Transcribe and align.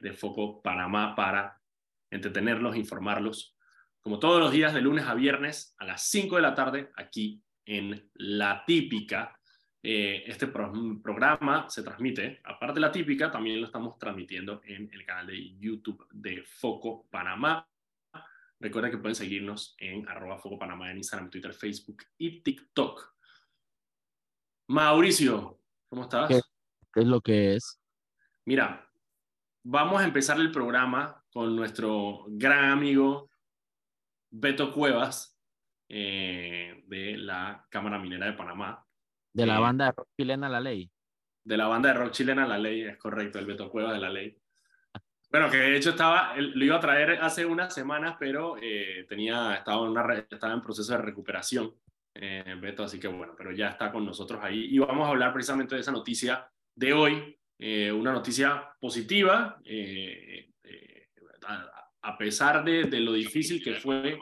de 0.00 0.12
Foco 0.12 0.62
Panamá 0.62 1.14
para 1.14 1.60
entretenerlos, 2.10 2.76
informarlos, 2.76 3.56
como 4.00 4.18
todos 4.18 4.40
los 4.40 4.52
días 4.52 4.72
de 4.74 4.80
lunes 4.80 5.04
a 5.06 5.14
viernes 5.14 5.74
a 5.78 5.84
las 5.84 6.08
5 6.08 6.36
de 6.36 6.42
la 6.42 6.54
tarde 6.54 6.90
aquí 6.96 7.42
en 7.64 8.10
La 8.14 8.64
Típica. 8.64 9.38
Eh, 9.82 10.24
este 10.26 10.48
programa 10.48 11.68
se 11.68 11.82
transmite, 11.82 12.40
aparte 12.44 12.74
de 12.74 12.80
La 12.80 12.92
Típica, 12.92 13.30
también 13.30 13.60
lo 13.60 13.66
estamos 13.66 13.98
transmitiendo 13.98 14.60
en 14.64 14.90
el 14.92 15.04
canal 15.04 15.26
de 15.26 15.56
YouTube 15.58 16.06
de 16.10 16.42
Foco 16.42 17.06
Panamá. 17.10 17.68
Recuerda 18.60 18.90
que 18.90 18.98
pueden 18.98 19.14
seguirnos 19.14 19.76
en 19.78 20.08
arroba 20.08 20.38
Foco 20.38 20.58
Panamá 20.58 20.90
en 20.90 20.96
Instagram, 20.96 21.30
Twitter, 21.30 21.52
Facebook 21.52 22.02
y 22.16 22.40
TikTok. 22.40 23.14
Mauricio, 24.68 25.60
¿cómo 25.88 26.02
estás? 26.02 26.28
¿Qué, 26.28 27.00
es 27.00 27.06
lo 27.06 27.20
que 27.20 27.54
es? 27.54 27.80
Mira, 28.44 28.87
vamos 29.70 30.00
a 30.00 30.04
empezar 30.04 30.40
el 30.40 30.50
programa 30.50 31.22
con 31.30 31.54
nuestro 31.54 32.24
gran 32.28 32.70
amigo 32.70 33.30
Beto 34.30 34.72
Cuevas 34.72 35.38
eh, 35.90 36.84
de 36.86 37.18
la 37.18 37.66
Cámara 37.68 37.98
Minera 37.98 38.26
de 38.26 38.32
Panamá. 38.32 38.82
De 39.30 39.44
la 39.44 39.58
eh, 39.58 39.60
banda 39.60 39.84
de 39.86 39.92
rock 39.92 40.08
chilena 40.16 40.48
La 40.48 40.60
Ley. 40.60 40.90
De 41.44 41.56
la 41.58 41.66
banda 41.66 41.90
de 41.90 41.98
rock 41.98 42.12
chilena 42.12 42.46
La 42.46 42.56
Ley, 42.56 42.82
es 42.82 42.96
correcto, 42.96 43.38
el 43.38 43.44
Beto 43.44 43.68
Cuevas 43.68 43.92
de 43.92 44.00
La 44.00 44.08
Ley. 44.08 44.38
Bueno, 45.30 45.50
que 45.50 45.58
de 45.58 45.76
hecho 45.76 45.90
estaba, 45.90 46.34
lo 46.38 46.64
iba 46.64 46.76
a 46.76 46.80
traer 46.80 47.22
hace 47.22 47.44
unas 47.44 47.74
semanas, 47.74 48.16
pero 48.18 48.56
eh, 48.62 49.04
tenía, 49.06 49.54
estaba, 49.54 49.84
en 49.84 49.90
una, 49.90 50.14
estaba 50.14 50.54
en 50.54 50.62
proceso 50.62 50.92
de 50.92 51.02
recuperación, 51.02 51.74
Beto, 52.14 52.82
así 52.82 52.98
que 52.98 53.06
bueno, 53.06 53.34
pero 53.36 53.52
ya 53.52 53.68
está 53.68 53.92
con 53.92 54.04
nosotros 54.04 54.40
ahí. 54.42 54.74
Y 54.74 54.78
vamos 54.78 55.06
a 55.06 55.10
hablar 55.10 55.32
precisamente 55.32 55.74
de 55.74 55.82
esa 55.82 55.92
noticia 55.92 56.50
de 56.74 56.92
hoy, 56.92 57.37
una 57.58 58.12
noticia 58.12 58.70
positiva, 58.80 59.60
a 62.02 62.18
pesar 62.18 62.64
de, 62.64 62.84
de, 62.84 63.00
lo 63.00 63.12
difícil 63.12 63.62
que 63.62 63.74
fue 63.74 64.18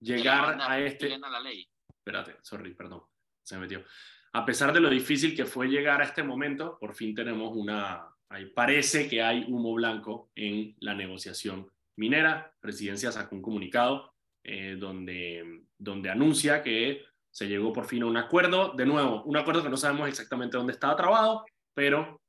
llegar 0.00 0.58
a 0.60 0.78
este... 0.80 1.18
La 1.18 1.40
ley. 1.40 1.66
Espérate, 1.88 2.36
sorry, 2.42 2.74
perdón, 2.74 3.02
se 3.42 3.56
me 3.56 3.62
metió. 3.62 3.84
A 4.32 4.44
pesar 4.44 4.72
de 4.72 4.80
lo 4.80 4.90
difícil 4.90 5.34
que 5.34 5.46
fue 5.46 5.66
llegar 5.66 6.00
a 6.00 6.04
este 6.04 6.22
momento, 6.22 6.78
por 6.78 6.94
fin 6.94 7.14
tenemos 7.14 7.56
una... 7.56 8.06
Ahí 8.28 8.46
parece 8.46 9.08
que 9.08 9.22
hay 9.22 9.44
humo 9.48 9.72
blanco 9.74 10.30
en 10.34 10.74
la 10.80 10.94
negociación 10.94 11.70
minera. 11.96 12.52
Presidencia 12.60 13.12
sacó 13.12 13.36
un 13.36 13.42
comunicado 13.42 14.12
eh, 14.44 14.76
donde, 14.78 15.62
donde 15.78 16.10
anuncia 16.10 16.62
que 16.62 17.04
se 17.30 17.48
llegó 17.48 17.72
por 17.72 17.86
fin 17.86 18.02
a 18.02 18.06
un 18.06 18.16
acuerdo. 18.16 18.72
De 18.74 18.84
nuevo, 18.84 19.22
un 19.24 19.36
acuerdo 19.36 19.62
que 19.62 19.68
no 19.68 19.76
sabemos 19.76 20.08
exactamente 20.08 20.56
dónde 20.56 20.72
estaba 20.72 20.96
trabado, 20.96 21.44
pero... 21.74 22.20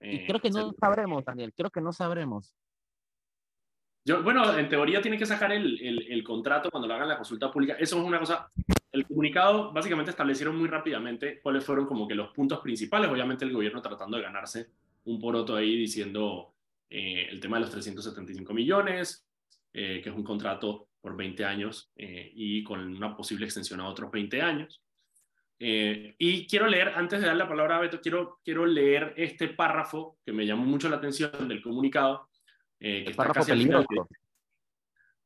y 0.00 0.26
creo 0.26 0.40
que 0.40 0.50
no 0.50 0.72
sabremos, 0.72 1.24
Daniel, 1.24 1.52
creo 1.54 1.70
que 1.70 1.80
no 1.80 1.92
sabremos 1.92 2.54
bueno, 4.16 4.58
en 4.58 4.68
teoría 4.68 5.02
tiene 5.02 5.18
que 5.18 5.26
sacar 5.26 5.52
el, 5.52 5.80
el, 6.08 6.24
contrato 6.24 6.70
cuando 6.70 6.88
lo 6.88 6.94
hagan 6.94 7.08
la 7.08 7.16
consulta 7.16 7.50
pública. 7.50 7.76
Eso 7.78 7.98
es 7.98 8.04
una 8.04 8.18
cosa. 8.18 8.50
El 8.90 9.06
comunicado 9.06 9.72
básicamente 9.72 10.10
establecieron 10.10 10.56
muy 10.56 10.68
rápidamente 10.68 11.40
cuáles 11.42 11.64
fueron 11.64 11.86
como 11.86 12.08
que 12.08 12.14
los 12.14 12.30
puntos 12.30 12.60
principales. 12.60 13.10
Obviamente 13.10 13.44
el 13.44 13.52
gobierno 13.52 13.82
tratando 13.82 14.16
de 14.16 14.22
ganarse 14.22 14.70
un 15.04 15.18
poroto 15.18 15.56
ahí 15.56 15.76
diciendo 15.76 16.54
eh, 16.88 17.26
el 17.30 17.40
tema 17.40 17.56
de 17.56 17.62
los 17.62 17.70
375 17.70 18.54
millones, 18.54 19.26
eh, 19.72 20.00
que 20.02 20.08
es 20.08 20.14
un 20.14 20.24
contrato 20.24 20.88
por 21.00 21.16
20 21.16 21.44
años 21.44 21.90
eh, 21.96 22.30
y 22.34 22.62
con 22.64 22.80
una 22.80 23.16
posible 23.16 23.44
extensión 23.44 23.80
a 23.80 23.88
otros 23.88 24.10
20 24.10 24.40
años. 24.40 24.80
Y 25.60 26.46
quiero 26.46 26.66
leer, 26.66 26.92
antes 26.94 27.20
de 27.20 27.26
dar 27.26 27.36
la 27.36 27.48
palabra 27.48 27.76
a 27.76 27.80
Beto, 27.80 28.00
quiero, 28.00 28.40
quiero 28.44 28.64
leer 28.64 29.14
este 29.16 29.48
párrafo 29.48 30.18
que 30.24 30.32
me 30.32 30.46
llamó 30.46 30.64
mucho 30.64 30.88
la 30.88 30.96
atención 30.96 31.48
del 31.48 31.62
comunicado, 31.62 32.28
eh, 32.80 33.12
párrafo 33.16 33.44
peligroso. 33.44 34.08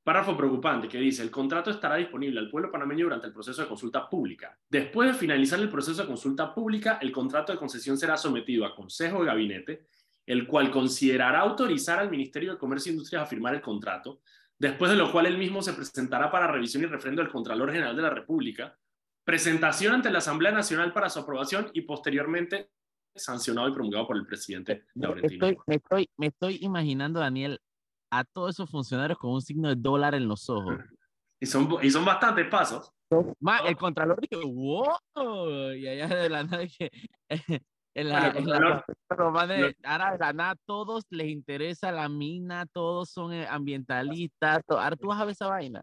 Párrafo 0.03 0.37
preocupante 0.37 0.89
que 0.89 0.99
dice, 0.99 1.23
el 1.23 1.31
contrato 1.31 1.71
estará 1.71 1.95
disponible 1.95 2.41
al 2.41 2.51
pueblo 2.51 2.73
panameño 2.73 3.05
durante 3.05 3.29
el 3.29 3.33
proceso 3.33 3.63
de 3.63 3.69
consulta 3.69 4.09
pública. 4.09 4.59
Después 4.69 5.13
de 5.13 5.15
finalizar 5.15 5.61
el 5.61 5.69
proceso 5.69 6.03
de 6.03 6.09
consulta 6.09 6.53
pública, 6.53 6.99
el 7.01 7.13
contrato 7.13 7.53
de 7.53 7.59
concesión 7.59 7.97
será 7.97 8.17
sometido 8.17 8.67
a 8.67 8.75
Consejo 8.75 9.21
de 9.21 9.27
Gabinete, 9.27 9.87
el 10.27 10.47
cual 10.47 10.73
considerará 10.73 11.41
autorizar 11.41 12.01
al 12.01 12.11
Ministerio 12.11 12.53
de 12.53 12.59
Comercio 12.59 12.91
e 12.91 12.95
Industria 12.95 13.23
a 13.23 13.27
firmar 13.27 13.55
el 13.55 13.61
contrato, 13.61 14.23
después 14.59 14.91
de 14.91 14.97
lo 14.97 15.13
cual 15.13 15.27
el 15.27 15.39
mismo 15.39 15.63
se 15.63 15.73
presentará 15.73 16.33
para 16.33 16.49
revisión 16.49 16.83
y 16.83 16.87
refrendo 16.87 17.23
del 17.23 17.31
Contralor 17.31 17.71
General 17.71 17.95
de 17.95 18.03
la 18.03 18.11
República, 18.11 18.77
presentación 19.25 19.95
ante 19.95 20.11
la 20.11 20.19
Asamblea 20.19 20.53
Nacional 20.53 20.93
para 20.93 21.11
su 21.11 21.21
aprobación 21.21 21.71
y 21.73 21.83
posteriormente 21.83 22.71
sancionado 23.15 23.69
y 23.69 23.73
promulgado 23.73 24.07
por 24.07 24.17
el 24.17 24.27
presidente 24.27 24.87
Laurentino. 24.95 25.47
Estoy, 25.47 25.59
me, 25.67 25.77
estoy, 25.77 26.11
me 26.17 26.27
estoy 26.29 26.59
imaginando, 26.63 27.21
Daniel, 27.21 27.61
a 28.11 28.25
todos 28.25 28.51
esos 28.51 28.71
funcionarios 28.71 29.19
con 29.19 29.33
un 29.33 29.43
signo 29.43 29.69
de 29.69 29.77
dólar 29.77 30.15
en 30.15 30.29
los 30.29 30.49
ojos. 30.51 30.77
Y 31.41 31.47
son, 31.47 31.69
y 31.83 31.91
son 31.91 32.05
bastantes 32.05 32.47
pasos. 32.49 32.93
el 33.11 33.77
contralor 33.77 34.21
dijo, 34.21 34.43
wow, 34.47 35.73
y 35.73 35.89
allá 35.89 36.09
de 36.09 36.29
la 36.29 36.45
nada 36.45 36.65
que 36.67 36.91
en 37.95 38.09
la, 38.09 38.29
en 38.29 38.47
la, 38.49 38.85
de, 39.47 39.77
ahora 39.83 40.13
de 40.13 40.19
la 40.19 40.33
nada 40.33 40.57
todos 40.67 41.05
les 41.11 41.29
interesa 41.29 41.91
la 41.91 42.09
mina, 42.09 42.67
todos 42.67 43.11
son 43.11 43.33
eh, 43.33 43.47
ambientalistas, 43.49 44.63
ahora 44.69 44.97
tú 44.97 45.09
vas 45.09 45.21
a 45.21 45.25
ver 45.25 45.33
esa 45.33 45.49
vaina. 45.49 45.83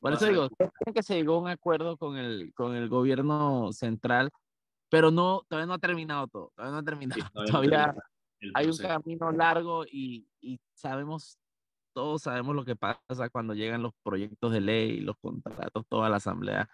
Por 0.00 0.12
eso 0.12 0.26
digo, 0.26 0.48
que 0.94 1.02
se 1.02 1.14
llegó 1.14 1.34
a 1.34 1.38
un 1.38 1.48
acuerdo 1.48 1.96
con 1.96 2.16
el, 2.16 2.52
con 2.54 2.74
el 2.74 2.88
gobierno 2.88 3.72
central 3.72 4.30
pero 4.92 5.10
no, 5.10 5.42
todavía 5.48 5.66
no 5.66 5.72
ha 5.72 5.78
terminado 5.78 6.26
todo, 6.26 6.52
todavía 6.54 6.72
no 6.72 6.78
ha 6.80 6.84
terminado. 6.84 7.30
todavía, 7.64 7.94
hay 8.52 8.66
un 8.66 8.76
camino 8.76 9.32
largo 9.32 9.86
y, 9.90 10.28
y, 10.38 10.60
sabemos, 10.74 11.38
todos 11.94 12.20
sabemos 12.20 12.54
lo 12.54 12.62
que 12.62 12.76
pasa 12.76 13.30
cuando 13.30 13.54
llegan 13.54 13.82
los 13.82 13.94
proyectos 14.02 14.52
de 14.52 14.60
ley, 14.60 15.00
los 15.00 15.16
contratos, 15.16 15.86
toda 15.88 16.10
la 16.10 16.16
asamblea. 16.16 16.68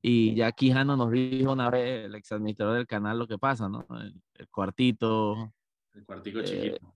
Y 0.00 0.34
ya 0.34 0.52
Quijano 0.52 0.96
nos 0.96 1.10
dijo 1.10 1.52
una 1.52 1.68
vez, 1.68 2.06
el 2.06 2.14
exadministrador 2.14 2.76
del 2.76 2.86
canal, 2.86 3.18
lo 3.18 3.26
que 3.26 3.36
pasa, 3.36 3.68
¿no? 3.68 3.86
El, 4.38 4.48
cuartito. 4.48 5.52
El 5.92 6.06
cuartito 6.06 6.40
eh, 6.40 6.44
chiquito. 6.44 6.94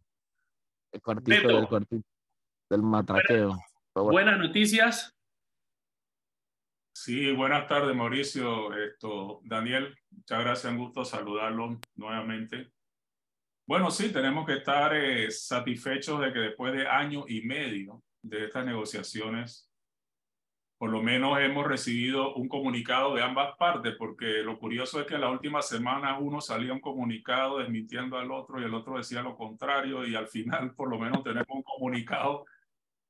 El 0.93 1.03
cuartito 1.03 1.49
del 1.49 1.69
cuartito, 1.69 2.09
del 2.71 2.83
matraqueo. 2.83 3.59
Buenas 3.95 4.39
noticias, 4.39 5.15
Sí, 7.01 7.31
buenas 7.31 7.69
tardes, 7.69 7.95
Mauricio. 7.95 8.75
Esto, 8.75 9.41
Daniel, 9.45 9.97
muchas 10.11 10.41
gracias, 10.41 10.73
un 10.73 10.79
gusto 10.81 11.05
saludarlo 11.05 11.79
nuevamente. 11.95 12.73
Bueno, 13.69 13.93
sí, 13.93 14.13
tenemos 14.13 14.45
que 14.45 14.55
estar 14.55 14.93
eh, 14.97 15.31
satisfechos 15.31 16.21
de 16.21 16.33
que 16.33 16.41
después 16.41 16.73
de 16.73 16.89
año 16.89 17.25
y 17.29 17.43
medio 17.43 18.03
de 18.21 18.47
estas 18.47 18.67
negociaciones, 18.67 19.71
por 20.77 20.91
lo 20.91 21.01
menos 21.01 21.39
hemos 21.39 21.69
recibido 21.69 22.35
un 22.35 22.49
comunicado 22.49 23.15
de 23.15 23.23
ambas 23.23 23.57
partes, 23.57 23.95
porque 23.97 24.43
lo 24.43 24.59
curioso 24.59 25.01
es 25.01 25.07
que 25.07 25.15
en 25.15 25.21
la 25.21 25.31
última 25.31 25.63
semana 25.63 26.19
uno 26.19 26.41
salía 26.41 26.73
un 26.73 26.81
comunicado 26.81 27.59
desmintiendo 27.59 28.19
al 28.19 28.33
otro 28.33 28.61
y 28.61 28.65
el 28.65 28.75
otro 28.75 28.99
decía 28.99 29.23
lo 29.23 29.37
contrario 29.37 30.05
y 30.05 30.17
al 30.17 30.27
final 30.27 30.75
por 30.75 30.91
lo 30.91 30.99
menos 30.99 31.23
tenemos 31.23 31.49
un 31.49 31.63
comunicado 31.63 32.45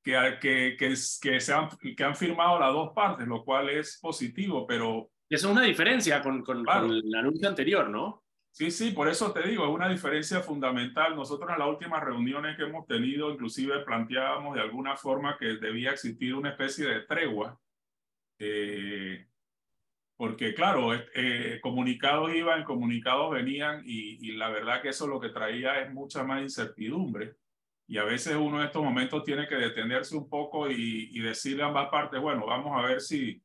que, 0.09 0.39
que, 0.41 0.77
que, 0.79 0.95
que, 1.21 1.41
se 1.41 1.53
han, 1.53 1.69
que 1.69 2.05
han 2.05 2.17
firmado 2.17 2.59
las 2.59 2.73
dos 2.73 2.93
partes, 2.95 3.27
lo 3.27 3.45
cual 3.45 3.69
es 3.69 3.99
positivo, 4.01 4.67
pero... 4.67 5.11
Eso 5.29 5.49
es 5.49 5.53
una 5.53 5.63
diferencia 5.63 6.23
con, 6.23 6.43
con, 6.43 6.65
el 6.67 7.15
anuncio 7.15 7.47
anterior, 7.47 7.91
¿no? 7.91 8.25
Sí, 8.51 8.71
sí, 8.71 8.93
por 8.93 9.09
eso 9.09 9.31
te 9.33 9.47
digo, 9.47 9.65
es 9.65 9.71
una 9.71 9.91
diferencia 9.91 10.41
fundamental. 10.41 11.15
Nosotros 11.15 11.51
en 11.53 11.59
las 11.59 11.69
últimas 11.69 12.03
reuniones 12.03 12.57
que 12.57 12.63
hemos 12.63 12.87
tenido, 12.87 13.31
inclusive 13.31 13.85
planteábamos 13.85 14.55
de 14.55 14.63
alguna 14.63 14.97
forma 14.97 15.37
que 15.37 15.59
debía 15.59 15.91
existir 15.91 16.35
una 16.35 16.51
especie 16.51 16.87
de 16.87 17.01
tregua, 17.03 17.61
eh, 18.39 19.27
porque 20.17 20.55
claro, 20.55 20.95
eh, 20.95 21.61
comunicados 21.63 22.35
iban, 22.35 22.65
comunicados 22.65 23.31
venían, 23.31 23.83
y, 23.85 24.27
y, 24.27 24.33
la 24.33 24.49
verdad 24.49 24.81
que 24.81 24.89
eso 24.89 25.07
lo 25.07 25.21
que 25.21 25.29
traía 25.29 25.81
es 25.83 25.93
mucha 25.93 26.25
más 26.25 26.41
incertidumbre. 26.41 27.37
Y 27.89 27.97
a 27.97 28.05
veces 28.05 28.37
uno 28.37 28.61
en 28.61 28.67
estos 28.67 28.85
momentos 28.85 29.25
tiene 29.25 29.49
que 29.49 29.57
detenerse 29.57 30.15
un 30.17 30.29
poco 30.29 30.71
y, 30.71 31.09
y 31.11 31.21
decirle 31.21 31.63
a 31.63 31.67
ambas 31.67 31.89
partes, 31.89 32.21
bueno, 32.21 32.47
vamos 32.47 32.79
a 32.79 32.87
ver 32.87 33.01
si, 33.01 33.43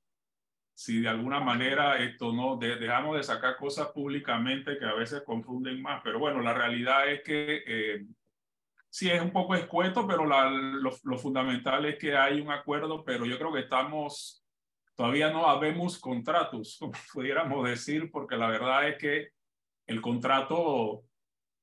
si 0.73 1.01
de 1.01 1.07
alguna 1.07 1.39
manera 1.39 1.97
esto 1.97 2.33
no 2.33 2.57
dejamos 2.57 3.15
de 3.15 3.23
sacar 3.23 3.55
cosas 3.57 3.87
públicamente 3.89 4.77
que 4.77 4.85
a 4.85 4.93
veces 4.93 5.23
confunden 5.23 5.81
más. 5.81 6.01
Pero 6.03 6.19
bueno, 6.19 6.41
la 6.41 6.53
realidad 6.53 7.09
es 7.09 7.21
que 7.23 7.63
eh, 7.65 8.05
sí 8.89 9.09
es 9.09 9.21
un 9.21 9.31
poco 9.31 9.55
escueto, 9.55 10.05
pero 10.07 10.25
lo, 10.25 10.91
lo, 11.03 11.17
fundamental 11.17 11.85
es 11.85 11.97
que 11.97 12.15
hay 12.15 12.41
un 12.41 12.51
acuerdo, 12.51 13.03
pero 13.03 13.25
yo 13.25 13.37
creo 13.37 13.53
que 13.53 13.61
estamos, 13.61 14.45
todavía 14.95 15.31
no 15.31 15.47
habemos 15.47 15.99
contratos, 15.99 16.77
como 16.79 16.93
pudiéramos 17.13 17.67
decir, 17.67 18.11
porque 18.11 18.35
la 18.35 18.47
verdad 18.47 18.89
es 18.89 18.97
que 18.97 19.29
el 19.87 20.01
contrato 20.01 21.03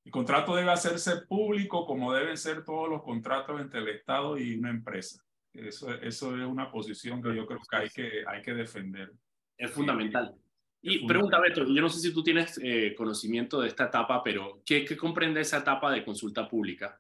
el 0.04 0.12
contrato 0.12 0.56
debe 0.56 0.70
hacerse 0.70 1.22
público 1.22 1.86
como 1.86 2.12
deben 2.12 2.36
ser 2.36 2.64
todos 2.64 2.88
los 2.88 3.02
contratos 3.02 3.60
entre 3.60 3.80
el 3.80 3.88
Estado 3.88 4.38
y 4.38 4.54
una 4.54 4.70
empresa. 4.70 5.22
Eso, 5.52 5.92
eso 5.94 6.36
es 6.36 6.46
una 6.46 6.70
posición 6.70 7.22
que 7.22 7.34
yo 7.34 7.46
creo 7.46 7.60
que 7.68 7.76
hay 7.76 7.88
que, 7.90 8.24
hay 8.26 8.42
que 8.42 8.54
defender. 8.54 9.12
Es 9.56 9.70
fundamental. 9.70 10.34
Y 10.82 11.06
pregunta, 11.06 11.38
Beto, 11.38 11.66
yo 11.66 11.82
no 11.82 11.90
sé 11.90 12.00
si 12.00 12.14
tú 12.14 12.22
tienes 12.22 12.58
eh, 12.62 12.94
conocimiento 12.96 13.60
de 13.60 13.68
esta 13.68 13.84
etapa, 13.84 14.22
pero 14.22 14.62
¿qué, 14.64 14.84
¿qué, 14.84 14.96
comprende 14.96 15.40
esa 15.40 15.58
etapa 15.58 15.92
de 15.92 16.02
consulta 16.02 16.48
pública? 16.48 16.98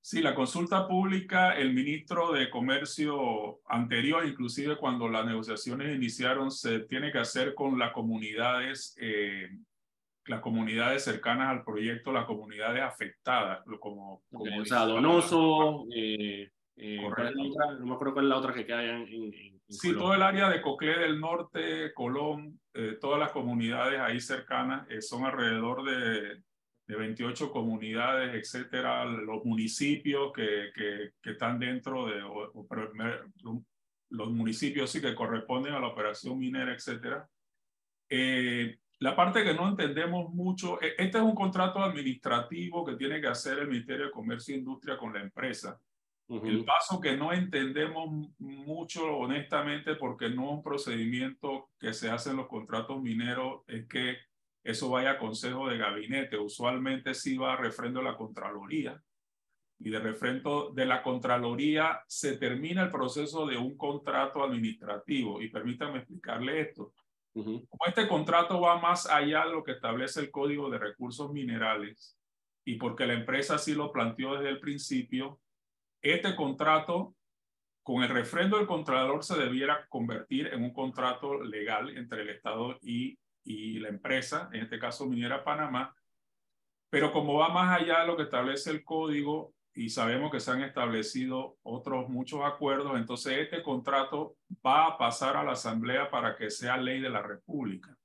Sí, 0.00 0.20
la 0.20 0.34
consulta 0.34 0.88
pública, 0.88 1.56
el 1.56 1.72
ministro 1.72 2.32
de 2.32 2.50
Comercio 2.50 3.60
anterior, 3.68 4.26
inclusive 4.26 4.76
cuando 4.76 5.08
las 5.08 5.24
negociaciones 5.24 5.94
iniciaron, 5.94 6.50
se 6.50 6.80
tiene 6.80 7.12
que 7.12 7.18
hacer 7.18 7.54
con 7.54 7.78
las 7.78 7.92
comunidades, 7.92 8.96
eh, 9.00 9.48
las 10.26 10.40
comunidades 10.40 11.04
cercanas 11.04 11.48
al 11.48 11.64
proyecto, 11.64 12.12
las 12.12 12.26
comunidades 12.26 12.82
afectadas, 12.82 13.60
como, 13.80 14.22
como 14.30 14.60
o 14.60 14.64
sea, 14.64 14.86
Donoso, 14.86 15.86
eh, 15.94 16.50
eh, 16.76 17.00
no 17.78 17.86
me 17.86 17.94
acuerdo 17.94 18.14
cuál 18.14 18.26
es 18.26 18.28
la 18.30 18.38
otra 18.38 18.52
que 18.54 18.66
queda 18.66 18.84
en, 18.84 19.08
en, 19.08 19.60
Sí, 19.68 19.94
todo 19.94 20.12
el 20.12 20.20
área 20.20 20.50
de 20.50 20.60
Coclé 20.60 20.98
del 20.98 21.18
Norte, 21.18 21.94
Colón, 21.94 22.60
todas 23.00 23.18
las 23.18 23.32
comunidades 23.32 23.98
ahí 24.00 24.20
cercanas, 24.20 24.86
son 25.00 25.24
alrededor 25.24 25.82
de 25.84 26.42
de 26.86 26.96
28 26.96 27.50
comunidades, 27.50 28.34
etcétera, 28.34 29.04
los 29.04 29.44
municipios 29.44 30.32
que, 30.32 30.70
que, 30.74 31.12
que 31.22 31.30
están 31.30 31.58
dentro 31.58 32.06
de 32.06 32.20
los 34.10 34.30
municipios 34.30 34.90
sí 34.90 35.00
que 35.00 35.14
corresponden 35.14 35.74
a 35.74 35.80
la 35.80 35.88
operación 35.88 36.38
minera, 36.38 36.74
etcétera. 36.74 37.26
Eh, 38.10 38.76
la 39.02 39.16
parte 39.16 39.42
que 39.42 39.52
no 39.52 39.68
entendemos 39.68 40.32
mucho, 40.32 40.80
e, 40.80 40.94
este 40.96 41.18
es 41.18 41.24
un 41.24 41.34
contrato 41.34 41.80
administrativo 41.80 42.84
que 42.84 42.94
tiene 42.94 43.20
que 43.20 43.26
hacer 43.26 43.58
el 43.58 43.66
Ministerio 43.66 44.06
de 44.06 44.12
Comercio 44.12 44.54
e 44.54 44.58
Industria 44.58 44.96
con 44.96 45.12
la 45.12 45.20
empresa. 45.20 45.80
El 46.28 46.64
paso 46.64 46.98
que 46.98 47.14
no 47.14 47.30
entendemos 47.32 48.30
mucho, 48.38 49.04
honestamente, 49.18 49.96
porque 49.96 50.30
no 50.30 50.44
es 50.44 50.50
un 50.52 50.62
procedimiento 50.62 51.68
que 51.78 51.92
se 51.92 52.10
hace 52.10 52.30
en 52.30 52.36
los 52.36 52.46
contratos 52.46 53.02
mineros, 53.02 53.62
es 53.66 53.86
que 53.86 54.16
eso 54.64 54.88
vaya 54.88 55.10
a 55.10 55.18
consejo 55.18 55.68
de 55.68 55.76
gabinete. 55.76 56.38
Usualmente 56.38 57.12
sí 57.12 57.36
va 57.36 57.52
a 57.52 57.56
refrendo 57.56 57.98
de 57.98 58.06
la 58.06 58.16
Contraloría. 58.16 59.02
Y 59.80 59.90
de 59.90 59.98
refrendo 59.98 60.70
de 60.70 60.86
la 60.86 61.02
Contraloría 61.02 62.00
se 62.06 62.38
termina 62.38 62.84
el 62.84 62.90
proceso 62.90 63.46
de 63.46 63.58
un 63.58 63.76
contrato 63.76 64.42
administrativo. 64.42 65.42
Y 65.42 65.50
permítanme 65.50 65.98
explicarle 65.98 66.60
esto. 66.60 66.94
Como 67.34 67.86
este 67.86 68.06
contrato 68.08 68.60
va 68.60 68.78
más 68.78 69.06
allá 69.06 69.46
de 69.46 69.52
lo 69.52 69.64
que 69.64 69.72
establece 69.72 70.20
el 70.20 70.30
Código 70.30 70.68
de 70.68 70.78
Recursos 70.78 71.32
Minerales 71.32 72.18
y 72.64 72.76
porque 72.76 73.06
la 73.06 73.14
empresa 73.14 73.58
sí 73.58 73.74
lo 73.74 73.90
planteó 73.90 74.34
desde 74.34 74.50
el 74.50 74.60
principio, 74.60 75.40
este 76.02 76.36
contrato 76.36 77.14
con 77.82 78.02
el 78.02 78.10
refrendo 78.10 78.58
del 78.58 78.66
Contralor 78.66 79.24
se 79.24 79.36
debiera 79.36 79.86
convertir 79.88 80.48
en 80.48 80.62
un 80.62 80.72
contrato 80.72 81.42
legal 81.42 81.96
entre 81.96 82.22
el 82.22 82.28
Estado 82.28 82.78
y 82.82 83.18
y 83.44 83.78
la 83.80 83.88
empresa, 83.88 84.48
en 84.52 84.62
este 84.62 84.78
caso 84.78 85.06
Minera 85.06 85.44
Panamá, 85.44 85.94
pero 86.90 87.12
como 87.12 87.34
va 87.34 87.48
más 87.48 87.80
allá 87.80 88.00
de 88.00 88.06
lo 88.06 88.16
que 88.16 88.24
establece 88.24 88.70
el 88.70 88.84
código 88.84 89.54
y 89.74 89.88
sabemos 89.88 90.30
que 90.30 90.40
se 90.40 90.50
han 90.50 90.62
establecido 90.62 91.56
otros 91.62 92.08
muchos 92.08 92.40
acuerdos, 92.44 92.96
entonces 92.96 93.38
este 93.38 93.62
contrato 93.62 94.36
va 94.64 94.86
a 94.86 94.98
pasar 94.98 95.36
a 95.36 95.44
la 95.44 95.52
Asamblea 95.52 96.10
para 96.10 96.36
que 96.36 96.50
sea 96.50 96.76
ley 96.76 97.00
de 97.00 97.10
la 97.10 97.22
República. 97.22 97.96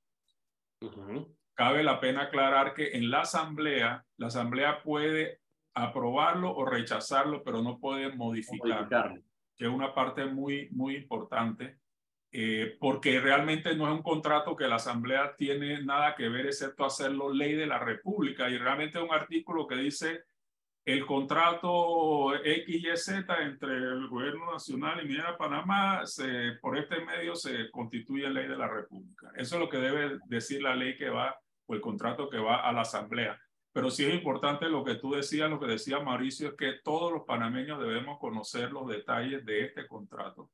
Cabe 1.54 1.82
la 1.82 2.00
pena 2.00 2.22
aclarar 2.22 2.72
que 2.72 2.92
en 2.92 3.10
la 3.10 3.22
Asamblea, 3.22 4.04
la 4.16 4.26
Asamblea 4.28 4.82
puede 4.82 5.40
aprobarlo 5.74 6.54
o 6.54 6.64
rechazarlo, 6.64 7.42
pero 7.42 7.62
no 7.62 7.78
puede 7.78 8.14
modificarlo, 8.14 8.76
modificarlo. 8.76 9.22
que 9.56 9.64
es 9.64 9.70
una 9.70 9.94
parte 9.94 10.24
muy, 10.26 10.68
muy 10.70 10.96
importante 10.96 11.78
eh, 12.30 12.76
porque 12.78 13.20
realmente 13.20 13.74
no 13.74 13.86
es 13.86 13.94
un 13.94 14.02
contrato 14.02 14.54
que 14.54 14.68
la 14.68 14.76
Asamblea 14.76 15.34
tiene 15.36 15.82
nada 15.82 16.14
que 16.14 16.28
ver, 16.28 16.46
excepto 16.46 16.84
hacerlo 16.84 17.32
ley 17.32 17.54
de 17.54 17.66
la 17.66 17.78
República. 17.78 18.50
Y 18.50 18.58
realmente 18.58 18.98
es 18.98 19.04
un 19.04 19.14
artículo 19.14 19.66
que 19.66 19.76
dice 19.76 20.24
el 20.92 21.04
contrato 21.04 22.32
XYZ 22.42 23.08
entre 23.40 23.76
el 23.76 24.08
gobierno 24.08 24.52
nacional 24.52 25.04
y 25.04 25.08
Minera 25.08 25.36
Panamá, 25.36 26.06
se, 26.06 26.52
por 26.60 26.78
este 26.78 27.04
medio 27.04 27.34
se 27.34 27.70
constituye 27.70 28.28
ley 28.30 28.48
de 28.48 28.56
la 28.56 28.68
República. 28.68 29.30
Eso 29.36 29.56
es 29.56 29.60
lo 29.60 29.68
que 29.68 29.78
debe 29.78 30.18
decir 30.26 30.62
la 30.62 30.74
ley 30.74 30.96
que 30.96 31.10
va, 31.10 31.38
o 31.66 31.74
el 31.74 31.80
contrato 31.80 32.28
que 32.28 32.38
va 32.38 32.66
a 32.66 32.72
la 32.72 32.82
Asamblea. 32.82 33.38
Pero 33.72 33.90
sí 33.90 34.04
es 34.04 34.14
importante 34.14 34.68
lo 34.68 34.82
que 34.82 34.94
tú 34.94 35.12
decías, 35.12 35.50
lo 35.50 35.60
que 35.60 35.66
decía 35.66 36.00
Mauricio, 36.00 36.48
es 36.48 36.54
que 36.54 36.72
todos 36.82 37.12
los 37.12 37.24
panameños 37.24 37.78
debemos 37.78 38.18
conocer 38.18 38.72
los 38.72 38.88
detalles 38.88 39.44
de 39.44 39.66
este 39.66 39.86
contrato 39.86 40.50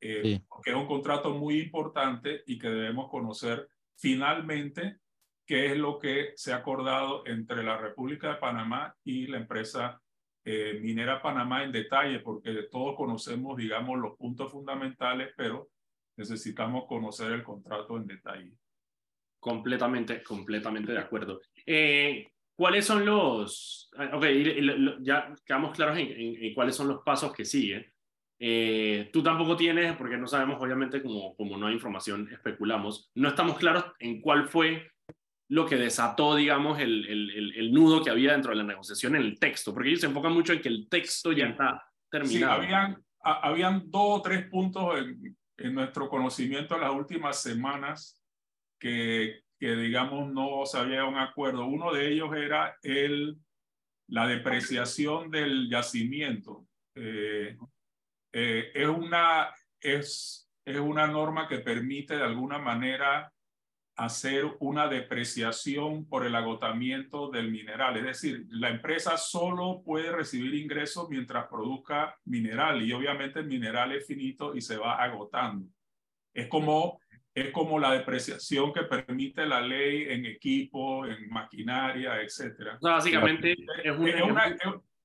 eh, 0.00 0.40
que 0.64 0.70
es 0.70 0.76
un 0.76 0.86
contrato 0.86 1.34
muy 1.34 1.60
importante 1.60 2.42
y 2.46 2.58
que 2.58 2.68
debemos 2.68 3.10
conocer 3.10 3.68
finalmente 3.96 4.98
qué 5.50 5.72
es 5.72 5.76
lo 5.76 5.98
que 5.98 6.30
se 6.36 6.52
ha 6.52 6.58
acordado 6.58 7.26
entre 7.26 7.64
la 7.64 7.76
República 7.76 8.28
de 8.28 8.34
Panamá 8.36 8.94
y 9.02 9.26
la 9.26 9.38
empresa 9.38 10.00
eh, 10.44 10.78
minera 10.80 11.20
Panamá 11.20 11.64
en 11.64 11.72
detalle, 11.72 12.20
porque 12.20 12.68
todos 12.70 12.94
conocemos, 12.94 13.56
digamos, 13.56 13.98
los 13.98 14.16
puntos 14.16 14.52
fundamentales, 14.52 15.34
pero 15.36 15.70
necesitamos 16.16 16.84
conocer 16.86 17.32
el 17.32 17.42
contrato 17.42 17.96
en 17.96 18.06
detalle. 18.06 18.52
Completamente, 19.40 20.22
completamente 20.22 20.92
de 20.92 20.98
acuerdo. 21.00 21.40
Eh, 21.66 22.28
¿Cuáles 22.54 22.86
son 22.86 23.04
los, 23.04 23.90
ah, 23.96 24.12
ok, 24.14 24.24
ya 25.00 25.34
quedamos 25.44 25.74
claros 25.74 25.98
en, 25.98 26.54
cuáles 26.54 26.76
son 26.76 26.86
los 26.86 27.02
pasos 27.02 27.32
que 27.32 27.44
siguen. 27.44 27.92
Eh, 28.38 29.10
tú 29.12 29.20
tampoco 29.20 29.56
tienes, 29.56 29.96
porque 29.96 30.16
no 30.16 30.28
sabemos, 30.28 30.62
obviamente, 30.62 31.02
como, 31.02 31.34
como 31.34 31.58
no 31.58 31.66
hay 31.66 31.74
información, 31.74 32.28
especulamos, 32.30 33.10
no 33.16 33.30
estamos 33.30 33.58
claros 33.58 33.86
en 33.98 34.20
cuál 34.20 34.46
fue 34.46 34.89
lo 35.50 35.66
que 35.66 35.76
desató, 35.76 36.36
digamos, 36.36 36.78
el, 36.78 37.06
el, 37.08 37.52
el, 37.56 37.72
nudo 37.72 38.04
que 38.04 38.10
había 38.10 38.32
dentro 38.32 38.52
de 38.52 38.58
la 38.58 38.62
negociación 38.62 39.16
en 39.16 39.22
el 39.22 39.38
texto, 39.38 39.74
porque 39.74 39.88
ellos 39.88 40.00
se 40.00 40.06
enfocan 40.06 40.32
mucho 40.32 40.52
en 40.52 40.62
que 40.62 40.68
el 40.68 40.88
texto 40.88 41.32
ya 41.32 41.46
está 41.46 41.84
terminado. 42.08 42.62
Sí, 42.62 42.66
habían, 42.66 43.04
habían 43.20 43.90
dos 43.90 44.20
o 44.20 44.22
tres 44.22 44.46
puntos 44.46 44.96
en, 44.98 45.36
en 45.58 45.74
nuestro 45.74 46.08
conocimiento 46.08 46.76
en 46.76 46.82
las 46.82 46.92
últimas 46.92 47.42
semanas 47.42 48.22
que, 48.78 49.42
que, 49.58 49.74
digamos, 49.74 50.32
no 50.32 50.64
se 50.66 50.78
había 50.78 51.04
un 51.04 51.18
acuerdo. 51.18 51.66
Uno 51.66 51.92
de 51.92 52.12
ellos 52.12 52.30
era 52.36 52.76
el, 52.84 53.36
la 54.06 54.28
depreciación 54.28 55.32
del 55.32 55.68
yacimiento. 55.68 56.64
Eh, 56.94 57.58
eh, 58.32 58.70
es, 58.72 58.88
una, 58.88 59.52
es, 59.80 60.48
es 60.64 60.78
una 60.78 61.08
norma 61.08 61.48
que 61.48 61.58
permite 61.58 62.16
de 62.16 62.22
alguna 62.22 62.58
manera 62.58 63.32
hacer 64.00 64.46
una 64.60 64.88
depreciación 64.88 66.06
por 66.06 66.24
el 66.24 66.34
agotamiento 66.34 67.30
del 67.30 67.50
mineral. 67.50 67.98
Es 67.98 68.04
decir, 68.04 68.46
la 68.48 68.70
empresa 68.70 69.18
solo 69.18 69.82
puede 69.84 70.10
recibir 70.10 70.54
ingresos 70.54 71.08
mientras 71.10 71.48
produzca 71.48 72.16
mineral 72.24 72.80
y 72.80 72.92
obviamente 72.94 73.40
el 73.40 73.46
mineral 73.46 73.92
es 73.92 74.06
finito 74.06 74.54
y 74.54 74.62
se 74.62 74.78
va 74.78 74.94
agotando. 75.02 75.66
Es 76.32 76.48
como, 76.48 76.98
es 77.34 77.50
como 77.52 77.78
la 77.78 77.92
depreciación 77.92 78.72
que 78.72 78.84
permite 78.84 79.44
la 79.44 79.60
ley 79.60 80.06
en 80.08 80.24
equipo, 80.24 81.04
en 81.04 81.28
maquinaria, 81.28 82.22
etc. 82.22 82.78
básicamente 82.80 83.52
es, 83.52 83.58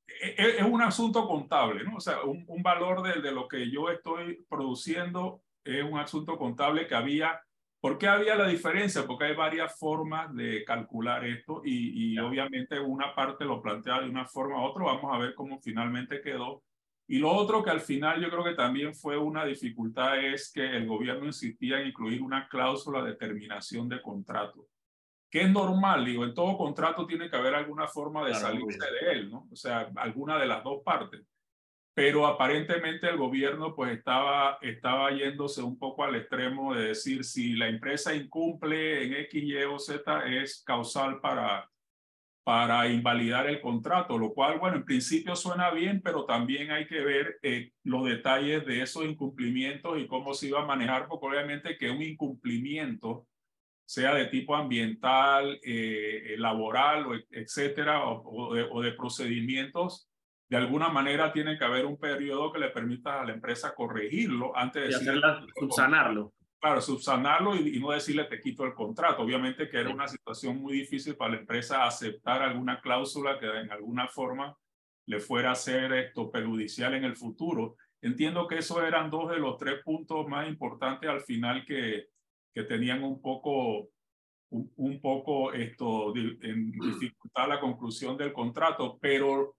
e, 0.08 0.58
es 0.58 0.64
un 0.64 0.82
asunto 0.82 1.28
contable, 1.28 1.84
¿no? 1.84 1.98
O 1.98 2.00
sea, 2.00 2.22
un, 2.24 2.64
valor 2.64 3.02
de, 3.02 3.22
de, 3.22 3.34
lo 3.34 3.48
que 3.50 3.70
yo 3.70 3.90
estoy 3.90 4.46
produciendo 4.48 5.42
es 5.66 5.84
un 5.84 6.00
asunto 6.00 6.38
contable 6.38 6.88
que 6.88 6.96
había. 6.96 7.42
¿Por 7.86 8.00
qué 8.00 8.08
había 8.08 8.36
la 8.36 8.48
diferencia? 8.48 9.06
Porque 9.06 9.26
hay 9.26 9.36
varias 9.36 9.78
formas 9.78 10.34
de 10.34 10.66
calcular 10.66 11.24
esto 11.24 11.62
y, 11.64 12.14
y 12.14 12.18
obviamente 12.18 12.80
una 12.80 13.14
parte 13.14 13.46
lo 13.46 13.62
plantea 13.62 14.02
de 14.02 14.10
una 14.10 14.26
forma 14.26 14.60
u 14.60 14.66
otra. 14.66 14.86
Vamos 14.86 15.14
a 15.14 15.20
ver 15.20 15.36
cómo 15.36 15.60
finalmente 15.60 16.20
quedó. 16.20 16.64
Y 17.08 17.20
lo 17.20 17.32
otro 17.32 17.62
que 17.62 17.70
al 17.70 17.82
final 17.82 18.20
yo 18.20 18.32
creo 18.32 18.44
que 18.44 18.56
también 18.56 18.96
fue 18.96 19.20
una 19.20 19.46
dificultad 19.46 20.18
es 20.18 20.52
que 20.52 20.66
el 20.66 20.88
gobierno 20.88 21.28
insistía 21.28 21.80
en 21.80 21.90
incluir 21.90 22.24
una 22.24 22.48
cláusula 22.48 23.04
de 23.04 23.14
terminación 23.14 23.88
de 23.88 24.02
contrato 24.02 24.68
que 25.30 25.42
es 25.42 25.52
normal, 25.52 26.06
digo, 26.06 26.24
en 26.24 26.34
todo 26.34 26.58
contrato 26.58 27.06
tiene 27.06 27.30
que 27.30 27.36
haber 27.36 27.56
alguna 27.56 27.88
forma 27.88 28.26
de 28.26 28.34
salirse 28.34 28.80
de 28.90 29.12
él, 29.12 29.30
¿no? 29.30 29.50
O 29.52 29.56
sea, 29.56 29.92
alguna 29.98 30.40
de 30.40 30.48
las 30.48 30.64
dos 30.64 30.82
partes. 30.82 31.22
Pero 31.96 32.28
aparentemente 32.28 33.10
el 33.10 33.18
gobierno 33.18 33.74
pues 33.74 33.98
estaba, 33.98 34.60
estaba 34.62 35.10
yéndose 35.12 35.64
un 35.64 35.80
poco 35.80 36.04
al 36.04 36.16
extremo 36.16 36.76
de 36.76 36.90
decir 36.90 37.24
si 37.24 37.54
la 37.54 37.70
empresa 37.70 38.14
incumple 38.14 39.06
en 39.06 39.14
X, 39.14 39.44
Y 39.44 39.56
o 39.64 39.80
Z 39.80 40.28
es 40.28 40.62
causal 40.64 41.22
para, 41.22 41.72
para 42.46 42.88
invalidar 42.88 43.48
el 43.48 43.60
contrato, 43.60 44.20
lo 44.20 44.32
cual, 44.34 44.60
bueno, 44.60 44.78
en 44.78 44.86
principio 44.86 45.36
suena 45.36 45.72
bien, 45.72 46.00
pero 46.04 46.26
también 46.26 46.70
hay 46.70 46.86
que 46.86 47.00
ver 47.00 47.40
eh, 47.42 47.72
los 47.84 48.06
detalles 48.06 48.64
de 48.68 48.84
esos 48.84 49.04
incumplimientos 49.04 49.98
y 49.98 50.06
cómo 50.06 50.36
se 50.36 50.50
iba 50.50 50.62
a 50.62 50.66
manejar, 50.66 51.08
porque 51.08 51.26
obviamente 51.26 51.76
que 51.76 51.90
un 51.90 52.04
incumplimiento 52.04 53.26
sea 53.84 54.14
de 54.14 54.28
tipo 54.28 54.56
ambiental, 54.56 55.60
eh, 55.64 56.34
eh, 56.34 56.38
laboral, 56.38 57.08
o, 57.08 57.16
etcétera, 57.32 58.04
o, 58.06 58.82
de, 58.82 58.92
procedimientos, 58.92 60.08
de 60.48 60.58
alguna 60.58 60.90
manera 60.90 61.32
tiene 61.32 61.58
que 61.58 61.66
haber 61.66 61.86
un 61.86 61.98
periodo 61.98 62.52
que 62.52 62.60
le 62.60 62.70
permita 62.70 63.22
a 63.22 63.26
la 63.26 63.34
empresa 63.34 63.74
corregirlo 63.74 64.56
antes 64.56 64.90
de 64.90 64.96
hacerla, 64.96 65.46
subsanarlo. 65.58 66.34
Claro, 66.60 66.82
subsanarlo 66.82 67.56
y, 67.56 67.80
no 67.80 67.92
decirle 67.92 68.26
te 68.26 68.40
quito 68.40 68.64
el 68.64 68.74
contrato. 68.74 69.24
Obviamente 69.24 69.70
que 69.70 69.80
era 69.80 69.90
una 69.90 70.08
situación 70.08 70.62
muy 70.62 70.74
difícil 70.74 71.16
para 71.16 71.34
la 71.34 71.40
empresa 71.40 71.86
aceptar 71.86 72.42
alguna 72.42 72.80
cláusula 72.80 73.40
que 73.40 73.46
en 73.46 73.72
alguna 73.72 74.08
forma 74.08 74.56
le 75.08 75.20
fuera 75.20 75.52
a 75.52 75.56
ser 75.56 75.94
esto 75.94 76.32
perjudicial 76.32 76.94
en 76.94 77.04
el 77.04 77.16
futuro. 77.16 77.76
Entiendo 78.02 78.48
que 78.48 78.60
esos 78.60 78.84
eran 78.84 79.10
dos 79.10 79.30
de 79.32 79.38
los 79.38 79.58
tres 79.58 79.82
puntos 79.84 80.28
más 80.28 80.48
importantes 80.48 81.10
al 81.10 81.22
final 81.22 81.66
que, 81.66 82.08
que 82.54 82.64
tenían 82.64 83.04
un 83.04 83.22
poco, 83.22 83.90
un, 84.50 85.00
poco 85.02 85.54
esto, 85.54 86.16
en 86.16 86.72
dificultad 86.72 87.48
la 87.48 87.60
conclusión 87.60 88.16
del 88.18 88.34
contrato, 88.34 88.98
pero 89.02 89.56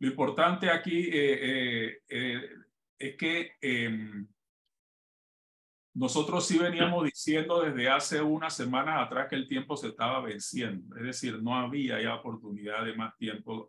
lo 0.00 0.08
importante 0.08 0.70
aquí 0.70 1.10
eh, 1.12 1.90
eh, 1.92 2.02
eh, 2.08 2.50
es 2.98 3.16
que 3.16 3.52
em, 3.60 4.26
nosotros 5.92 6.46
sí 6.46 6.58
veníamos 6.58 7.04
diciendo 7.04 7.62
desde 7.62 7.86
hace 7.90 8.22
unas 8.22 8.56
semanas 8.56 9.06
atrás 9.06 9.28
que 9.28 9.36
el 9.36 9.46
tiempo 9.46 9.76
se 9.76 9.88
estaba 9.88 10.22
venciendo, 10.22 10.96
es 10.96 11.02
decir, 11.02 11.42
no 11.42 11.54
había 11.54 12.00
ya 12.00 12.14
oportunidad 12.14 12.84
de 12.86 12.94
más 12.94 13.14
tiempo, 13.18 13.68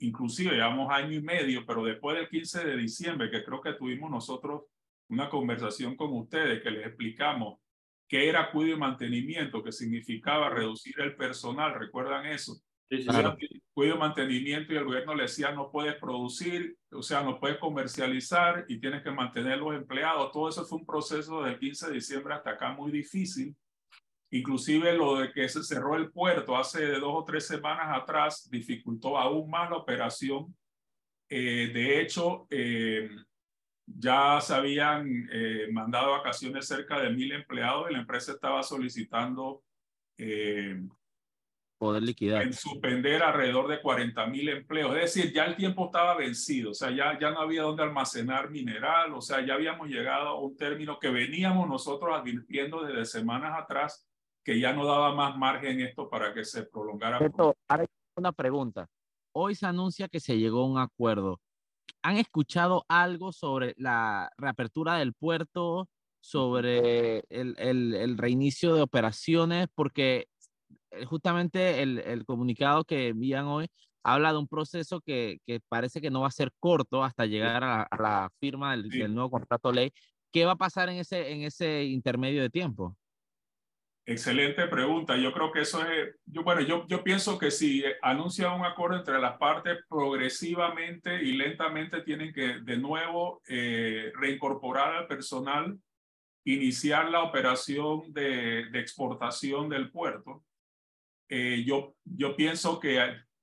inclusive 0.00 0.56
llevamos 0.56 0.90
año 0.90 1.12
y 1.12 1.22
medio, 1.22 1.64
pero 1.64 1.84
después 1.84 2.16
del 2.16 2.28
15 2.28 2.64
de 2.64 2.76
diciembre, 2.76 3.30
que 3.30 3.44
creo 3.44 3.60
que 3.60 3.74
tuvimos 3.74 4.10
nosotros 4.10 4.62
una 5.08 5.28
conversación 5.28 5.94
con 5.94 6.12
ustedes, 6.12 6.60
que 6.60 6.72
les 6.72 6.86
explicamos 6.86 7.60
qué 8.08 8.28
era 8.28 8.50
cuidado 8.50 8.76
y 8.76 8.80
mantenimiento, 8.80 9.62
que 9.62 9.70
significaba 9.70 10.48
reducir 10.50 10.98
el 10.98 11.14
personal, 11.14 11.78
¿recuerdan 11.78 12.26
eso? 12.26 12.60
Sí, 12.90 13.06
Cuido 13.72 13.96
mantenimiento 13.96 14.72
y 14.72 14.76
el 14.76 14.84
gobierno 14.84 15.14
le 15.14 15.22
decía 15.22 15.52
no 15.52 15.70
puedes 15.70 15.94
producir, 15.94 16.76
o 16.90 17.02
sea, 17.02 17.22
no 17.22 17.38
puedes 17.38 17.58
comercializar 17.58 18.64
y 18.68 18.80
tienes 18.80 19.02
que 19.04 19.12
mantener 19.12 19.58
los 19.58 19.74
empleados. 19.74 20.32
Todo 20.32 20.48
eso 20.48 20.64
fue 20.66 20.78
un 20.78 20.86
proceso 20.86 21.42
del 21.42 21.56
15 21.56 21.86
de 21.86 21.94
diciembre 21.94 22.34
hasta 22.34 22.50
acá 22.50 22.72
muy 22.72 22.90
difícil. 22.90 23.56
Inclusive 24.32 24.92
lo 24.92 25.20
de 25.20 25.32
que 25.32 25.48
se 25.48 25.62
cerró 25.62 25.96
el 25.96 26.10
puerto 26.10 26.56
hace 26.56 26.84
dos 26.98 27.12
o 27.14 27.24
tres 27.24 27.46
semanas 27.46 27.96
atrás 27.96 28.48
dificultó 28.50 29.16
aún 29.16 29.48
más 29.48 29.70
la 29.70 29.76
operación. 29.76 30.54
Eh, 31.28 31.70
de 31.72 32.00
hecho, 32.00 32.48
eh, 32.50 33.08
ya 33.86 34.40
se 34.40 34.52
habían 34.52 35.28
eh, 35.32 35.68
mandado 35.70 36.10
vacaciones 36.10 36.66
cerca 36.66 37.00
de 37.00 37.10
mil 37.10 37.30
empleados 37.30 37.88
y 37.88 37.92
la 37.92 38.00
empresa 38.00 38.32
estaba 38.32 38.64
solicitando 38.64 39.62
poder 41.80 42.02
liquidar. 42.02 42.42
En 42.42 42.52
suspender 42.52 43.22
alrededor 43.22 43.66
de 43.66 43.80
40 43.80 44.26
mil 44.26 44.50
empleos. 44.50 44.94
Es 44.96 45.14
decir, 45.14 45.32
ya 45.32 45.46
el 45.46 45.56
tiempo 45.56 45.86
estaba 45.86 46.14
vencido, 46.14 46.72
o 46.72 46.74
sea, 46.74 46.90
ya, 46.90 47.18
ya 47.18 47.30
no 47.30 47.40
había 47.40 47.62
dónde 47.62 47.82
almacenar 47.82 48.50
mineral, 48.50 49.14
o 49.14 49.22
sea, 49.22 49.44
ya 49.44 49.54
habíamos 49.54 49.88
llegado 49.88 50.28
a 50.28 50.38
un 50.38 50.54
término 50.58 50.98
que 50.98 51.08
veníamos 51.08 51.66
nosotros 51.66 52.14
advirtiendo 52.14 52.82
desde 52.82 53.06
semanas 53.06 53.58
atrás 53.58 54.06
que 54.44 54.60
ya 54.60 54.74
no 54.74 54.84
daba 54.84 55.14
más 55.14 55.38
margen 55.38 55.80
esto 55.80 56.10
para 56.10 56.34
que 56.34 56.44
se 56.44 56.64
prolongara. 56.64 57.16
Esto, 57.24 57.56
ahora 57.66 57.86
una 58.14 58.32
pregunta. 58.32 58.86
Hoy 59.32 59.54
se 59.54 59.64
anuncia 59.64 60.08
que 60.08 60.20
se 60.20 60.36
llegó 60.36 60.60
a 60.60 60.66
un 60.66 60.78
acuerdo. 60.78 61.40
¿Han 62.02 62.18
escuchado 62.18 62.84
algo 62.88 63.32
sobre 63.32 63.72
la 63.78 64.30
reapertura 64.36 64.96
del 64.96 65.14
puerto, 65.14 65.88
sobre 66.20 67.20
el, 67.30 67.54
el, 67.56 67.94
el 67.94 68.18
reinicio 68.18 68.74
de 68.74 68.82
operaciones? 68.82 69.68
Porque 69.74 70.26
justamente 71.06 71.82
el, 71.82 71.98
el, 71.98 72.24
comunicado 72.24 72.84
que 72.84 73.08
envían 73.08 73.46
hoy 73.46 73.68
habla 74.02 74.32
de 74.32 74.38
un 74.38 74.48
proceso 74.48 75.00
que, 75.00 75.38
que, 75.46 75.60
parece 75.68 76.00
que 76.00 76.10
no 76.10 76.22
va 76.22 76.28
a 76.28 76.32
ser 76.32 76.50
corto 76.58 77.04
hasta 77.04 77.26
llegar 77.26 77.62
a, 77.64 77.88
la 77.98 78.30
firma 78.40 78.72
del, 78.72 78.88
del, 78.88 79.14
nuevo 79.14 79.30
contrato 79.30 79.72
ley. 79.72 79.92
¿Qué 80.32 80.44
va 80.44 80.52
a 80.52 80.56
pasar 80.56 80.88
en 80.88 80.96
ese, 80.96 81.32
en 81.32 81.42
ese 81.42 81.84
intermedio 81.84 82.42
de 82.42 82.50
tiempo? 82.50 82.96
Excelente 84.06 84.66
pregunta. 84.66 85.16
Yo 85.16 85.32
creo 85.32 85.52
que 85.52 85.60
eso 85.60 85.84
es, 85.86 86.16
yo, 86.24 86.42
bueno, 86.42 86.62
yo, 86.62 86.86
yo 86.88 87.04
pienso 87.04 87.38
que 87.38 87.50
si 87.50 87.84
anuncia 88.02 88.52
un 88.52 88.64
acuerdo 88.64 88.96
entre 88.96 89.20
las 89.20 89.36
partes, 89.36 89.78
progresivamente 89.88 91.22
y 91.22 91.32
lentamente 91.32 92.00
tienen 92.02 92.32
que 92.32 92.60
de 92.60 92.76
nuevo 92.78 93.42
eh, 93.46 94.10
reincorporar 94.14 94.94
al 94.94 95.06
personal, 95.06 95.78
iniciar 96.44 97.10
la 97.10 97.22
operación 97.22 98.12
de, 98.12 98.66
de 98.70 98.80
exportación 98.80 99.68
del 99.68 99.90
puerto 99.90 100.42
eh, 101.30 101.62
yo, 101.64 101.94
yo 102.04 102.34
pienso 102.34 102.80
que 102.80 103.00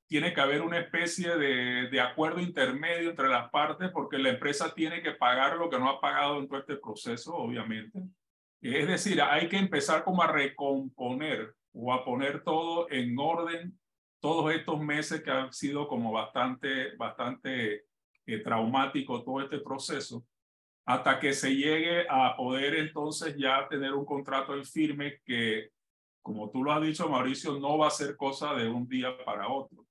tiene 0.08 0.34
que 0.34 0.41
haber 0.41 0.62
una 0.62 0.77
especie 0.77 1.38
de, 1.38 1.89
de, 1.89 2.01
acuerdo 2.01 2.41
intermedio 2.41 3.10
entre 3.10 3.29
las 3.29 3.50
partes 3.50 3.89
porque 3.91 4.17
la 4.17 4.29
empresa 4.29 4.74
tiene 4.74 5.01
que 5.01 5.13
pagar 5.13 5.58
lo 5.58 5.70
que 5.70 5.79
no 5.79 5.89
ha 5.89 6.01
pagado 6.01 6.38
en 6.38 6.48
todo 6.48 6.60
este 6.60 6.75
proceso, 6.75 7.34
obviamente. 7.34 8.00
Es 8.62 8.88
decir, 8.88 9.22
hay 9.22 9.48
que 9.48 9.58
empezar 9.58 10.03
como 10.03 10.22
a 10.22 10.32
recomponer 10.32 11.53
o 11.74 11.94
a 11.94 12.03
poner 12.03 12.44
todo 12.44 12.89
en 12.89 13.17
orden 13.17 13.79
todos 14.20 14.53
estos 14.53 14.82
meses 14.82 15.22
que 15.22 15.32
han 15.32 15.53
sido 15.53 15.88
como 15.88 16.12
bastante, 16.12 16.96
bastante 16.98 17.86
eh, 18.25 18.39
traumático 18.44 19.24
todo 19.24 19.41
este 19.41 19.60
proceso, 19.60 20.25
hasta 20.86 21.20
que 21.20 21.32
se 21.32 21.56
llegue 21.56 22.06
a 22.10 22.36
poder 22.36 22.75
entonces 22.75 23.38
ya 23.38 23.65
tener 23.70 23.94
un 23.94 24.06
contrato 24.06 24.53
en 24.53 24.65
firme 24.65 25.22
que 25.24 25.70
como 26.27 26.51
tú 26.51 26.62
lo 26.62 26.74
has 26.74 26.81
dicho, 26.81 27.07
Mauricio, 27.07 27.57
no 27.57 27.77
va 27.77 27.88
a 27.88 27.91
ser 27.91 28.17
cosa 28.17 28.53
de 28.53 28.67
un 28.67 28.86
día 28.86 29.17
para 29.24 29.48
otro. 29.48 29.86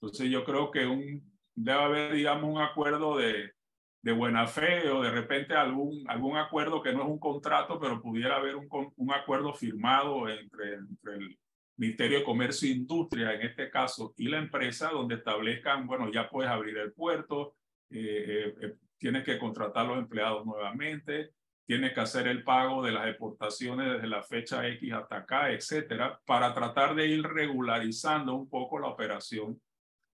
Entonces 0.00 0.30
yo 0.30 0.42
creo 0.42 0.70
que 0.70 0.86
un, 0.86 1.22
debe 1.54 1.78
haber, 1.78 2.14
digamos, 2.14 2.50
un 2.50 2.62
acuerdo 2.62 3.18
de, 3.18 3.52
de 4.00 4.12
buena 4.12 4.46
fe 4.46 4.88
o 4.88 5.02
de 5.02 5.10
repente 5.10 5.52
algún, 5.54 6.02
algún 6.08 6.38
acuerdo 6.38 6.80
que 6.80 6.94
no 6.94 7.02
es 7.02 7.08
un 7.10 7.18
contrato, 7.18 7.78
pero 7.78 8.00
pudiera 8.00 8.36
haber 8.36 8.56
un, 8.56 8.68
un 8.96 9.12
acuerdo 9.12 9.52
firmado 9.52 10.30
entre, 10.30 10.76
entre 10.76 11.14
el 11.16 11.38
Ministerio 11.76 12.20
de 12.20 12.24
Comercio 12.24 12.70
e 12.70 12.72
Industria, 12.72 13.34
en 13.34 13.42
este 13.42 13.68
caso, 13.68 14.14
y 14.16 14.28
la 14.28 14.38
empresa, 14.38 14.88
donde 14.88 15.16
establezcan, 15.16 15.86
bueno, 15.86 16.10
ya 16.10 16.30
puedes 16.30 16.50
abrir 16.50 16.78
el 16.78 16.94
puerto, 16.94 17.56
eh, 17.90 17.98
eh, 18.00 18.54
eh 18.62 18.74
tienes 18.96 19.24
que 19.24 19.38
contratar 19.38 19.84
los 19.86 19.98
empleados 19.98 20.46
nuevamente, 20.46 21.32
tiene 21.66 21.92
que 21.92 22.00
hacer 22.00 22.26
el 22.26 22.42
pago 22.42 22.82
de 22.82 22.92
las 22.92 23.06
exportaciones 23.06 23.92
desde 23.92 24.08
la 24.08 24.22
fecha 24.22 24.66
X 24.66 24.92
hasta 24.92 25.16
acá, 25.16 25.50
etcétera, 25.52 26.20
para 26.24 26.52
tratar 26.52 26.94
de 26.94 27.06
ir 27.06 27.22
regularizando 27.22 28.34
un 28.34 28.48
poco 28.48 28.78
la 28.78 28.88
operación 28.88 29.60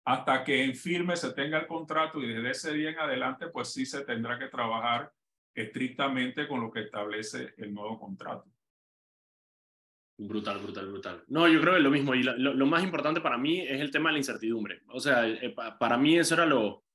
hasta 0.05 0.43
que 0.43 0.63
en 0.63 0.75
firme 0.75 1.15
se 1.15 1.33
tenga 1.33 1.59
el 1.59 1.67
contrato 1.67 2.21
y 2.21 2.27
desde 2.27 2.51
ese 2.51 2.73
día 2.73 2.91
en 2.91 2.99
adelante, 2.99 3.47
pues 3.47 3.73
sí 3.73 3.85
se 3.85 4.05
tendrá 4.05 4.37
que 4.37 4.49
trabajar 4.49 5.11
estrictamente 5.53 6.47
con 6.47 6.61
lo 6.61 6.71
que 6.71 6.81
establece 6.81 7.53
el 7.57 7.73
nuevo 7.73 7.99
contrato. 7.99 8.45
Brutal, 10.17 10.59
brutal, 10.59 10.87
brutal. 10.87 11.23
No, 11.27 11.47
yo 11.47 11.59
creo 11.59 11.73
que 11.73 11.79
es 11.79 11.83
lo 11.83 11.89
mismo. 11.89 12.15
Y 12.15 12.23
lo, 12.23 12.65
más 12.65 12.83
importante 12.83 13.19
para 13.19 13.37
mí 13.37 13.61
es 13.61 13.81
el 13.81 13.91
tema 13.91 14.09
de 14.09 14.13
la 14.13 14.19
incertidumbre. 14.19 14.81
O 14.89 14.99
sea, 14.99 15.27
eh, 15.27 15.53
para 15.79 15.97
mí 15.97 16.17
eso 16.17 16.35
era 16.35 16.45
lo, 16.45 16.85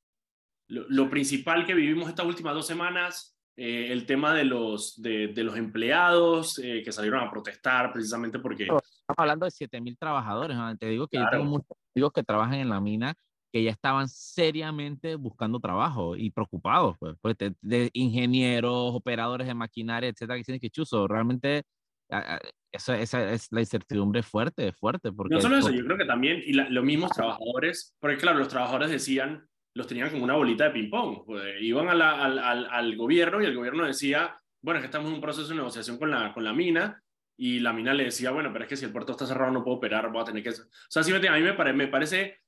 lo, 0.68 0.86
lo 0.88 1.10
principal 1.10 1.66
que 1.66 1.74
vivimos 1.74 2.08
estas 2.08 2.26
últimas 2.26 2.54
dos 2.54 2.66
semanas 2.66 3.39
eh, 3.62 3.92
el 3.92 4.06
tema 4.06 4.32
de 4.32 4.44
los, 4.44 5.02
de, 5.02 5.28
de 5.28 5.44
los 5.44 5.54
empleados 5.54 6.58
eh, 6.64 6.80
que 6.82 6.92
salieron 6.92 7.22
a 7.22 7.30
protestar 7.30 7.92
precisamente 7.92 8.38
porque... 8.38 8.62
Estamos 8.62 8.82
hablando 9.18 9.44
de 9.44 9.52
7.000 9.52 9.98
trabajadores, 9.98 10.56
te 10.78 10.86
digo 10.86 11.06
que 11.06 11.18
yo 11.18 11.28
tengo 11.30 11.44
muchos 11.44 11.76
amigos 11.94 12.10
que 12.14 12.22
trabajan 12.22 12.54
en 12.54 12.70
la 12.70 12.80
mina 12.80 13.14
que 13.52 13.62
ya 13.62 13.70
estaban 13.70 14.08
seriamente 14.08 15.16
buscando 15.16 15.60
trabajo 15.60 16.16
y 16.16 16.30
preocupados, 16.30 16.96
pues, 16.98 17.16
pues 17.20 17.36
de, 17.60 17.90
ingenieros, 17.92 18.94
operadores 18.94 19.46
de 19.46 19.52
maquinaria, 19.52 20.08
etcétera, 20.08 20.36
que 20.36 20.38
dicen 20.38 20.58
que 20.58 20.70
chuzo, 20.70 21.06
realmente 21.06 21.64
esa, 22.72 22.98
esa, 22.98 23.30
es 23.30 23.48
la 23.52 23.60
incertidumbre 23.60 24.22
fuerte, 24.22 24.72
fuerte. 24.72 25.12
Porque 25.12 25.34
no 25.34 25.40
solo 25.42 25.58
eso, 25.58 25.70
yo 25.70 25.84
creo 25.84 25.98
que 25.98 26.06
también, 26.06 26.40
y 26.46 26.54
los 26.54 26.82
mismos 26.82 27.10
trabajadores, 27.10 27.94
porque 28.00 28.16
claro, 28.16 28.38
los 28.38 28.48
trabajadores 28.48 28.90
decían, 28.90 29.49
los 29.74 29.86
tenían 29.86 30.10
como 30.10 30.24
una 30.24 30.34
bolita 30.34 30.64
de 30.64 30.70
ping-pong. 30.70 31.24
Pues, 31.26 31.56
iban 31.60 31.88
al, 31.88 32.02
al, 32.02 32.66
al, 32.70 32.96
gobierno 32.96 33.40
y 33.40 33.46
el 33.46 33.56
gobierno 33.56 33.86
decía, 33.86 34.34
bueno, 34.60 34.78
es 34.78 34.82
que 34.82 34.86
estamos 34.86 35.08
en 35.08 35.14
un 35.14 35.20
proceso 35.20 35.48
de 35.48 35.56
negociación 35.56 35.98
con 35.98 36.10
la, 36.10 36.32
con 36.32 36.44
la 36.44 36.52
mina, 36.52 37.02
y 37.42 37.58
la 37.58 37.72
mina 37.72 37.94
le 37.94 38.04
decía, 38.04 38.32
bueno, 38.32 38.52
pero 38.52 38.64
es 38.64 38.68
que 38.68 38.76
si 38.76 38.84
el 38.84 38.92
puerto 38.92 39.12
está 39.12 39.24
cerrado 39.26 39.50
no 39.50 39.64
puedo 39.64 39.78
operar, 39.78 40.12
voy 40.12 40.20
a 40.20 40.26
tener 40.26 40.42
que... 40.42 40.50
O 40.50 40.54
sea, 40.90 41.02
sí, 41.02 41.10
a 41.10 41.18
mí 41.18 41.40
me, 41.40 41.54
pare, 41.54 41.72
me 41.72 41.88
parece, 41.88 42.42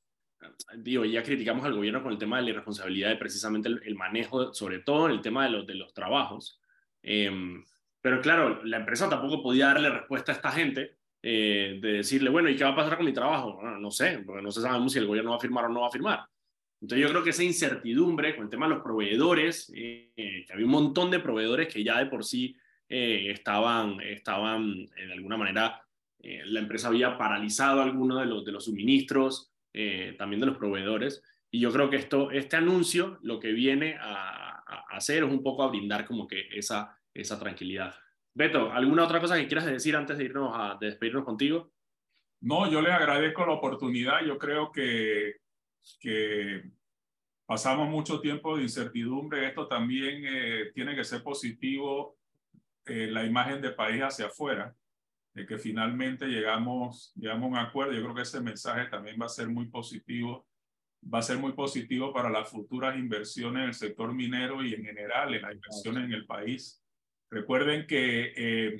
digo, 0.76 1.06
ya 1.06 1.22
criticamos 1.22 1.64
al 1.64 1.72
gobierno 1.72 2.02
con 2.02 2.12
el 2.12 2.18
tema 2.18 2.36
de 2.36 2.42
la 2.42 2.50
irresponsabilidad 2.50 3.08
de 3.08 3.16
precisamente 3.16 3.70
el, 3.70 3.94
manejo, 3.94 4.52
sobre 4.52 4.80
todo 4.80 5.06
en 5.06 5.12
el 5.12 5.22
tema 5.22 5.44
de 5.44 5.50
los, 5.50 5.66
de 5.66 5.76
los 5.76 5.94
trabajos. 5.94 6.60
Em, 7.00 7.64
pero 8.02 8.20
claro, 8.20 8.62
la 8.64 8.76
empresa 8.76 9.08
tampoco 9.08 9.42
podía 9.42 9.68
darle 9.68 9.88
respuesta 9.88 10.32
a 10.32 10.34
esta 10.34 10.52
gente 10.52 10.98
eh, 11.22 11.78
de 11.80 11.92
decirle, 11.92 12.28
bueno, 12.28 12.50
¿y 12.50 12.56
qué 12.56 12.64
va 12.64 12.72
a 12.72 12.76
pasar 12.76 12.98
con 12.98 13.06
mi 13.06 13.14
trabajo? 13.14 13.62
No 13.62 13.90
sé, 13.90 14.22
porque 14.26 14.42
no 14.42 14.50
sabemos 14.50 14.92
si 14.92 14.98
el 14.98 15.06
gobierno 15.06 15.30
va 15.30 15.38
a 15.38 15.40
firmar 15.40 15.64
o 15.64 15.68
no 15.70 15.80
va 15.80 15.86
a 15.86 15.90
firmar. 15.90 16.26
Entonces 16.82 17.06
yo 17.06 17.10
creo 17.10 17.22
que 17.22 17.30
esa 17.30 17.44
incertidumbre 17.44 18.34
con 18.34 18.44
el 18.44 18.50
tema 18.50 18.66
de 18.66 18.74
los 18.74 18.82
proveedores, 18.82 19.72
eh, 19.74 20.10
que 20.16 20.52
había 20.52 20.66
un 20.66 20.72
montón 20.72 21.12
de 21.12 21.20
proveedores 21.20 21.72
que 21.72 21.84
ya 21.84 21.98
de 21.98 22.06
por 22.06 22.24
sí 22.24 22.56
eh, 22.88 23.30
estaban, 23.30 24.00
estaban, 24.00 24.88
en 24.96 25.12
alguna 25.12 25.36
manera, 25.36 25.80
eh, 26.18 26.42
la 26.44 26.58
empresa 26.58 26.88
había 26.88 27.16
paralizado 27.16 27.82
algunos 27.82 28.18
de 28.18 28.26
los, 28.26 28.44
de 28.44 28.50
los 28.50 28.64
suministros, 28.64 29.48
también 30.18 30.40
de 30.40 30.46
los 30.46 30.58
proveedores. 30.58 31.22
Y 31.50 31.60
yo 31.60 31.72
creo 31.72 31.88
que 31.88 31.96
esto, 31.96 32.30
este 32.30 32.56
anuncio 32.56 33.18
lo 33.22 33.38
que 33.38 33.52
viene 33.52 33.96
a, 33.98 34.62
a, 34.66 34.84
hacer 34.90 35.22
es 35.22 35.30
un 35.30 35.42
poco 35.42 35.62
a 35.62 35.68
brindar 35.68 36.04
como 36.04 36.26
que 36.26 36.48
esa, 36.52 36.98
esa 37.14 37.38
tranquilidad. 37.38 37.94
Beto, 38.34 38.72
¿alguna 38.72 39.04
otra 39.04 39.20
cosa 39.20 39.36
que 39.36 39.46
quieras 39.46 39.66
decir 39.66 39.94
antes 39.94 40.18
de 40.18 40.24
irnos 40.24 40.52
a 40.52 40.76
de 40.80 40.88
despedirnos 40.88 41.24
contigo? 41.24 41.72
No, 42.40 42.68
yo 42.70 42.82
le 42.82 42.90
agradezco 42.90 43.46
la 43.46 43.52
oportunidad. 43.52 44.24
Yo 44.26 44.36
creo 44.36 44.72
que 44.72 45.41
que 46.00 46.62
pasamos 47.46 47.88
mucho 47.88 48.20
tiempo 48.20 48.56
de 48.56 48.62
incertidumbre. 48.62 49.46
Esto 49.46 49.68
también 49.68 50.24
eh, 50.26 50.70
tiene 50.74 50.94
que 50.94 51.04
ser 51.04 51.22
positivo, 51.22 52.16
eh, 52.86 53.08
la 53.10 53.24
imagen 53.24 53.60
de 53.60 53.72
país 53.72 54.00
hacia 54.02 54.26
afuera, 54.26 54.74
de 55.34 55.46
que 55.46 55.58
finalmente 55.58 56.26
llegamos, 56.26 57.12
llegamos 57.14 57.44
a 57.44 57.48
un 57.48 57.56
acuerdo. 57.58 57.92
Yo 57.92 58.02
creo 58.02 58.14
que 58.14 58.22
ese 58.22 58.40
mensaje 58.40 58.86
también 58.86 59.16
va 59.20 59.26
a 59.26 59.30
ser 59.30 59.48
muy 59.48 59.66
positivo. 59.66 60.46
Va 61.02 61.18
a 61.18 61.22
ser 61.22 61.36
muy 61.36 61.52
positivo 61.52 62.12
para 62.12 62.30
las 62.30 62.48
futuras 62.48 62.96
inversiones 62.96 63.62
en 63.62 63.68
el 63.68 63.74
sector 63.74 64.14
minero 64.14 64.62
y 64.62 64.72
en 64.72 64.84
general 64.84 65.34
en 65.34 65.42
las 65.42 65.54
inversiones 65.54 66.04
en 66.04 66.12
el 66.12 66.26
país. 66.26 66.82
Recuerden 67.28 67.86
que 67.86 68.32
eh, 68.36 68.78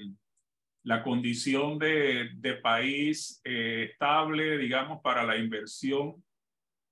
la 0.84 1.02
condición 1.02 1.78
de, 1.78 2.30
de 2.36 2.54
país 2.54 3.40
estable, 3.44 4.56
digamos, 4.56 5.00
para 5.02 5.24
la 5.24 5.36
inversión 5.36 6.22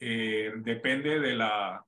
eh, 0.00 0.52
depende 0.56 1.20
de 1.20 1.34
la, 1.34 1.84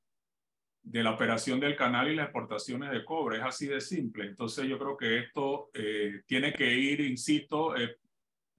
de 0.83 1.03
la 1.03 1.13
operación 1.13 1.61
del 1.61 1.77
canal 1.77 2.11
y 2.11 2.15
las 2.15 2.27
exportaciones 2.27 2.91
de 2.91 3.05
cobre. 3.05 3.39
Es 3.39 3.45
así 3.45 3.67
de 3.67 3.81
simple. 3.81 4.27
Entonces 4.27 4.67
yo 4.67 4.79
creo 4.79 4.97
que 4.97 5.19
esto 5.19 5.71
eh, 5.73 6.23
tiene 6.27 6.53
que 6.53 6.73
ir, 6.75 7.01
insisto, 7.01 7.77
eh, 7.77 7.97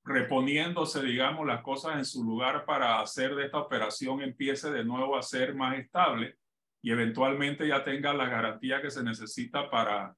reponiéndose, 0.03 1.03
digamos, 1.03 1.45
las 1.45 1.61
cosas 1.61 1.97
en 1.97 2.05
su 2.05 2.23
lugar 2.23 2.65
para 2.65 2.99
hacer 2.99 3.35
de 3.35 3.45
esta 3.45 3.59
operación 3.59 4.21
empiece 4.21 4.71
de 4.71 4.83
nuevo 4.83 5.15
a 5.15 5.21
ser 5.21 5.55
más 5.55 5.77
estable 5.77 6.37
y 6.81 6.91
eventualmente 6.91 7.67
ya 7.67 7.83
tenga 7.83 8.13
la 8.13 8.27
garantía 8.27 8.81
que 8.81 8.91
se 8.91 9.03
necesita 9.03 9.69
para, 9.69 10.15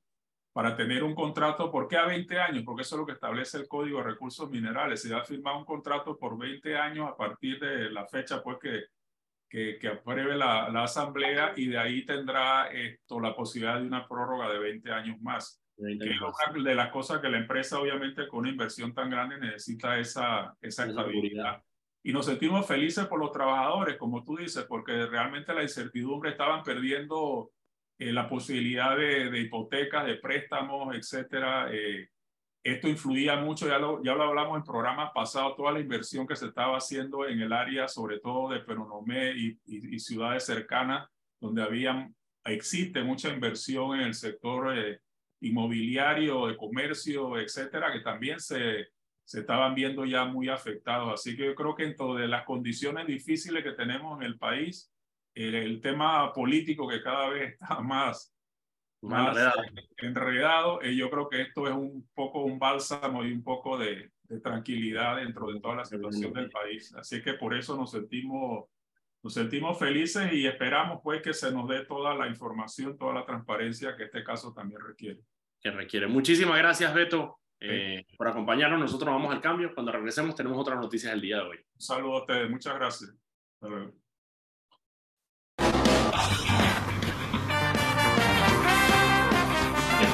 para 0.54 0.76
tener 0.76 1.04
un 1.04 1.14
contrato. 1.14 1.72
¿Por 1.72 1.88
qué 1.88 1.98
a 1.98 2.06
20 2.06 2.40
años? 2.40 2.64
Porque 2.66 2.82
eso 2.82 2.96
es 2.96 3.00
lo 3.02 3.06
que 3.06 3.14
establece 3.14 3.58
el 3.58 3.68
Código 3.68 4.00
de 4.00 4.06
Recursos 4.06 4.50
Minerales. 4.50 5.02
Se 5.02 5.14
va 5.14 5.22
a 5.22 5.26
firmar 5.26 5.56
un 5.58 5.66
contrato 5.66 6.18
por 6.18 6.38
20 6.38 6.76
años 6.78 7.08
a 7.08 7.16
partir 7.16 7.60
de 7.60 7.92
la 7.92 8.08
fecha 8.08 8.42
pues 8.42 8.58
que 8.60 8.86
que, 9.50 9.80
apruebe 9.88 10.36
la, 10.36 10.70
la, 10.70 10.84
asamblea 10.84 11.54
y 11.56 11.68
de 11.68 11.78
ahí 11.78 12.06
tendrá 12.06 12.68
esto 12.72 13.20
la 13.20 13.36
posibilidad 13.36 13.80
de 13.80 13.88
una 13.88 14.08
prórroga 14.08 14.50
de 14.52 14.60
20 14.60 14.92
años 14.92 15.22
más. 15.22 15.62
que 15.78 15.94
es 15.94 16.22
una 16.22 16.70
de 16.70 16.76
las 16.76 16.92
cosas 16.92 17.22
que 17.22 17.30
la 17.30 17.38
empresa 17.38 17.80
obviamente 17.80 18.28
con 18.28 18.42
una 18.42 18.50
inversión 18.50 18.94
tan 18.94 19.10
grande 19.10 19.40
necesita 19.40 20.00
esa, 20.00 20.56
esa 20.62 20.86
estabilidad. 20.86 21.62
Y 22.04 22.14
nos 22.14 22.28
sentimos 22.28 22.68
felices 22.68 23.08
por 23.08 23.20
los 23.20 23.32
trabajadores, 23.32 23.98
como 23.98 24.24
tú 24.24 24.38
dices, 24.38 24.66
porque 24.66 25.08
realmente 25.08 25.54
la 25.54 25.64
incertidumbre 25.64 26.32
estaban 26.32 26.62
perdiendo 26.62 27.52
eh, 27.98 28.12
la 28.12 28.30
posibilidad 28.30 28.96
de, 28.96 29.32
de, 29.32 29.40
hipotecas, 29.40 30.06
de 30.06 30.18
préstamos, 30.18 30.96
etcétera. 30.96 31.68
Eh, 31.72 32.10
esto 32.66 32.88
influía 32.88 33.36
mucho, 33.36 33.68
ya 33.68 33.78
lo, 33.78 34.04
ya 34.04 34.16
lo 34.16 34.24
hablamos 34.24 34.58
en 34.58 34.64
programas 34.64 35.12
pasados, 35.14 35.56
toda 35.56 35.72
la 35.72 35.80
inversión 35.80 36.26
que 36.26 36.36
se 36.36 36.48
estaba 36.48 36.78
haciendo 36.78 37.28
en 37.28 37.40
el 37.40 37.54
área, 37.54 37.88
sobre 37.88 38.20
todo 38.20 38.50
de 38.50 38.60
Peronomé 38.62 39.34
y, 39.38 39.60
y, 39.68 40.00
ciudades 40.00 40.48
cercanas, 40.48 41.08
donde 41.40 41.62
había, 41.62 42.10
existe 42.44 43.04
mucha 43.04 43.30
inversión 43.32 44.00
en 44.00 44.08
el 44.08 44.16
sector 44.16 44.76
eh, 44.76 45.00
inmobiliario, 45.42 46.48
de 46.48 46.58
comercio, 46.58 47.38
etcétera, 47.38 47.94
que 47.94 48.00
también 48.00 48.40
se, 48.40 48.88
se 49.24 49.42
estaban 49.42 49.76
viendo 49.76 50.04
ya 50.04 50.26
muy 50.26 50.50
afectados. 50.50 51.14
Así 51.14 51.38
que 51.38 51.46
yo 51.46 51.54
creo 51.54 51.76
que 51.76 51.84
en 51.84 51.96
todas 51.96 52.28
las 52.28 52.46
condiciones 52.46 53.06
difíciles 53.06 53.64
que 53.64 53.74
tenemos 53.74 54.20
en 54.20 54.26
el 54.26 54.40
país, 54.40 54.92
el, 55.36 55.54
el 55.54 55.82
tema 55.82 56.34
político 56.34 56.88
que 56.88 57.04
cada 57.04 57.30
vez 57.30 57.54
está 57.62 57.80
más 57.82 58.35
más 59.06 59.38
enredado. 59.98 60.80
Y 60.84 60.96
yo 60.98 61.10
creo 61.10 61.30
que 61.30 61.42
esto 61.42 61.68
es 61.68 61.74
un 61.74 62.08
poco 62.14 62.44
un 62.44 62.60
bálsamo 62.60 63.24
y 63.26 63.32
un 63.32 63.44
poco 63.44 63.78
de, 63.78 64.12
de 64.28 64.40
tranquilidad 64.40 65.18
dentro 65.18 65.52
de 65.52 65.60
toda 65.60 65.76
la 65.76 65.86
situación 65.86 66.34
del 66.34 66.50
país. 66.50 66.94
Así 66.96 67.22
que 67.22 67.34
por 67.34 67.54
eso 67.54 67.76
nos 67.76 67.92
sentimos, 67.92 68.66
nos 69.24 69.34
sentimos 69.34 69.78
felices 69.78 70.32
y 70.34 70.48
esperamos 70.48 71.00
pues 71.04 71.22
que 71.22 71.34
se 71.34 71.52
nos 71.52 71.68
dé 71.68 71.86
toda 71.86 72.16
la 72.16 72.28
información, 72.28 72.98
toda 72.98 73.14
la 73.14 73.26
transparencia 73.26 73.96
que 73.96 74.06
este 74.06 74.24
caso 74.24 74.54
también 74.54 74.82
requiere. 74.82 75.22
Que 75.62 75.72
requiere. 75.72 76.08
Muchísimas 76.08 76.58
gracias, 76.58 76.94
Beto, 76.94 77.40
eh, 77.60 78.06
por 78.18 78.28
acompañarnos. 78.28 78.80
Nosotros 78.80 79.14
vamos 79.14 79.34
al 79.34 79.42
cambio. 79.42 79.74
Cuando 79.74 79.92
regresemos 79.92 80.36
tenemos 80.36 80.58
otras 80.60 80.80
noticias 80.80 81.12
del 81.12 81.22
día 81.22 81.38
de 81.38 81.44
hoy. 81.44 81.58
Un 81.58 81.82
saludo 81.82 82.18
a 82.18 82.20
ustedes. 82.22 82.50
Muchas 82.50 82.76
gracias. 82.76 83.16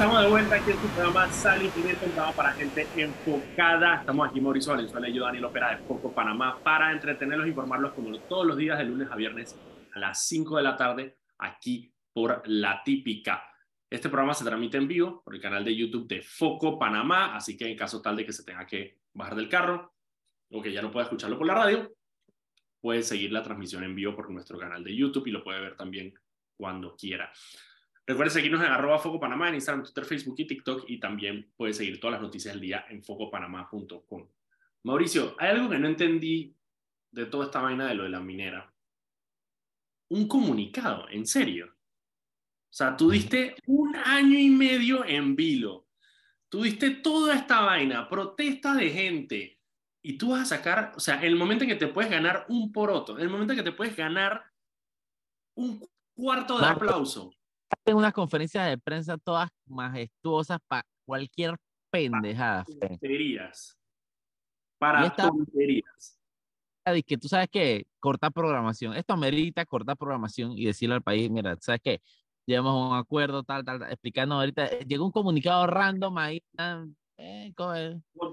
Estamos 0.02 0.20
de 0.20 0.30
vuelta 0.30 0.56
aquí 0.56 0.72
en 0.72 0.80
su 0.80 0.88
programa 0.88 1.30
Sal 1.30 1.64
y 1.64 1.68
Pimienta, 1.68 2.04
un 2.04 2.10
programa 2.10 2.36
para 2.36 2.52
gente 2.54 2.88
enfocada. 2.96 4.00
Estamos 4.00 4.28
aquí 4.28 4.40
Mauricio 4.40 4.72
Valenzuela 4.72 5.08
y 5.08 5.12
yo, 5.12 5.22
Daniel 5.22 5.44
Opera 5.44 5.76
de 5.76 5.84
Foco 5.84 6.12
Panamá, 6.12 6.58
para 6.60 6.90
entretenerlos 6.90 7.46
e 7.46 7.50
informarlos 7.50 7.92
como 7.92 8.18
todos 8.22 8.44
los 8.44 8.56
días 8.56 8.78
de 8.78 8.84
lunes 8.84 9.08
a 9.12 9.14
viernes 9.14 9.56
a 9.92 10.00
las 10.00 10.26
5 10.26 10.56
de 10.56 10.62
la 10.64 10.76
tarde, 10.76 11.18
aquí 11.38 11.94
por 12.12 12.42
La 12.46 12.82
Típica. 12.82 13.44
Este 13.88 14.08
programa 14.08 14.34
se 14.34 14.44
transmite 14.44 14.76
en 14.76 14.88
vivo 14.88 15.22
por 15.24 15.36
el 15.36 15.40
canal 15.40 15.64
de 15.64 15.76
YouTube 15.76 16.08
de 16.08 16.20
Foco 16.20 16.80
Panamá, 16.80 17.36
así 17.36 17.56
que 17.56 17.70
en 17.70 17.76
caso 17.76 18.02
tal 18.02 18.16
de 18.16 18.26
que 18.26 18.32
se 18.32 18.42
tenga 18.42 18.66
que 18.66 18.98
bajar 19.14 19.36
del 19.36 19.48
carro 19.48 19.94
o 20.50 20.60
que 20.60 20.72
ya 20.72 20.82
no 20.82 20.90
pueda 20.90 21.04
escucharlo 21.04 21.38
por 21.38 21.46
la 21.46 21.54
radio, 21.54 21.94
puede 22.80 23.04
seguir 23.04 23.30
la 23.30 23.44
transmisión 23.44 23.84
en 23.84 23.94
vivo 23.94 24.16
por 24.16 24.28
nuestro 24.32 24.58
canal 24.58 24.82
de 24.82 24.96
YouTube 24.96 25.28
y 25.28 25.30
lo 25.30 25.44
puede 25.44 25.60
ver 25.60 25.76
también 25.76 26.12
cuando 26.56 26.96
quiera. 26.96 27.32
Recuerden 28.04 28.32
seguirnos 28.32 28.64
en 28.64 28.72
arroba 28.72 28.98
Foco 28.98 29.20
Panamá 29.20 29.48
en 29.48 29.54
Instagram, 29.54 29.84
Twitter, 29.84 30.04
Facebook 30.04 30.34
y 30.38 30.46
TikTok 30.46 30.84
y 30.88 30.98
también 30.98 31.52
puedes 31.56 31.76
seguir 31.76 32.00
todas 32.00 32.14
las 32.14 32.22
noticias 32.22 32.52
del 32.52 32.60
día 32.60 32.84
en 32.88 33.02
focopanamá.com. 33.02 34.28
Mauricio, 34.84 35.36
hay 35.38 35.50
algo 35.50 35.70
que 35.70 35.78
no 35.78 35.86
entendí 35.86 36.56
de 37.12 37.26
toda 37.26 37.44
esta 37.44 37.62
vaina 37.62 37.86
de 37.86 37.94
lo 37.94 38.02
de 38.02 38.08
la 38.08 38.20
minera. 38.20 38.74
Un 40.08 40.26
comunicado, 40.26 41.08
en 41.10 41.26
serio. 41.26 41.66
O 41.66 42.74
sea, 42.74 42.96
tú 42.96 43.10
diste 43.10 43.54
un 43.66 43.94
año 43.94 44.36
y 44.36 44.50
medio 44.50 45.04
en 45.04 45.36
vilo. 45.36 45.86
Tú 46.48 46.62
diste 46.62 46.90
toda 46.90 47.36
esta 47.36 47.60
vaina, 47.60 48.08
protesta 48.08 48.74
de 48.74 48.90
gente. 48.90 49.60
Y 50.02 50.18
tú 50.18 50.30
vas 50.30 50.42
a 50.42 50.56
sacar, 50.56 50.92
o 50.96 51.00
sea, 51.00 51.22
el 51.22 51.36
momento 51.36 51.62
en 51.62 51.70
que 51.70 51.76
te 51.76 51.86
puedes 51.86 52.10
ganar 52.10 52.46
un 52.48 52.72
poroto, 52.72 53.16
el 53.18 53.30
momento 53.30 53.52
en 53.52 53.60
que 53.60 53.70
te 53.70 53.76
puedes 53.76 53.96
ganar 53.96 54.44
un 55.54 55.88
cuarto 56.14 56.58
de 56.58 56.66
aplauso 56.66 57.32
en 57.84 57.96
unas 57.96 58.12
conferencias 58.12 58.68
de 58.68 58.78
prensa 58.78 59.18
todas 59.18 59.48
majestuosas 59.66 60.58
para 60.68 60.84
cualquier 61.04 61.56
pendejada. 61.90 62.64
Para 62.64 62.88
tonterías. 62.88 63.78
Para 64.78 65.06
esta, 65.06 65.28
tonterías. 65.28 66.18
Que 67.06 67.16
tú 67.16 67.28
sabes 67.28 67.48
que 67.50 67.84
corta 68.00 68.30
programación. 68.30 68.94
Esto 68.94 69.12
amerita 69.12 69.64
cortar 69.64 69.96
programación 69.96 70.52
y 70.56 70.66
decirle 70.66 70.96
al 70.96 71.02
país, 71.02 71.30
mira, 71.30 71.56
¿sabes 71.60 71.80
qué? 71.82 72.00
Llevamos 72.44 72.90
un 72.90 72.96
acuerdo, 72.96 73.44
tal, 73.44 73.64
tal, 73.64 73.82
explicando 73.84 74.34
ahorita. 74.34 74.66
Eh, 74.66 74.84
llegó 74.86 75.04
un 75.04 75.12
comunicado 75.12 75.66
random 75.66 76.18
ahí. 76.18 76.42
Ah, 76.58 76.84
eh, 77.18 77.52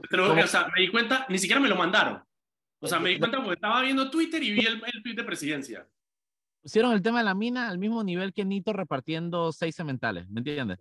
Pero, 0.09 0.33
o 0.33 0.47
sea, 0.47 0.67
me 0.75 0.81
di 0.81 0.89
cuenta, 0.89 1.27
ni 1.29 1.37
siquiera 1.37 1.61
me 1.61 1.69
lo 1.69 1.75
mandaron. 1.75 2.23
O 2.81 2.87
sea, 2.87 2.99
me 2.99 3.09
di 3.09 3.19
cuenta 3.19 3.37
porque 3.37 3.53
estaba 3.53 3.83
viendo 3.83 4.09
Twitter 4.09 4.41
y 4.41 4.51
vi 4.51 4.65
el, 4.65 4.81
el 4.83 5.03
tweet 5.03 5.15
de 5.15 5.23
presidencia 5.23 5.87
pusieron 6.61 6.93
el 6.93 7.01
tema 7.01 7.19
de 7.19 7.25
la 7.25 7.35
mina 7.35 7.69
al 7.69 7.77
mismo 7.77 8.03
nivel 8.03 8.33
que 8.33 8.45
Nito 8.45 8.73
repartiendo 8.73 9.51
seis 9.51 9.75
cementales, 9.75 10.29
¿me 10.29 10.39
entiendes? 10.39 10.79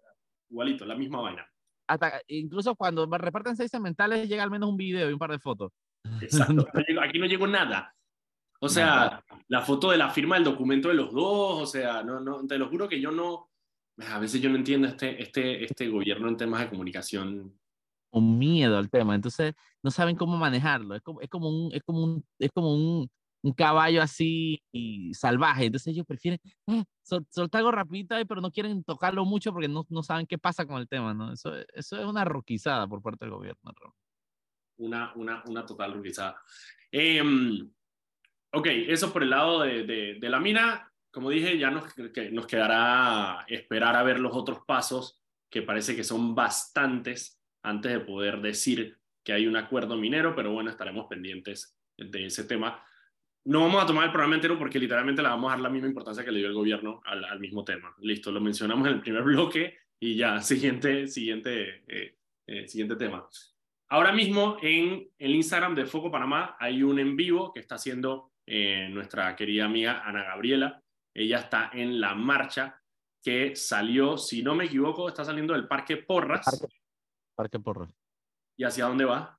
Igualito, 0.51 0.85
la 0.85 0.95
misma 0.95 1.21
vaina. 1.21 1.47
Hasta, 1.87 2.21
incluso 2.29 2.75
cuando 2.75 3.07
reparten 3.07 3.57
seis 3.57 3.71
cementales 3.71 4.29
llega 4.29 4.43
al 4.43 4.51
menos 4.51 4.69
un 4.69 4.77
video 4.77 5.09
y 5.09 5.13
un 5.13 5.19
par 5.19 5.31
de 5.31 5.39
fotos. 5.39 5.73
Exacto, 6.21 6.67
aquí 7.03 7.19
no 7.19 7.27
llegó 7.27 7.47
nada. 7.47 7.95
O 8.61 8.69
sea, 8.69 9.25
la 9.47 9.63
foto 9.63 9.91
de 9.91 9.99
la 9.99 10.11
firma 10.11 10.35
del 10.35 10.45
documento 10.45 10.89
de 10.89 10.95
los 10.95 11.13
dos, 11.13 11.63
o 11.63 11.67
sea, 11.67 12.03
no, 12.03 12.19
no, 12.19 12.45
te 12.47 12.59
lo 12.59 12.69
juro 12.69 12.89
que 12.89 13.01
yo 13.01 13.13
no, 13.13 13.51
a 13.99 14.19
veces 14.19 14.41
yo 14.41 14.51
no 14.51 14.57
entiendo 14.57 14.89
este, 14.89 15.23
este, 15.23 15.65
este 15.65 15.89
gobierno 15.89 16.29
en 16.29 16.37
temas 16.37 16.61
de 16.61 16.69
comunicación. 16.69 17.57
Un 18.11 18.39
miedo 18.39 18.77
al 18.77 18.91
tema, 18.91 19.15
entonces 19.15 19.55
no 19.83 19.91
saben 19.91 20.17
cómo 20.17 20.37
manejarlo, 20.37 20.97
es 20.97 21.03
como, 21.03 21.21
es 21.21 21.29
como 21.29 21.49
un, 21.49 21.73
es 21.73 21.83
como 21.85 22.03
un, 22.03 22.25
es 22.39 22.51
como 22.53 22.75
un 22.75 23.11
un 23.49 23.55
caballo 23.55 24.03
así 24.03 24.63
y 24.71 25.15
salvaje. 25.15 25.67
Entonces 25.67 25.89
ellos 25.89 26.07
prefieren 26.07 26.39
ah, 26.67 26.85
soltar 27.03 27.61
algo 27.61 27.73
rapidito 27.73 28.15
ahí, 28.15 28.25
pero 28.25 28.41
no 28.41 28.51
quieren 28.51 28.85
tocarlo 28.85 29.25
mucho 29.25 29.53
porque 29.53 29.69
no, 29.69 29.87
no, 29.89 30.03
saben 30.03 30.27
qué 30.27 30.39
pasa 30.39 30.67
con 30.67 30.79
el 30.79 30.89
tema, 30.89 31.15
¿no? 31.15 31.33
Eso, 31.33 31.55
eso 31.73 31.99
es 31.99 32.05
una 32.05 32.25
roquizada 32.25 32.87
por 32.87 33.03
parte 33.03 33.25
del 33.25 33.35
gobierno. 33.35 33.73
Una, 34.77 35.13
una, 35.15 35.43
una 35.47 35.65
total 35.65 35.95
roquizada. 35.95 36.41
Em, 36.93 37.69
ok, 38.53 38.67
eso 38.89 39.13
por 39.13 39.23
el 39.23 39.31
lado 39.31 39.63
de, 39.63 39.85
de, 39.85 40.19
de, 40.21 40.29
la 40.29 40.41
mina. 40.41 40.93
Como 41.11 41.31
dije, 41.31 41.59
ya 41.59 41.71
nos, 41.71 41.95
que 41.95 42.31
nos 42.31 42.47
quedará 42.47 43.45
esperar 43.49 43.97
a 43.97 44.03
ver 44.03 44.21
los 44.21 44.37
otros 44.37 44.61
pasos, 44.67 45.23
que 45.51 45.63
parece 45.63 45.97
que 45.97 46.05
son 46.05 46.35
bastantes 46.35 47.41
antes 47.63 47.91
de 47.93 48.01
poder 48.01 48.43
decir 48.43 48.99
que 49.25 49.33
hay 49.33 49.47
un 49.47 49.57
acuerdo 49.57 49.97
minero, 49.97 50.35
pero 50.37 50.53
bueno, 50.53 50.71
estaremos 50.71 51.07
pendientes 51.07 51.77
de 51.97 52.27
ese 52.27 52.45
tema 52.45 52.83
no 53.49 53.63
vamos 53.63 53.83
a 53.83 53.87
tomar 53.87 54.05
el 54.05 54.11
programa 54.11 54.35
entero 54.35 54.59
porque 54.59 54.79
literalmente 54.79 55.23
le 55.23 55.29
vamos 55.29 55.49
a 55.49 55.55
dar 55.55 55.61
la 55.61 55.71
misma 55.71 55.89
importancia 55.89 56.23
que 56.23 56.31
le 56.31 56.41
dio 56.41 56.49
el 56.49 56.55
gobierno 56.55 57.01
al, 57.07 57.25
al 57.25 57.41
mismo 57.41 57.65
tema. 57.65 57.95
Listo, 58.01 58.31
lo 58.31 58.43
mencionamos 58.43 58.87
en 58.87 58.93
el 58.93 59.01
primer 59.01 59.23
bloque 59.23 59.79
y 59.99 60.17
ya, 60.17 60.39
siguiente, 60.43 61.09
siguiente, 61.09 61.83
eh, 61.89 62.19
eh, 62.47 62.69
siguiente 62.69 62.97
tema. 62.97 63.27
Ahora 63.89 64.13
mismo 64.13 64.59
en 64.61 65.09
el 65.19 65.35
Instagram 65.35 65.75
de 65.75 65.87
Foco 65.87 66.11
Panamá 66.11 66.57
hay 66.61 66.83
un 66.83 66.99
en 66.99 67.17
vivo 67.17 67.51
que 67.51 67.61
está 67.61 67.77
haciendo 67.77 68.33
eh, 68.45 68.91
nuestra 68.91 69.35
querida 69.35 69.65
amiga 69.65 70.03
Ana 70.05 70.25
Gabriela. 70.25 70.83
Ella 71.15 71.39
está 71.39 71.71
en 71.73 72.03
la 72.03 72.15
marcha 72.15 72.83
que 73.23 73.57
salió, 73.57 74.19
si 74.19 74.43
no 74.43 74.55
me 74.55 74.67
equivoco, 74.67 75.09
está 75.09 75.25
saliendo 75.25 75.55
del 75.55 75.67
Parque 75.67 75.97
Porras. 75.97 76.45
Parque, 76.45 76.75
Parque 77.35 77.59
Porras. 77.59 77.95
¿Y 78.59 78.65
hacia 78.65 78.85
dónde 78.85 79.07
va? 79.07 79.38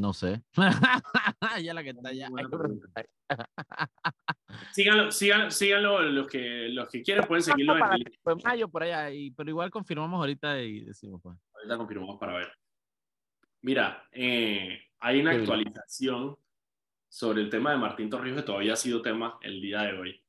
No 0.00 0.14
sé. 0.14 0.42
ya 1.62 1.74
la 1.74 1.82
que 1.82 1.90
está 1.90 2.08
allá. 2.08 2.28
síganlo, 4.72 5.12
síganlo, 5.12 5.50
síganlo, 5.50 6.00
los 6.00 6.26
que, 6.26 6.70
los 6.70 6.88
que 6.88 7.02
quieren 7.02 7.28
pueden 7.28 7.42
seguirlo 7.42 7.76
en 7.76 7.92
el... 7.92 8.18
Fue 8.22 8.34
mayo 8.36 8.66
por 8.70 8.82
allá, 8.82 9.10
y, 9.10 9.30
pero 9.32 9.50
igual 9.50 9.70
confirmamos 9.70 10.18
ahorita 10.18 10.58
y 10.62 10.84
decimos. 10.84 11.20
Pues. 11.22 11.36
Ahorita 11.54 11.76
confirmamos 11.76 12.18
para 12.18 12.32
ver. 12.32 12.50
Mira, 13.60 14.08
eh, 14.10 14.80
hay 15.00 15.20
una 15.20 15.32
actualización 15.32 16.38
sobre 17.06 17.42
el 17.42 17.50
tema 17.50 17.72
de 17.72 17.76
Martín 17.76 18.08
Torrijos 18.08 18.40
que 18.40 18.46
todavía 18.46 18.72
ha 18.72 18.76
sido 18.76 19.02
tema 19.02 19.38
el 19.42 19.60
día 19.60 19.82
de 19.82 19.98
hoy. 19.98 20.24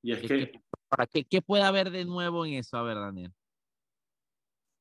Y 0.00 0.12
es, 0.12 0.20
que... 0.20 0.62
¿Para 0.86 1.08
qué, 1.08 1.24
qué 1.24 1.42
puede 1.42 1.64
haber 1.64 1.90
de 1.90 2.04
nuevo 2.04 2.46
en 2.46 2.54
eso? 2.54 2.76
A 2.76 2.84
ver, 2.84 2.94
Daniel. 2.94 3.32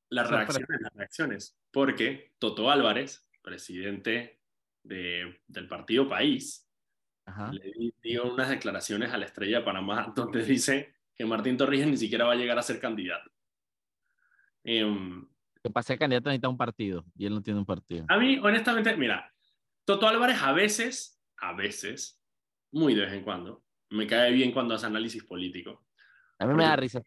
Las 0.10 0.30
reacciones, 0.30 0.80
las 0.80 0.94
reacciones. 0.94 1.58
Porque 1.72 2.36
Toto 2.38 2.70
Álvarez, 2.70 3.27
presidente 3.48 4.42
de, 4.84 5.42
del 5.48 5.68
partido 5.70 6.08
País, 6.08 6.70
le 7.52 7.94
dio 8.02 8.34
unas 8.34 8.50
declaraciones 8.50 9.14
a 9.14 9.18
la 9.18 9.26
estrella 9.26 9.60
de 9.60 9.66
Panamá 9.66 10.12
donde 10.16 10.44
dice 10.44 10.96
que 11.16 11.26
Martín 11.26 11.56
Torrijos 11.56 11.88
ni 11.88 11.98
siquiera 11.98 12.26
va 12.26 12.34
a 12.34 12.36
llegar 12.36 12.60
a 12.60 12.62
ser 12.62 12.80
candidato. 12.80 13.32
Eh, 14.66 14.86
que 15.64 15.70
para 15.70 15.84
ser 15.84 15.98
candidato 15.98 16.30
necesita 16.30 16.50
un 16.50 16.58
partido 16.58 17.06
y 17.16 17.26
él 17.26 17.34
no 17.34 17.42
tiene 17.42 17.60
un 17.60 17.66
partido. 17.66 18.06
A 18.10 18.18
mí, 18.18 18.38
honestamente, 18.38 18.96
mira, 18.98 19.34
Toto 19.86 20.08
Álvarez 20.08 20.42
a 20.42 20.52
veces, 20.52 21.22
a 21.38 21.54
veces, 21.54 22.22
muy 22.72 22.96
de 22.96 23.04
vez 23.04 23.14
en 23.14 23.24
cuando, 23.24 23.64
me 23.90 24.06
cae 24.08 24.32
bien 24.34 24.52
cuando 24.52 24.76
hace 24.76 24.86
análisis 24.86 25.24
político. 25.24 25.86
A 26.40 26.46
mí 26.46 26.54
me 26.54 26.64
da 26.64 26.76
risa. 26.76 27.02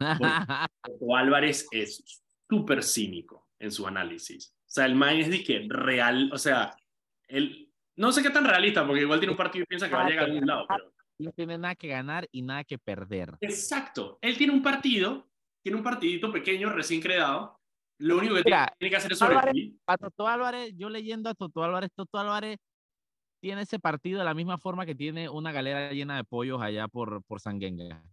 Toto 0.82 1.14
Álvarez 1.14 1.68
es 1.70 2.22
súper 2.48 2.82
cínico 2.82 3.50
en 3.58 3.70
su 3.70 3.86
análisis. 3.86 4.57
O 4.68 4.70
sea, 4.70 4.84
el 4.84 4.94
man 4.94 5.16
es 5.16 5.30
de 5.30 5.42
que 5.42 5.66
real, 5.66 6.30
o 6.30 6.36
sea, 6.36 6.76
él, 7.26 7.72
no 7.96 8.12
sé 8.12 8.22
qué 8.22 8.28
tan 8.28 8.44
realista, 8.44 8.86
porque 8.86 9.00
igual 9.00 9.18
tiene 9.18 9.30
un 9.30 9.38
partido 9.38 9.62
y 9.62 9.66
piensa 9.66 9.88
que 9.88 9.94
va 9.94 10.04
a 10.04 10.08
llegar 10.10 10.24
a 10.24 10.26
algún 10.26 10.46
lado. 10.46 10.66
Pero... 10.68 10.92
No 11.20 11.32
tiene 11.32 11.56
nada 11.56 11.74
que 11.74 11.88
ganar 11.88 12.28
y 12.30 12.42
nada 12.42 12.64
que 12.64 12.78
perder. 12.78 13.34
Exacto. 13.40 14.18
Él 14.20 14.36
tiene 14.36 14.52
un 14.52 14.62
partido, 14.62 15.26
tiene 15.64 15.78
un 15.78 15.82
partidito 15.82 16.30
pequeño, 16.30 16.68
recién 16.68 17.00
creado. 17.00 17.58
Lo 17.98 18.18
único 18.18 18.34
que 18.34 18.42
tiene 18.42 18.90
que 18.90 18.96
hacer 18.96 19.12
es 19.12 19.18
sobrevivir. 19.18 19.74
A 19.86 19.96
Toto 19.96 20.28
Álvarez, 20.28 20.74
yo 20.76 20.90
leyendo 20.90 21.30
a 21.30 21.34
Toto 21.34 21.64
Álvarez, 21.64 21.90
Toto 21.94 22.18
Álvarez 22.18 22.58
tiene 23.40 23.62
ese 23.62 23.78
partido 23.78 24.18
de 24.18 24.26
la 24.26 24.34
misma 24.34 24.58
forma 24.58 24.84
que 24.84 24.94
tiene 24.94 25.30
una 25.30 25.50
galera 25.50 25.90
llena 25.92 26.18
de 26.18 26.24
pollos 26.24 26.60
allá 26.60 26.88
por, 26.88 27.24
por 27.24 27.40
Sanguenga. 27.40 28.04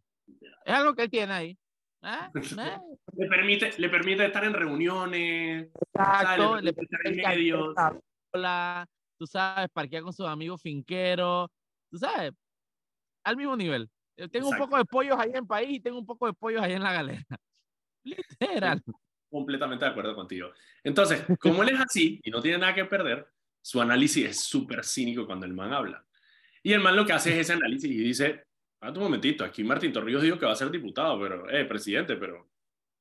Es 0.64 0.74
algo 0.74 0.96
que 0.96 1.04
él 1.04 1.10
tiene 1.10 1.34
ahí. 1.34 1.58
¿Eh? 2.36 2.42
¿Eh? 2.60 2.78
le, 3.18 3.28
permite, 3.28 3.74
le 3.78 3.90
permite 3.90 4.26
estar 4.26 4.44
en 4.44 4.54
reuniones. 4.54 5.70
Exacto, 5.94 6.62
le 6.62 6.74
permite, 6.74 6.96
estar 6.96 7.12
en 7.12 7.18
medios. 7.18 7.76
Hola, 8.32 8.88
tú 9.18 9.26
sabes, 9.26 9.70
parquear 9.74 10.04
con 10.04 10.14
sus 10.14 10.28
amigos 10.28 10.62
finqueros. 10.62 11.50
Tú 11.90 11.98
sabes, 11.98 12.32
al 13.24 13.38
mismo 13.38 13.56
nivel. 13.56 13.90
Yo 14.18 14.30
tengo 14.30 14.50
un 14.50 14.58
poco 14.58 14.78
de 14.78 14.86
pollos 14.86 15.18
ahí 15.18 15.32
en 15.34 15.46
país 15.46 15.70
y 15.72 15.80
tengo 15.80 16.00
un 16.00 16.06
poco 16.06 16.28
de 16.28 16.34
pollos 16.34 16.62
ahí 16.62 16.74
en 16.74 16.84
la 16.84 16.94
galera. 16.94 17.26
Literal. 18.04 18.82
Completamente 19.30 19.84
de 19.84 19.92
acuerdo 19.92 20.16
contigo. 20.16 20.52
Entonces, 20.84 21.26
como 21.40 21.64
él 21.64 21.70
es 21.70 21.80
así 21.82 22.22
y 22.24 22.30
no 22.30 22.42
tiene 22.42 22.60
nada 22.60 22.74
que 22.74 22.86
perder, 22.86 23.28
su 23.62 23.82
análisis 23.82 24.26
es 24.26 24.42
súper 24.42 24.86
cínico 24.86 25.26
cuando 25.26 25.46
el 25.46 25.54
man 25.54 25.74
habla. 25.74 26.06
Y 26.62 26.72
el 26.74 26.82
man 26.82 26.96
lo 26.96 27.06
que 27.06 27.14
hace 27.14 27.34
es 27.34 27.40
ese 27.40 27.54
análisis 27.54 27.90
y 27.90 27.98
dice, 27.98 28.44
ah, 28.44 28.55
un 28.94 29.04
momentito, 29.04 29.44
aquí 29.44 29.64
Martín 29.64 29.92
Torrijos 29.92 30.22
dijo 30.22 30.38
que 30.38 30.46
va 30.46 30.52
a 30.52 30.56
ser 30.56 30.70
diputado, 30.70 31.20
pero, 31.20 31.50
eh, 31.50 31.66
presidente, 31.66 32.16
pero 32.16 32.50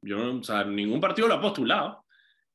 yo, 0.03 0.37
o 0.37 0.43
sea, 0.43 0.65
ningún 0.65 1.01
partido 1.01 1.29
lo 1.29 1.35
ha 1.35 1.41
postulado. 1.41 2.05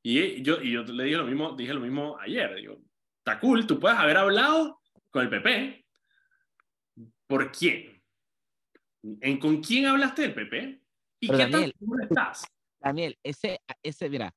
Y 0.02 0.42
yo, 0.42 0.62
y 0.62 0.72
yo 0.72 0.82
le 0.82 1.04
dije 1.04 1.16
lo 1.16 1.26
mismo, 1.26 1.52
dije 1.52 1.74
lo 1.74 1.80
mismo 1.80 2.18
ayer, 2.18 2.54
digo, 2.54 2.80
está 3.18 3.38
cool, 3.38 3.66
tú 3.66 3.78
puedes 3.78 3.98
haber 3.98 4.16
hablado 4.16 4.80
con 5.10 5.22
el 5.22 5.28
PP. 5.28 5.84
¿Por 7.26 7.52
quién? 7.52 8.02
¿En 9.02 9.38
con 9.38 9.62
quién 9.62 9.86
hablaste 9.86 10.22
del 10.22 10.34
PP? 10.34 10.80
¿Y 11.20 11.28
qué 11.28 11.36
Daniel, 11.36 11.74
estás? 12.02 12.46
Daniel, 12.80 13.18
ese, 13.22 13.60
ese, 13.82 14.08
mira, 14.08 14.32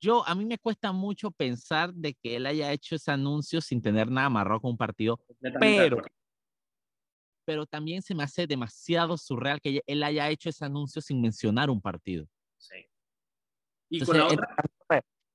yo, 0.00 0.26
a 0.26 0.34
mí 0.34 0.44
me 0.44 0.58
cuesta 0.58 0.92
mucho 0.92 1.30
pensar 1.30 1.92
de 1.92 2.14
que 2.14 2.36
él 2.36 2.46
haya 2.46 2.70
hecho 2.72 2.94
ese 2.94 3.10
anuncio 3.10 3.60
sin 3.60 3.82
tener 3.82 4.10
nada 4.10 4.26
amarrado 4.26 4.60
con 4.60 4.72
un 4.72 4.76
partido, 4.76 5.18
pero, 5.58 6.02
pero 7.44 7.66
también 7.66 8.02
se 8.02 8.14
me 8.14 8.22
hace 8.22 8.46
demasiado 8.46 9.16
surreal 9.16 9.60
que 9.60 9.82
él 9.86 10.02
haya 10.02 10.30
hecho 10.30 10.48
ese 10.48 10.64
anuncio 10.64 11.00
sin 11.02 11.20
mencionar 11.20 11.70
un 11.70 11.80
partido. 11.80 12.26
Sí. 12.56 12.86
Y 13.90 14.00
con 14.04 14.18
la 14.18 14.26
otra... 14.26 14.56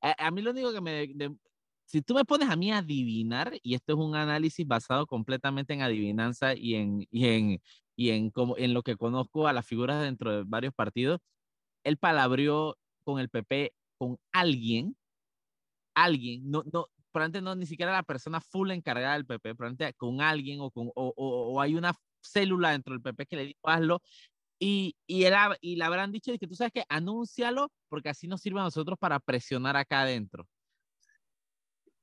a, 0.02 0.32
mí 0.32 0.42
lo 0.42 0.52
único 0.52 0.74
que 0.74 0.82
me... 0.82 1.38
si 1.86 2.02
tú 2.02 2.14
me 2.14 2.26
pones 2.26 2.50
a 2.50 2.56
mí 2.56 2.72
a 2.72 2.80
adivinar, 2.80 3.54
y 3.62 3.76
esto 3.76 3.94
es 3.94 4.00
un 4.00 4.16
análisis 4.16 4.68
basado 4.68 5.06
completamente 5.06 5.74
en 5.74 5.82
adivinanza 5.82 6.56
y 6.56 6.76
en, 6.76 7.08
y 7.12 7.28
en, 7.28 7.62
y 7.96 8.10
en, 8.10 8.32
como, 8.32 8.58
en 8.58 8.74
lo 8.74 8.82
que 8.84 8.96
conozco 8.96 9.48
a 9.48 9.54
las 9.54 9.66
figuras 9.66 10.02
dentro 10.02 10.32
de 10.32 10.44
varios 10.46 10.74
partidos, 10.74 11.20
él 11.84 11.98
palabrió 11.98 12.78
con 13.04 13.20
el 13.20 13.30
PP, 13.30 13.74
con 13.98 14.18
alguien, 14.32 14.96
alguien, 15.96 16.50
no, 16.50 16.64
no, 16.72 16.88
probablemente 17.12 17.42
no 17.42 17.56
ni 17.56 17.66
siquiera 17.66 17.92
la 17.92 18.04
persona 18.04 18.42
full 18.42 18.72
encargada 18.72 19.14
del 19.14 19.26
PP, 19.26 19.56
probablemente 19.56 19.94
con 19.96 20.22
alguien 20.22 20.60
o, 20.62 20.72
con, 20.72 20.90
o, 20.96 21.14
o, 21.16 21.62
hay 21.62 21.76
una 21.76 21.94
célula 22.22 22.72
dentro 22.72 22.94
del 22.94 23.02
PP 23.02 23.26
que 23.26 23.36
le 23.36 23.46
dijo 23.46 23.70
hazlo 23.70 24.02
y, 24.60 24.96
y, 25.08 25.24
él, 25.24 25.34
y 25.62 25.78
le 25.78 25.84
habrán 25.86 26.12
dicho 26.12 26.32
que 26.38 26.48
tú 26.48 26.56
sabes 26.56 26.74
que 26.74 26.84
anúncialo 26.90 27.72
porque 27.88 28.10
así 28.10 28.28
nos 28.28 28.42
sirve 28.42 28.60
a 28.60 28.64
nosotros 28.64 28.98
para 29.00 29.20
presionar 29.20 29.78
acá 29.78 30.02
adentro. 30.02 30.48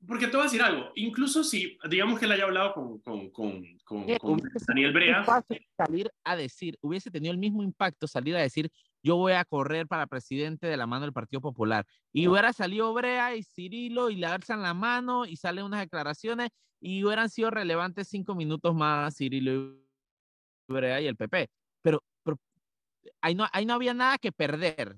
Porque 0.07 0.27
te 0.27 0.33
voy 0.33 0.43
a 0.43 0.45
decir 0.45 0.63
algo, 0.63 0.91
incluso 0.95 1.43
si, 1.43 1.77
digamos 1.91 2.19
que 2.19 2.27
él 2.27 2.33
haya 2.33 2.45
hablado 2.45 2.75
con, 2.75 3.01
con, 3.01 3.31
con, 3.31 3.79
con, 3.85 4.19
con 4.19 4.41
Daniel 4.69 4.93
Brea. 4.93 5.25
Salir 5.77 6.11
a 6.23 6.37
decir, 6.37 6.79
hubiese 6.81 7.11
tenido 7.11 7.33
el 7.33 7.39
mismo 7.39 7.63
impacto 7.63 8.07
salir 8.07 8.37
a 8.37 8.41
decir, 8.41 8.71
yo 9.07 9.15
voy 9.15 9.35
a 9.35 9.45
correr 9.45 9.87
para 9.87 10.09
presidente 10.09 10.67
de 10.67 10.77
la 10.77 10.85
mano 10.85 11.05
del 11.05 11.13
Partido 11.13 11.41
Popular. 11.41 11.87
Y 12.13 12.27
hubiera 12.27 12.53
salido 12.53 12.93
Brea 12.93 13.37
y 13.37 13.45
Cirilo 13.45 14.11
y 14.11 14.17
le 14.17 14.27
alzan 14.27 14.63
la 14.63 14.75
mano 14.75 15.27
y 15.27 15.37
salen 15.37 15.65
unas 15.65 15.79
declaraciones 15.79 16.51
y 16.81 17.05
hubieran 17.05 17.31
sido 17.31 17.51
relevantes 17.51 18.09
cinco 18.09 18.35
minutos 18.35 18.75
más 18.75 19.17
Cirilo 19.17 19.53
y 19.53 19.77
Brea 20.67 21.01
y 21.01 21.07
el 21.07 21.15
PP. 21.15 21.49
Pero, 21.83 22.03
pero 22.25 22.37
ahí, 23.21 23.37
no, 23.37 23.47
ahí 23.53 23.65
no 23.65 23.75
había 23.75 23.95
nada 23.95 24.19
que 24.19 24.33
perder. 24.33 24.97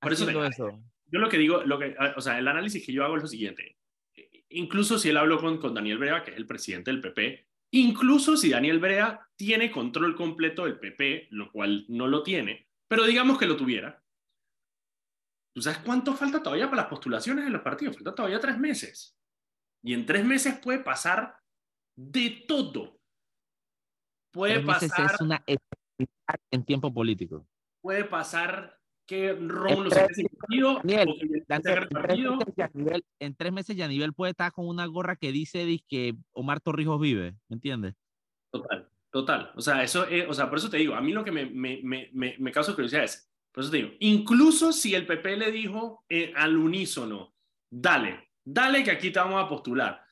Por 0.00 0.14
eso, 0.14 0.44
eso. 0.46 0.80
Yo 1.08 1.18
lo 1.18 1.28
que 1.28 1.36
digo, 1.36 1.62
lo 1.62 1.78
que, 1.78 1.94
o 2.16 2.20
sea, 2.22 2.38
el 2.38 2.48
análisis 2.48 2.86
que 2.86 2.92
yo 2.92 3.04
hago 3.04 3.16
es 3.16 3.22
lo 3.22 3.28
siguiente. 3.28 3.76
Incluso 4.48 4.98
si 4.98 5.10
él 5.10 5.18
habló 5.18 5.38
con, 5.38 5.58
con 5.58 5.74
Daniel 5.74 5.98
Brea, 5.98 6.24
que 6.24 6.30
es 6.30 6.38
el 6.38 6.46
presidente 6.46 6.90
del 6.90 7.02
PP, 7.02 7.46
Incluso 7.72 8.36
si 8.36 8.50
Daniel 8.50 8.78
Brea 8.78 9.28
tiene 9.36 9.70
control 9.70 10.14
completo 10.14 10.64
del 10.64 10.78
PP, 10.78 11.28
lo 11.30 11.50
cual 11.50 11.84
no 11.88 12.06
lo 12.06 12.22
tiene, 12.22 12.68
pero 12.88 13.04
digamos 13.04 13.38
que 13.38 13.46
lo 13.46 13.56
tuviera. 13.56 14.02
¿Tú 15.54 15.62
sabes 15.62 15.78
cuánto 15.78 16.14
falta 16.14 16.42
todavía 16.42 16.68
para 16.68 16.82
las 16.82 16.90
postulaciones 16.90 17.46
en 17.46 17.52
los 17.52 17.62
partidos? 17.62 17.96
Falta 17.96 18.14
todavía 18.14 18.40
tres 18.40 18.58
meses. 18.58 19.16
Y 19.82 19.94
en 19.94 20.04
tres 20.04 20.24
meses 20.24 20.58
puede 20.58 20.80
pasar 20.80 21.38
de 21.96 22.44
todo. 22.46 23.00
Puede 24.32 24.60
pasar. 24.60 25.14
Es 25.14 25.20
una 25.20 25.42
en 26.50 26.64
tiempo 26.64 26.92
político. 26.92 27.48
Puede 27.80 28.04
pasar 28.04 28.78
que 29.06 29.32
Rómulo 29.32 29.90
se 29.90 30.28
partido, 30.38 30.80
en 33.20 33.34
tres 33.34 33.52
meses 33.52 33.76
ya 33.76 33.88
nivel 33.88 34.12
puede 34.12 34.30
estar 34.32 34.52
con 34.52 34.66
una 34.66 34.86
gorra 34.86 35.16
que 35.16 35.32
dice 35.32 35.64
que 35.88 36.14
Omar 36.32 36.60
Torrijos 36.60 37.00
vive, 37.00 37.36
¿me 37.48 37.54
entiendes? 37.54 37.94
Total, 38.50 38.88
total. 39.10 39.52
O 39.54 39.60
sea, 39.60 39.82
eso 39.82 40.06
o 40.28 40.34
sea, 40.34 40.48
por 40.48 40.58
eso 40.58 40.68
te 40.68 40.78
digo, 40.78 40.94
a 40.94 41.00
mí 41.00 41.12
lo 41.12 41.24
que 41.24 41.32
me, 41.32 41.46
me, 41.46 41.80
me, 41.82 42.10
me, 42.38 42.52
causa 42.52 42.74
curiosidad 42.74 43.04
es, 43.04 43.30
por 43.52 43.62
eso 43.62 43.70
te 43.70 43.78
digo, 43.78 43.90
incluso 44.00 44.72
si 44.72 44.94
el 44.94 45.06
PP 45.06 45.36
le 45.36 45.52
dijo 45.52 46.04
eh, 46.08 46.32
al 46.34 46.56
unísono, 46.56 47.34
dale, 47.70 48.30
dale 48.44 48.82
que 48.82 48.90
aquí 48.90 49.10
te 49.10 49.20
vamos 49.20 49.42
a 49.42 49.48
postular. 49.48 50.02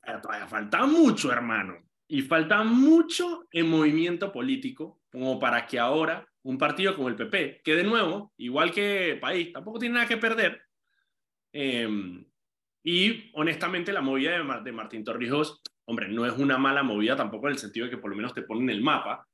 Pero 0.00 0.20
todavía 0.20 0.46
falta 0.46 0.84
mucho, 0.86 1.32
hermano. 1.32 1.78
Y 2.06 2.20
falta 2.20 2.62
mucho 2.62 3.46
en 3.50 3.70
movimiento 3.70 4.30
político 4.30 5.00
como 5.10 5.38
para 5.38 5.66
que 5.66 5.78
ahora 5.78 6.28
un 6.44 6.58
partido 6.58 6.94
como 6.94 7.08
el 7.08 7.16
PP, 7.16 7.62
que 7.64 7.74
de 7.74 7.84
nuevo, 7.84 8.32
igual 8.36 8.70
que 8.70 9.18
país, 9.20 9.52
tampoco 9.52 9.78
tiene 9.78 9.94
nada 9.94 10.06
que 10.06 10.16
perder. 10.16 10.62
Em, 11.52 12.24
y 12.82 13.30
honestamente 13.34 13.92
la 13.92 14.02
movida 14.02 14.32
de, 14.62 14.72
Martín 14.72 15.04
Torrijos, 15.04 15.62
hombre, 15.86 16.08
no 16.08 16.26
es 16.26 16.34
una 16.38 16.58
mala 16.58 16.82
movida 16.82 17.16
tampoco 17.16 17.48
en 17.48 17.54
el 17.54 17.58
sentido 17.58 17.86
de 17.86 17.90
que 17.90 17.98
por 17.98 18.10
lo 18.10 18.16
menos 18.16 18.34
te 18.34 18.42
ponen 18.42 18.70
el 18.70 18.82
mapa, 18.82 19.26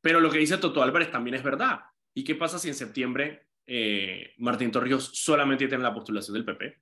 pero 0.00 0.20
lo 0.20 0.30
que 0.30 0.38
dice 0.38 0.58
Toto 0.58 0.82
Álvarez 0.82 1.10
también 1.10 1.34
es 1.34 1.42
verdad. 1.42 1.80
¿Y 2.14 2.22
qué 2.22 2.34
pasa 2.36 2.58
si 2.58 2.68
en 2.68 2.74
septiembre 2.74 3.48
eh, 3.66 4.34
Martín 4.38 4.70
Torrijos 4.70 5.10
solamente 5.14 5.66
tiene 5.66 5.82
la 5.82 5.94
postulación 5.94 6.34
del 6.34 6.44
PP? 6.44 6.80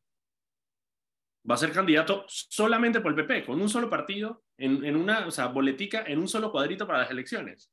va 1.49 1.57
a 1.57 1.59
ser 1.59 1.73
candidato 1.73 2.25
solamente 2.29 3.01
por 3.01 3.11
el 3.11 3.17
PP, 3.17 3.47
con 3.47 3.61
un 3.61 3.69
solo 3.69 3.91
partido, 3.91 4.45
en, 4.57 4.85
en 4.85 4.95
una, 4.95 5.27
o 5.27 5.31
sea, 5.33 5.49
boletica, 5.49 6.05
en 6.07 6.21
un 6.21 6.29
solo 6.29 6.53
cuadrito 6.53 6.87
para 6.87 7.01
las 7.01 7.11
elecciones. 7.11 7.73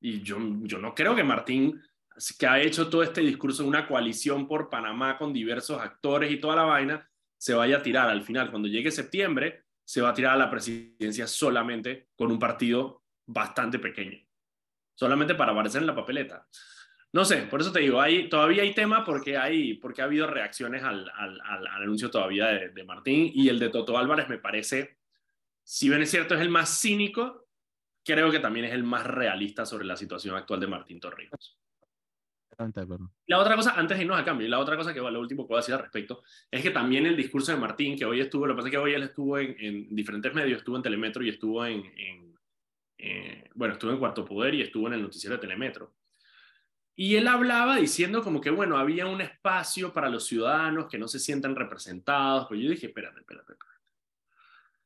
Y 0.00 0.22
yo, 0.22 0.38
yo 0.62 0.78
no 0.78 0.94
creo 0.94 1.14
que 1.14 1.24
Martín, 1.24 1.80
que 2.38 2.46
ha 2.46 2.60
hecho 2.60 2.88
todo 2.88 3.02
este 3.02 3.20
discurso 3.20 3.62
de 3.62 3.68
una 3.68 3.86
coalición 3.86 4.46
por 4.46 4.70
Panamá 4.70 5.18
con 5.18 5.32
diversos 5.32 5.80
actores 5.80 6.30
y 6.30 6.38
toda 6.38 6.56
la 6.56 6.64
vaina, 6.64 7.10
se 7.36 7.54
vaya 7.54 7.78
a 7.78 7.82
tirar 7.82 8.08
al 8.08 8.22
final. 8.22 8.50
Cuando 8.50 8.68
llegue 8.68 8.90
septiembre, 8.90 9.64
se 9.84 10.00
va 10.00 10.10
a 10.10 10.14
tirar 10.14 10.34
a 10.34 10.38
la 10.38 10.50
presidencia 10.50 11.26
solamente 11.26 12.08
con 12.16 12.30
un 12.30 12.38
partido 12.38 13.04
bastante 13.26 13.78
pequeño, 13.78 14.18
solamente 14.94 15.34
para 15.34 15.52
aparecer 15.52 15.80
en 15.80 15.86
la 15.86 15.94
papeleta. 15.94 16.46
No 17.12 17.24
sé, 17.24 17.42
por 17.42 17.60
eso 17.60 17.72
te 17.72 17.80
digo, 17.80 18.00
hay, 18.00 18.28
todavía 18.28 18.62
hay 18.62 18.74
tema 18.74 19.04
porque, 19.04 19.38
hay, 19.38 19.74
porque 19.74 20.02
ha 20.02 20.04
habido 20.04 20.26
reacciones 20.26 20.82
al, 20.82 21.10
al, 21.14 21.66
anuncio 21.68 22.10
todavía 22.10 22.46
de, 22.48 22.68
de, 22.70 22.84
Martín 22.84 23.30
y 23.32 23.48
el 23.48 23.58
de 23.58 23.70
Toto 23.70 23.96
Álvarez 23.96 24.28
me 24.28 24.38
parece, 24.38 24.98
si 25.62 25.88
bien 25.88 26.02
es 26.02 26.10
cierto, 26.10 26.34
es 26.34 26.40
el 26.40 26.50
más 26.50 26.80
cínico, 26.80 27.45
creo 28.06 28.30
que 28.30 28.38
también 28.38 28.66
es 28.66 28.72
el 28.72 28.84
más 28.84 29.04
realista 29.04 29.66
sobre 29.66 29.84
la 29.84 29.96
situación 29.96 30.36
actual 30.36 30.60
de 30.60 30.66
Martín 30.68 31.00
Torrijos. 31.00 31.58
La 33.26 33.38
otra 33.38 33.56
cosa, 33.56 33.74
antes 33.76 33.98
de 33.98 34.04
irnos 34.04 34.18
a 34.18 34.24
cambio, 34.24 34.48
la 34.48 34.60
otra 34.60 34.76
cosa 34.76 34.94
que 34.94 35.00
lo 35.00 35.20
último 35.20 35.42
que 35.42 35.48
puedo 35.48 35.60
decir 35.60 35.74
al 35.74 35.82
respecto, 35.82 36.22
es 36.50 36.62
que 36.62 36.70
también 36.70 37.04
el 37.04 37.16
discurso 37.16 37.52
de 37.52 37.58
Martín, 37.58 37.98
que 37.98 38.06
hoy 38.06 38.20
estuvo, 38.20 38.46
lo 38.46 38.54
que 38.54 38.58
pasa 38.58 38.68
es 38.68 38.72
que 38.72 38.78
hoy 38.78 38.94
él 38.94 39.02
estuvo 39.02 39.38
en, 39.38 39.56
en 39.58 39.94
diferentes 39.94 40.32
medios, 40.32 40.58
estuvo 40.58 40.76
en 40.76 40.82
Telemetro 40.82 41.22
y 41.22 41.28
estuvo 41.28 41.66
en, 41.66 41.84
en 41.96 42.26
eh, 42.98 43.50
bueno, 43.54 43.74
estuvo 43.74 43.90
en 43.90 43.98
Cuarto 43.98 44.24
Poder 44.24 44.54
y 44.54 44.62
estuvo 44.62 44.86
en 44.86 44.94
el 44.94 45.02
noticiero 45.02 45.36
de 45.36 45.40
Telemetro. 45.40 45.94
Y 46.94 47.16
él 47.16 47.28
hablaba 47.28 47.76
diciendo 47.76 48.22
como 48.22 48.40
que, 48.40 48.50
bueno, 48.50 48.78
había 48.78 49.06
un 49.06 49.20
espacio 49.20 49.92
para 49.92 50.08
los 50.08 50.26
ciudadanos 50.26 50.86
que 50.88 50.98
no 50.98 51.08
se 51.08 51.18
sientan 51.18 51.54
representados. 51.54 52.46
Pues 52.48 52.60
yo 52.60 52.70
dije, 52.70 52.86
espérate, 52.86 53.20
espérate, 53.20 53.52
espérate. 53.52 53.80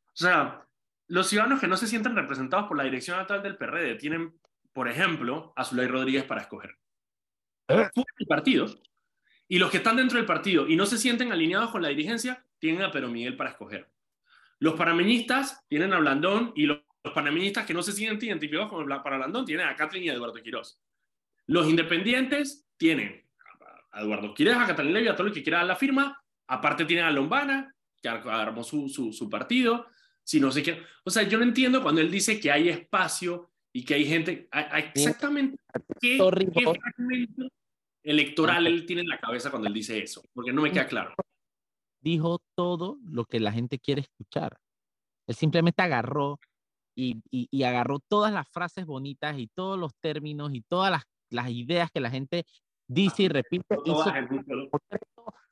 O 0.06 0.16
sea, 0.16 0.66
los 1.10 1.28
ciudadanos 1.28 1.58
que 1.58 1.66
no 1.66 1.76
se 1.76 1.88
sienten 1.88 2.14
representados 2.14 2.68
por 2.68 2.76
la 2.76 2.84
dirección 2.84 3.18
actual 3.18 3.42
del 3.42 3.56
PRD 3.56 3.96
tienen, 3.96 4.32
por 4.72 4.88
ejemplo, 4.88 5.52
a 5.56 5.64
Zulay 5.64 5.88
Rodríguez 5.88 6.22
para 6.22 6.42
escoger. 6.42 6.78
¿Eh? 7.66 7.88
el 8.18 8.26
partido. 8.26 8.66
Y 9.48 9.58
los 9.58 9.72
que 9.72 9.78
están 9.78 9.96
dentro 9.96 10.18
del 10.18 10.26
partido 10.26 10.68
y 10.68 10.76
no 10.76 10.86
se 10.86 10.98
sienten 10.98 11.32
alineados 11.32 11.70
con 11.70 11.82
la 11.82 11.88
dirigencia, 11.88 12.46
tienen 12.60 12.82
a 12.82 12.92
Pedro 12.92 13.08
Miguel 13.08 13.36
para 13.36 13.50
escoger. 13.50 13.90
Los 14.60 14.74
panameñistas 14.74 15.66
tienen 15.66 15.92
a 15.92 15.98
Blandón 15.98 16.52
y 16.54 16.66
los, 16.66 16.78
los 17.02 17.12
panameñistas 17.12 17.66
que 17.66 17.74
no 17.74 17.82
se 17.82 17.90
sienten 17.90 18.28
identificados 18.28 18.68
con 18.68 18.80
el 18.80 19.02
para 19.02 19.16
Blandón 19.16 19.44
tienen 19.44 19.66
a 19.66 19.74
Catherine 19.74 20.06
y 20.06 20.10
a 20.10 20.14
Eduardo 20.14 20.40
Quirós. 20.40 20.80
Los 21.46 21.68
independientes 21.68 22.68
tienen 22.76 23.26
a 23.90 24.02
Eduardo 24.02 24.32
Quirós, 24.32 24.58
a 24.58 24.66
Catalina 24.66 24.98
Levy, 24.98 25.08
a 25.08 25.16
todo 25.16 25.26
el 25.26 25.32
que 25.32 25.42
quiera 25.42 25.58
dar 25.58 25.66
la 25.66 25.76
firma. 25.76 26.22
Aparte 26.46 26.84
tienen 26.84 27.06
a 27.06 27.10
Lombana, 27.10 27.74
que 28.00 28.08
armó 28.08 28.62
su, 28.62 28.88
su, 28.88 29.12
su 29.12 29.28
partido. 29.28 29.88
Si 30.30 30.38
no 30.38 30.52
sé 30.52 30.62
qué. 30.62 30.80
O 31.04 31.10
sea, 31.10 31.24
yo 31.24 31.38
no 31.38 31.44
entiendo 31.44 31.82
cuando 31.82 32.00
él 32.00 32.08
dice 32.08 32.38
que 32.38 32.52
hay 32.52 32.68
espacio 32.68 33.50
y 33.72 33.84
que 33.84 33.94
hay 33.94 34.04
gente. 34.04 34.48
Exactamente. 34.94 35.58
¿Qué, 36.00 36.18
qué 36.54 36.62
fragmento 36.62 37.48
electoral 38.04 38.68
él 38.68 38.86
tiene 38.86 39.02
en 39.02 39.08
la 39.08 39.18
cabeza 39.18 39.50
cuando 39.50 39.66
él 39.66 39.74
dice 39.74 40.00
eso? 40.00 40.22
Porque 40.32 40.52
no 40.52 40.62
me 40.62 40.70
queda 40.70 40.86
claro. 40.86 41.14
Dijo 42.00 42.40
todo 42.54 42.98
lo 43.02 43.24
que 43.24 43.40
la 43.40 43.50
gente 43.50 43.80
quiere 43.80 44.02
escuchar. 44.02 44.56
Él 45.26 45.34
simplemente 45.34 45.82
agarró 45.82 46.38
y, 46.94 47.16
y, 47.32 47.48
y 47.50 47.64
agarró 47.64 47.98
todas 47.98 48.32
las 48.32 48.48
frases 48.48 48.86
bonitas 48.86 49.36
y 49.36 49.48
todos 49.48 49.78
los 49.78 49.96
términos 49.96 50.54
y 50.54 50.60
todas 50.60 50.92
las 50.92 51.02
las 51.30 51.50
ideas 51.50 51.90
que 51.90 52.00
la 52.00 52.10
gente 52.10 52.44
dice 52.86 53.24
y 53.24 53.28
repite. 53.28 53.64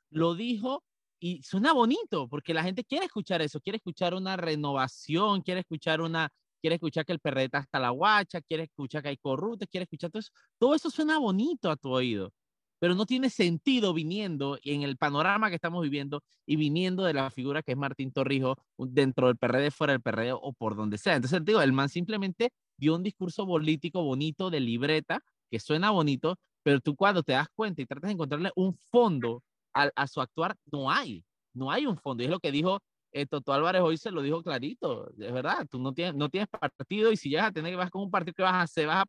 lo 0.09 0.35
dijo 0.35 0.83
y 1.19 1.41
suena 1.43 1.73
bonito 1.73 2.27
porque 2.27 2.53
la 2.53 2.63
gente 2.63 2.83
quiere 2.83 3.05
escuchar 3.05 3.41
eso, 3.41 3.59
quiere 3.59 3.77
escuchar 3.77 4.13
una 4.13 4.37
renovación, 4.37 5.41
quiere 5.41 5.61
escuchar 5.61 6.01
una, 6.01 6.29
quiere 6.61 6.75
escuchar 6.75 7.05
que 7.05 7.13
el 7.13 7.37
está 7.37 7.59
hasta 7.59 7.79
la 7.79 7.89
guacha, 7.89 8.41
quiere 8.41 8.63
escuchar 8.63 9.03
que 9.03 9.09
hay 9.09 9.17
corruptos, 9.17 9.67
quiere 9.69 9.83
escuchar 9.83 10.11
todo 10.11 10.19
eso. 10.19 10.31
Todo 10.57 10.75
eso 10.75 10.89
suena 10.89 11.17
bonito 11.19 11.69
a 11.69 11.75
tu 11.75 11.89
oído, 11.91 12.31
pero 12.79 12.95
no 12.95 13.05
tiene 13.05 13.29
sentido 13.29 13.93
viniendo 13.93 14.57
en 14.63 14.83
el 14.83 14.97
panorama 14.97 15.49
que 15.49 15.55
estamos 15.55 15.83
viviendo 15.83 16.23
y 16.45 16.55
viniendo 16.55 17.03
de 17.03 17.13
la 17.13 17.29
figura 17.29 17.61
que 17.63 17.73
es 17.73 17.77
Martín 17.77 18.11
Torrijos 18.11 18.55
dentro 18.77 19.27
del 19.27 19.37
PRD, 19.37 19.71
fuera 19.71 19.93
del 19.93 20.01
PRD 20.01 20.31
o 20.33 20.53
por 20.53 20.75
donde 20.75 20.97
sea. 20.97 21.15
Entonces, 21.15 21.43
digo, 21.43 21.61
el 21.61 21.73
man 21.73 21.89
simplemente 21.89 22.51
dio 22.77 22.95
un 22.95 23.03
discurso 23.03 23.45
político 23.45 24.03
bonito 24.03 24.49
de 24.49 24.59
libreta 24.61 25.21
que 25.51 25.59
suena 25.59 25.91
bonito, 25.91 26.37
pero 26.63 26.79
tú 26.79 26.95
cuando 26.95 27.23
te 27.23 27.33
das 27.33 27.47
cuenta 27.53 27.81
y 27.81 27.85
tratas 27.85 28.09
de 28.09 28.13
encontrarle 28.13 28.51
un 28.55 28.73
fondo 28.73 29.43
a, 29.73 29.89
a 29.95 30.07
su 30.07 30.21
actuar, 30.21 30.55
no 30.71 30.91
hay, 30.91 31.23
no 31.53 31.71
hay 31.71 31.85
un 31.85 31.97
fondo. 31.97 32.23
Y 32.23 32.25
es 32.25 32.31
lo 32.31 32.39
que 32.39 32.51
dijo 32.51 32.79
eh, 33.11 33.25
Toto 33.25 33.53
Álvarez 33.53 33.81
hoy, 33.81 33.97
se 33.97 34.11
lo 34.11 34.21
dijo 34.21 34.43
clarito, 34.43 35.09
es 35.17 35.33
verdad, 35.33 35.67
tú 35.69 35.79
no 35.79 35.93
tienes, 35.93 36.15
no 36.15 36.29
tienes 36.29 36.47
partido 36.49 37.11
y 37.11 37.17
si 37.17 37.29
llegas 37.29 37.47
a 37.47 37.51
tener 37.51 37.71
que 37.71 37.77
vas 37.77 37.89
con 37.89 38.03
un 38.03 38.11
partido 38.11 38.33
que 38.35 38.43
vas 38.43 38.53
a 38.53 38.61
hacer, 38.61 38.87
vas 38.87 39.03
a, 39.03 39.05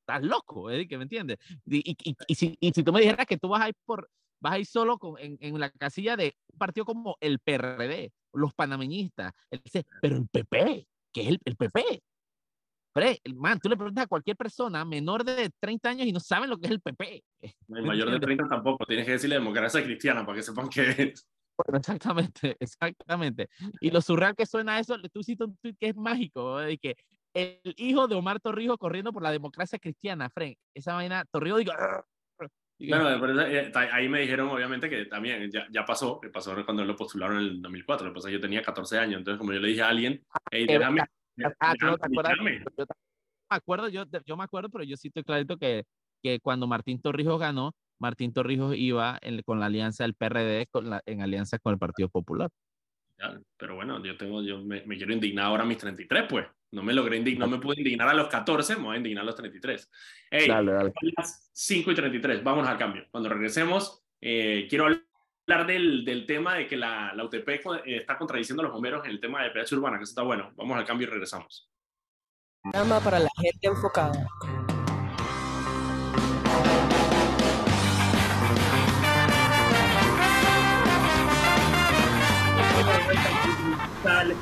estás 0.00 0.22
loco, 0.22 0.70
¿eh? 0.70 0.88
¿que 0.88 0.96
me 0.96 1.04
entiendes? 1.04 1.38
Y, 1.66 1.90
y, 1.90 2.16
y, 2.26 2.34
si, 2.34 2.56
y 2.60 2.72
si 2.72 2.82
tú 2.82 2.92
me 2.92 3.00
dijeras 3.00 3.26
que 3.26 3.36
tú 3.36 3.48
vas 3.48 3.62
a 3.62 3.68
ir 3.68 3.74
por, 3.84 4.10
vas 4.40 4.54
a 4.54 4.58
ir 4.58 4.66
solo 4.66 4.98
con, 4.98 5.18
en, 5.18 5.36
en, 5.40 5.58
la 5.58 5.70
casilla 5.70 6.16
de 6.16 6.34
un 6.52 6.58
partido 6.58 6.84
como 6.84 7.16
el 7.20 7.38
PRD, 7.38 8.12
los 8.32 8.54
panameñistas, 8.54 9.32
él 9.50 9.60
dice, 9.62 9.84
pero 10.00 10.16
el 10.16 10.28
PP, 10.28 10.88
que 11.12 11.20
es 11.20 11.28
el, 11.28 11.40
el 11.44 11.56
PP, 11.56 12.02
man, 13.34 13.58
tú 13.60 13.68
le 13.68 13.76
preguntas 13.76 14.04
a 14.04 14.08
cualquier 14.08 14.36
persona 14.36 14.84
menor 14.84 15.24
de 15.24 15.50
30 15.60 15.88
años 15.88 16.06
y 16.06 16.12
no 16.12 16.20
saben 16.20 16.50
lo 16.50 16.58
que 16.58 16.66
es 16.66 16.72
el 16.72 16.80
PP. 16.80 17.24
El 17.68 17.82
mayor 17.84 18.10
de 18.10 18.20
30 18.20 18.48
tampoco, 18.48 18.84
tienes 18.86 19.06
que 19.06 19.12
decirle 19.12 19.36
democracia 19.36 19.82
cristiana 19.82 20.24
para 20.24 20.36
que 20.36 20.42
sepan 20.42 20.68
qué 20.68 20.90
es. 20.90 21.28
Bueno, 21.56 21.78
exactamente, 21.78 22.56
exactamente. 22.60 23.48
Y 23.80 23.90
lo 23.90 24.00
surreal 24.00 24.36
que 24.36 24.46
suena 24.46 24.78
eso, 24.78 24.96
tú 25.12 25.20
hiciste 25.20 25.44
un 25.44 25.56
tweet 25.56 25.74
que 25.78 25.88
es 25.88 25.96
mágico, 25.96 26.58
de 26.58 26.78
que 26.78 26.96
el 27.34 27.74
hijo 27.76 28.08
de 28.08 28.14
Omar 28.14 28.40
Torrijos 28.40 28.78
corriendo 28.78 29.12
por 29.12 29.22
la 29.22 29.32
democracia 29.32 29.78
cristiana, 29.78 30.30
Frank, 30.30 30.56
esa 30.74 30.94
vaina, 30.94 31.24
Torrijos 31.30 31.58
digo, 31.60 31.72
bueno, 32.78 33.42
eh, 33.46 33.72
ahí 33.74 34.08
me 34.08 34.20
dijeron 34.20 34.50
obviamente 34.50 34.88
que 34.88 35.06
también 35.06 35.50
ya, 35.50 35.66
ya 35.70 35.84
pasó, 35.84 36.20
que 36.20 36.28
pasó 36.28 36.54
cuando 36.64 36.84
lo 36.84 36.94
postularon 36.94 37.38
en 37.38 37.42
el 37.42 37.62
2004, 37.62 38.06
lo 38.06 38.12
que 38.12 38.14
pasa 38.14 38.30
yo 38.30 38.40
tenía 38.40 38.62
14 38.62 38.98
años, 38.98 39.18
entonces 39.18 39.38
como 39.38 39.52
yo 39.52 39.58
le 39.58 39.68
dije 39.68 39.82
a 39.82 39.88
alguien, 39.88 40.24
hey, 40.50 40.64
déjame, 40.68 41.02
Ah, 41.60 41.74
no 41.80 41.96
te 41.96 42.06
acuerdas, 42.06 42.36
yo, 42.36 42.44
me 42.44 42.62
acuerdo, 43.48 43.88
yo, 43.88 44.04
yo 44.26 44.36
me 44.36 44.44
acuerdo, 44.44 44.68
pero 44.68 44.84
yo 44.84 44.96
sí 44.96 45.08
estoy 45.08 45.24
clarito 45.24 45.56
que, 45.56 45.84
que 46.22 46.40
cuando 46.40 46.66
Martín 46.66 47.00
Torrijos 47.00 47.38
ganó, 47.38 47.74
Martín 47.98 48.32
Torrijos 48.32 48.76
iba 48.76 49.18
con 49.44 49.60
la 49.60 49.66
alianza 49.66 50.04
del 50.04 50.14
PRD 50.14 50.66
con 50.70 50.90
la, 50.90 51.02
en 51.06 51.22
alianza 51.22 51.58
con 51.58 51.72
el 51.72 51.78
Partido 51.78 52.08
Popular. 52.08 52.50
Ya, 53.18 53.40
pero 53.56 53.74
bueno, 53.74 54.02
yo 54.04 54.16
tengo, 54.16 54.42
yo 54.42 54.62
me, 54.62 54.84
me, 54.86 54.96
quiero 54.96 55.12
indignar 55.12 55.46
ahora 55.46 55.64
a 55.64 55.66
mis 55.66 55.78
33, 55.78 56.26
pues. 56.28 56.46
No 56.70 56.82
me 56.82 56.92
logré 56.92 57.16
indignar, 57.16 57.48
no 57.48 57.56
me 57.56 57.62
pude 57.62 57.78
indignar 57.78 58.08
a 58.08 58.14
los 58.14 58.28
14, 58.28 58.76
me 58.76 58.82
voy 58.82 58.94
a 58.94 58.98
indignar 58.98 59.22
a 59.22 59.26
los 59.26 59.34
33. 59.34 59.90
Hey, 60.30 60.48
dale, 60.48 60.72
dale. 60.72 60.92
5 61.52 61.90
y 61.90 61.94
33, 61.94 62.44
vámonos 62.44 62.68
al 62.68 62.76
cambio. 62.76 63.06
Cuando 63.10 63.30
regresemos, 63.30 64.04
eh, 64.20 64.66
quiero 64.68 64.84
hablar 64.84 65.07
del, 65.56 66.04
del, 66.04 66.26
tema 66.26 66.54
de 66.56 66.66
que 66.66 66.76
la, 66.76 67.14
la 67.14 67.24
UTP 67.24 67.48
eh, 67.48 67.62
está 67.86 68.18
contradiciendo 68.18 68.60
a 68.60 68.64
los 68.64 68.72
bomberos 68.72 69.04
en 69.06 69.12
el 69.12 69.20
tema 69.20 69.42
de 69.42 69.50
PH 69.50 69.74
urbana, 69.76 69.96
que 69.96 70.04
eso 70.04 70.10
está 70.10 70.22
bueno. 70.22 70.52
Vamos 70.56 70.76
al 70.76 70.84
cambio 70.84 71.06
y 71.06 71.10
regresamos. 71.10 71.70
Programa 72.62 73.00
para 73.00 73.18
la 73.20 73.30
gente 73.40 73.66
enfocada. 73.66 74.26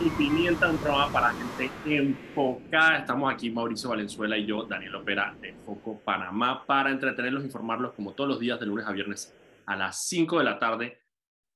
Y 0.00 0.10
pimienta, 0.10 0.68
un 0.68 0.78
programa 0.78 1.12
para 1.12 1.32
gente 1.32 1.70
enfocada. 1.84 2.98
Estamos 2.98 3.32
aquí 3.32 3.50
Mauricio 3.50 3.90
Valenzuela 3.90 4.36
y 4.36 4.46
yo, 4.46 4.64
Daniel 4.64 4.96
Opera 4.96 5.34
de 5.40 5.54
Foco 5.64 6.00
Panamá, 6.04 6.64
para 6.64 6.90
entretenerlos 6.90 7.42
e 7.42 7.46
informarlos 7.46 7.92
como 7.92 8.12
todos 8.12 8.28
los 8.28 8.40
días 8.40 8.58
de 8.60 8.66
lunes 8.66 8.86
a 8.86 8.92
viernes 8.92 9.34
a 9.66 9.76
las 9.76 10.08
5 10.08 10.38
de 10.38 10.44
la 10.44 10.58
tarde 10.58 11.02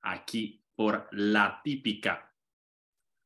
aquí 0.03 0.63
por 0.75 1.09
La 1.13 1.61
Típica. 1.63 2.33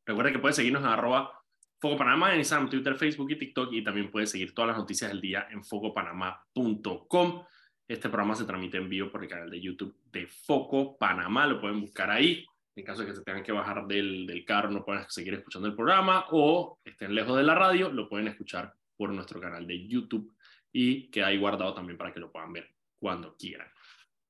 Recuerda 0.06 0.32
que 0.32 0.38
puedes 0.38 0.56
seguirnos 0.56 0.82
en 0.82 0.88
arroba 0.88 1.40
Foco 1.80 1.98
Panamá 1.98 2.32
en 2.32 2.38
Instagram, 2.38 2.70
Twitter, 2.70 2.96
Facebook 2.96 3.30
y 3.30 3.36
TikTok 3.36 3.72
y 3.72 3.84
también 3.84 4.10
puedes 4.10 4.30
seguir 4.30 4.54
todas 4.54 4.68
las 4.68 4.78
noticias 4.78 5.10
del 5.10 5.20
día 5.20 5.48
en 5.50 5.62
focopanamá.com. 5.62 7.44
Este 7.86 8.08
programa 8.08 8.34
se 8.34 8.44
transmite 8.44 8.78
en 8.78 8.88
vivo 8.88 9.10
por 9.10 9.22
el 9.22 9.28
canal 9.28 9.50
de 9.50 9.60
YouTube 9.60 9.94
de 10.10 10.26
Foco 10.26 10.96
Panamá, 10.96 11.46
lo 11.46 11.60
pueden 11.60 11.80
buscar 11.80 12.10
ahí. 12.10 12.46
En 12.76 12.84
caso 12.84 13.02
de 13.02 13.08
que 13.08 13.14
se 13.14 13.22
tengan 13.22 13.42
que 13.42 13.52
bajar 13.52 13.86
del, 13.86 14.26
del 14.26 14.44
carro, 14.44 14.70
no 14.70 14.84
puedan 14.84 15.08
seguir 15.10 15.34
escuchando 15.34 15.68
el 15.68 15.74
programa 15.74 16.24
o 16.30 16.80
estén 16.84 17.14
lejos 17.14 17.36
de 17.36 17.42
la 17.42 17.54
radio, 17.54 17.90
lo 17.90 18.08
pueden 18.08 18.28
escuchar 18.28 18.74
por 18.96 19.10
nuestro 19.10 19.40
canal 19.40 19.66
de 19.66 19.86
YouTube 19.86 20.34
y 20.72 21.10
queda 21.10 21.28
ahí 21.28 21.38
guardado 21.38 21.74
también 21.74 21.96
para 21.98 22.12
que 22.12 22.20
lo 22.20 22.32
puedan 22.32 22.52
ver 22.52 22.68
cuando 22.98 23.36
quieran. 23.36 23.68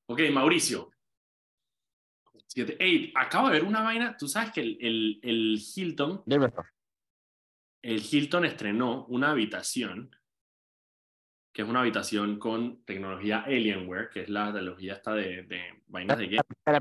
Ok, 0.06 0.20
Mauricio. 0.32 0.90
Hey, 2.54 3.12
acabo 3.16 3.48
de 3.48 3.54
ver 3.54 3.64
una 3.64 3.82
vaina. 3.82 4.16
Tú 4.16 4.28
sabes 4.28 4.52
que 4.52 4.60
el, 4.60 4.78
el, 4.80 5.20
el 5.22 5.60
Hilton. 5.74 6.22
El 7.82 8.00
Hilton 8.00 8.44
estrenó 8.44 9.06
una 9.06 9.30
habitación 9.30 10.14
que 11.54 11.62
es 11.62 11.68
una 11.68 11.80
habitación 11.80 12.40
con 12.40 12.84
tecnología 12.84 13.44
Alienware, 13.46 14.10
que 14.10 14.22
es 14.22 14.28
la 14.28 14.52
tecnología 14.52 14.94
esta 14.94 15.14
de, 15.14 15.44
de 15.44 15.84
vainas 15.86 16.18
de 16.18 16.26
game. 16.26 16.42
La, 16.66 16.80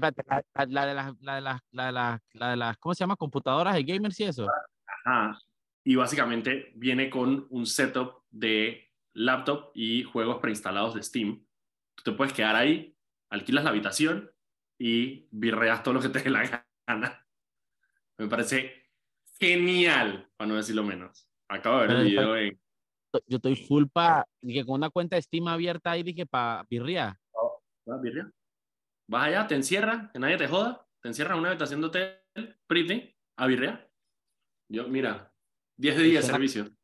la 0.65 0.85
de 0.87 0.93
las, 0.95 1.13
la 1.21 1.35
de 1.35 1.41
las, 1.41 1.61
la 1.71 1.85
de 1.85 1.91
las, 1.91 2.21
la 2.33 2.49
de 2.49 2.57
las, 2.57 2.77
¿cómo 2.77 2.95
se 2.95 3.03
llama? 3.03 3.15
Computadoras 3.15 3.75
de 3.75 3.83
gamers 3.83 4.19
y 4.19 4.23
eso. 4.23 4.47
Ajá. 4.87 5.39
Y 5.83 5.95
básicamente 5.95 6.71
viene 6.75 7.11
con 7.11 7.45
un 7.51 7.67
setup 7.67 8.23
de 8.31 8.91
laptop 9.13 9.69
y 9.75 10.03
juegos 10.03 10.39
preinstalados 10.39 10.95
de 10.95 11.03
Steam. 11.03 11.45
Tú 11.93 12.03
te 12.03 12.11
puedes 12.13 12.33
quedar 12.33 12.55
ahí, 12.55 12.92
alquilas 13.33 13.63
la 13.63 13.71
habitación 13.71 14.31
y 14.79 15.27
virreas 15.31 15.81
todo 15.83 15.95
lo 15.95 16.01
que 16.01 16.09
te 16.09 16.19
dé 16.21 16.29
la 16.29 16.67
gana. 16.87 17.27
Me 18.17 18.27
parece 18.27 18.91
genial, 19.39 20.29
para 20.37 20.49
no 20.49 20.55
decirlo 20.55 20.83
menos. 20.83 21.27
Acabo 21.49 21.81
de 21.81 21.87
ver 21.87 21.97
el 21.97 22.05
video 22.05 22.37
en... 22.37 22.59
Yo 23.27 23.37
estoy 23.37 23.55
full 23.55 23.85
pa, 23.91 24.27
dije, 24.41 24.65
con 24.65 24.75
una 24.75 24.89
cuenta 24.89 25.15
de 25.15 25.21
Steam 25.21 25.47
abierta 25.47 25.91
ahí, 25.91 26.03
dije, 26.03 26.25
pa 26.25 26.65
birria. 26.69 27.19
¿Vas, 27.85 28.01
birria? 28.01 28.31
Vas 29.07 29.27
allá, 29.27 29.47
te 29.47 29.55
encierras, 29.55 30.11
que 30.11 30.19
nadie 30.19 30.37
te 30.37 30.47
joda, 30.47 30.87
te 31.01 31.09
encierras 31.09 31.33
en 31.33 31.39
una 31.39 31.49
habitación 31.49 31.81
de 31.81 31.87
hotel, 31.87 32.57
pretty, 32.67 33.15
a 33.37 33.47
birria. 33.47 33.87
Yo, 34.69 34.87
mira, 34.87 35.31
10 35.77 35.97
de 35.97 36.03
10 36.03 36.15
de 36.15 36.21
Suena- 36.21 36.33
servicio. 36.33 36.77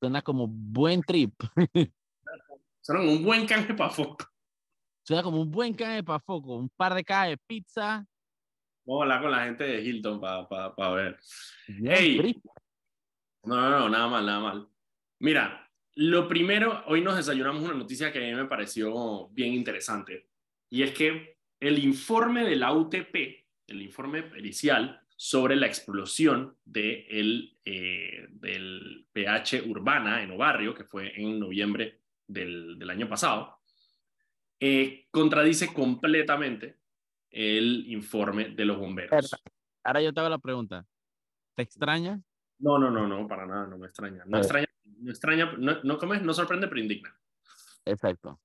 Suena 0.00 0.22
como 0.22 0.46
buen 0.48 1.02
trip. 1.02 1.34
Son 2.82 2.96
un 2.96 3.22
buen 3.22 3.46
canje 3.46 3.74
para 3.74 3.90
foco. 3.90 4.29
Suena 5.10 5.24
como 5.24 5.40
un 5.40 5.50
buen 5.50 5.74
cae 5.74 6.04
para 6.04 6.20
foco. 6.20 6.54
Un 6.54 6.68
par 6.68 6.94
de 6.94 7.02
cajas 7.02 7.30
de 7.30 7.36
pizza. 7.36 8.06
Vamos 8.86 9.00
a 9.00 9.02
hablar 9.02 9.22
con 9.22 9.30
la 9.32 9.44
gente 9.44 9.64
de 9.64 9.82
Hilton 9.82 10.20
para 10.20 10.90
ver. 10.92 11.18
bien 11.66 11.92
Ey. 11.92 12.16
trip. 12.16 12.44
No, 13.42 13.56
no, 13.56 13.70
no, 13.70 13.88
nada 13.88 14.06
mal, 14.06 14.24
nada 14.24 14.38
mal. 14.38 14.68
Mira, 15.18 15.68
lo 15.96 16.28
primero, 16.28 16.84
hoy 16.86 17.00
nos 17.00 17.16
desayunamos 17.16 17.64
una 17.64 17.74
noticia 17.74 18.12
que 18.12 18.18
a 18.20 18.22
mí 18.22 18.40
me 18.40 18.44
pareció 18.44 19.26
bien 19.30 19.52
interesante. 19.52 20.28
Y 20.70 20.84
es 20.84 20.92
que 20.92 21.38
el 21.58 21.80
informe 21.80 22.44
de 22.44 22.54
la 22.54 22.72
UTP, 22.72 23.16
el 23.66 23.82
informe 23.82 24.22
pericial 24.22 25.02
sobre 25.16 25.56
la 25.56 25.66
explosión 25.66 26.56
de 26.64 27.08
el, 27.10 27.58
eh, 27.64 28.28
del 28.30 29.08
PH 29.12 29.62
Urbana 29.66 30.22
en 30.22 30.30
Obarrio, 30.30 30.72
que 30.72 30.84
fue 30.84 31.20
en 31.20 31.40
noviembre 31.40 31.98
del, 32.28 32.78
del 32.78 32.90
año 32.90 33.08
pasado, 33.08 33.60
eh, 34.60 34.99
contradice 35.10 35.72
completamente 35.72 36.78
el 37.30 37.84
informe 37.88 38.50
de 38.50 38.64
los 38.64 38.78
bomberos. 38.78 39.30
Ahora 39.84 40.02
yo 40.02 40.12
te 40.12 40.20
hago 40.20 40.28
la 40.28 40.38
pregunta. 40.38 40.86
¿Te 41.54 41.62
extraña? 41.62 42.20
No, 42.58 42.78
no, 42.78 42.90
no, 42.90 43.06
no, 43.08 43.26
para 43.26 43.46
nada, 43.46 43.66
no 43.66 43.78
me 43.78 43.86
extraña. 43.86 44.24
No 44.26 44.32
ver. 44.32 44.40
extraña, 44.42 44.66
no 44.84 45.10
extraña, 45.10 45.52
no, 45.58 45.82
no, 45.82 45.98
¿cómo 45.98 46.14
es? 46.14 46.22
No 46.22 46.34
sorprende, 46.34 46.68
pero 46.68 46.80
indigna. 46.80 47.16
Exacto. 47.84 48.40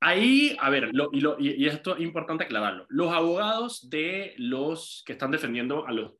Ahí, 0.00 0.56
a 0.60 0.68
ver, 0.70 0.90
lo- 0.92 1.10
y, 1.12 1.20
lo- 1.20 1.38
y- 1.38 1.52
y 1.62 1.66
esto 1.66 1.94
es 1.96 2.02
importante 2.02 2.44
aclararlo. 2.44 2.86
Los 2.88 3.12
abogados 3.12 3.88
de 3.88 4.34
los 4.36 5.02
que 5.06 5.12
están 5.12 5.30
defendiendo 5.30 5.86
a 5.86 5.92
los, 5.92 6.12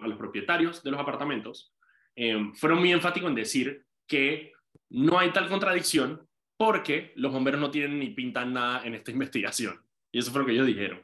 a 0.00 0.06
los 0.08 0.18
propietarios 0.18 0.82
de 0.82 0.90
los 0.90 1.00
apartamentos 1.00 1.74
eh, 2.16 2.50
fueron 2.54 2.78
muy 2.78 2.92
enfáticos 2.92 3.28
en 3.28 3.34
decir 3.34 3.84
que 4.06 4.52
no 4.90 5.18
hay 5.18 5.32
tal 5.32 5.48
contradicción 5.48 6.26
porque 6.60 7.12
los 7.16 7.32
bomberos 7.32 7.58
no 7.58 7.70
tienen 7.70 7.98
ni 7.98 8.10
pintan 8.10 8.52
nada 8.52 8.84
en 8.84 8.94
esta 8.94 9.10
investigación. 9.32 9.80
Y 10.12 10.18
eso 10.18 10.30
fue 10.30 10.42
lo 10.42 10.46
que 10.46 10.52
ellos 10.52 10.66
dijeron. 10.66 11.00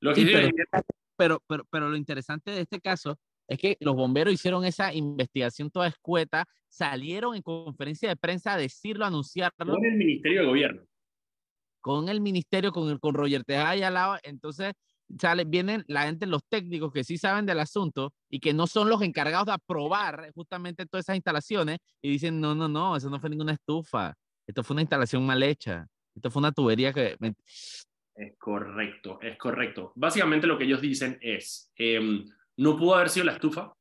Lo 0.00 0.14
que 0.14 0.22
Sí, 0.22 0.28
ellos 0.28 0.32
pero- 0.40 0.46
dijeron- 0.48 0.82
Pero, 1.18 1.42
pero, 1.46 1.64
pero 1.70 1.88
lo 1.90 1.96
interesante 1.96 2.52
de 2.52 2.62
este 2.62 2.80
caso 2.80 3.18
es 3.48 3.58
que 3.58 3.76
los 3.80 3.94
bomberos 3.94 4.32
hicieron 4.32 4.64
esa 4.64 4.94
investigación 4.94 5.70
toda 5.70 5.88
escueta, 5.88 6.46
salieron 6.68 7.34
en 7.34 7.42
conferencia 7.42 8.08
de 8.08 8.16
prensa 8.16 8.54
a 8.54 8.56
decirlo, 8.56 9.04
a 9.04 9.08
anunciarlo 9.08 9.74
con 9.74 9.84
el 9.84 9.96
Ministerio 9.96 10.40
de 10.42 10.46
Gobierno. 10.46 10.82
con 11.80 12.08
el 12.08 12.20
ministerio, 12.22 12.72
con, 12.72 12.88
el, 12.90 12.98
con 13.00 13.14
Roger 13.14 13.44
Tejada 13.44 13.70
ahí 13.70 13.82
al 13.82 13.94
lado. 13.94 14.16
Entonces, 14.22 14.72
sale, 15.18 15.44
vienen 15.44 15.84
la 15.88 16.02
gente, 16.04 16.24
los 16.26 16.44
técnicos 16.48 16.92
que 16.92 17.04
sí 17.04 17.18
saben 17.18 17.44
del 17.46 17.60
asunto 17.60 18.12
y 18.30 18.40
que 18.40 18.54
no 18.54 18.66
son 18.66 18.88
los 18.88 19.02
encargados 19.02 19.46
de 19.46 19.52
aprobar 19.52 20.30
justamente 20.34 20.86
todas 20.86 21.04
esas 21.04 21.16
instalaciones 21.16 21.78
y 22.00 22.10
dicen, 22.10 22.40
no, 22.40 22.54
no, 22.54 22.68
no, 22.68 22.96
eso 22.96 23.10
no 23.10 23.18
fue 23.20 23.28
ninguna 23.30 23.52
estufa, 23.52 24.14
esto 24.48 24.64
fue 24.64 24.74
una 24.74 24.80
instalación 24.82 25.26
mal 25.26 25.42
hecha, 25.42 25.86
esto 26.16 26.30
fue 26.30 26.40
una 26.40 26.52
tubería 26.52 26.92
que... 26.92 27.16
Es 28.14 28.36
correcto, 28.38 29.20
es 29.22 29.36
correcto. 29.36 29.92
Básicamente 29.94 30.46
lo 30.46 30.58
que 30.58 30.64
ellos 30.64 30.80
dicen 30.80 31.18
es, 31.20 31.70
em, 31.76 32.24
no 32.56 32.76
pudo 32.76 32.96
haber 32.96 33.10
sido 33.10 33.26
la 33.26 33.32
estufa 33.32 33.72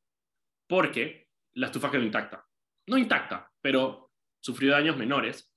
porque 0.67 1.29
la 1.53 1.67
estufa 1.67 1.89
quedó 1.89 2.03
intacta. 2.03 2.45
No 2.87 2.97
intacta, 2.97 3.49
pero 3.61 4.11
sufrió 4.39 4.73
daños 4.73 4.97
menores 4.97 5.51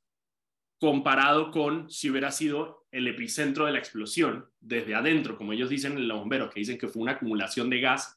comparado 0.80 1.50
con 1.50 1.90
si 1.90 2.08
hubiera 2.08 2.30
sido 2.30 2.86
el 2.90 3.06
epicentro 3.08 3.66
de 3.66 3.72
la 3.72 3.78
explosión 3.78 4.48
desde 4.60 4.94
adentro, 4.94 5.36
como 5.36 5.52
ellos 5.52 5.68
dicen 5.68 5.92
en 5.98 6.08
los 6.08 6.18
bomberos, 6.20 6.54
que 6.54 6.60
dicen 6.60 6.78
que 6.78 6.88
fue 6.88 7.02
una 7.02 7.12
acumulación 7.12 7.68
de 7.68 7.80
gas 7.80 8.16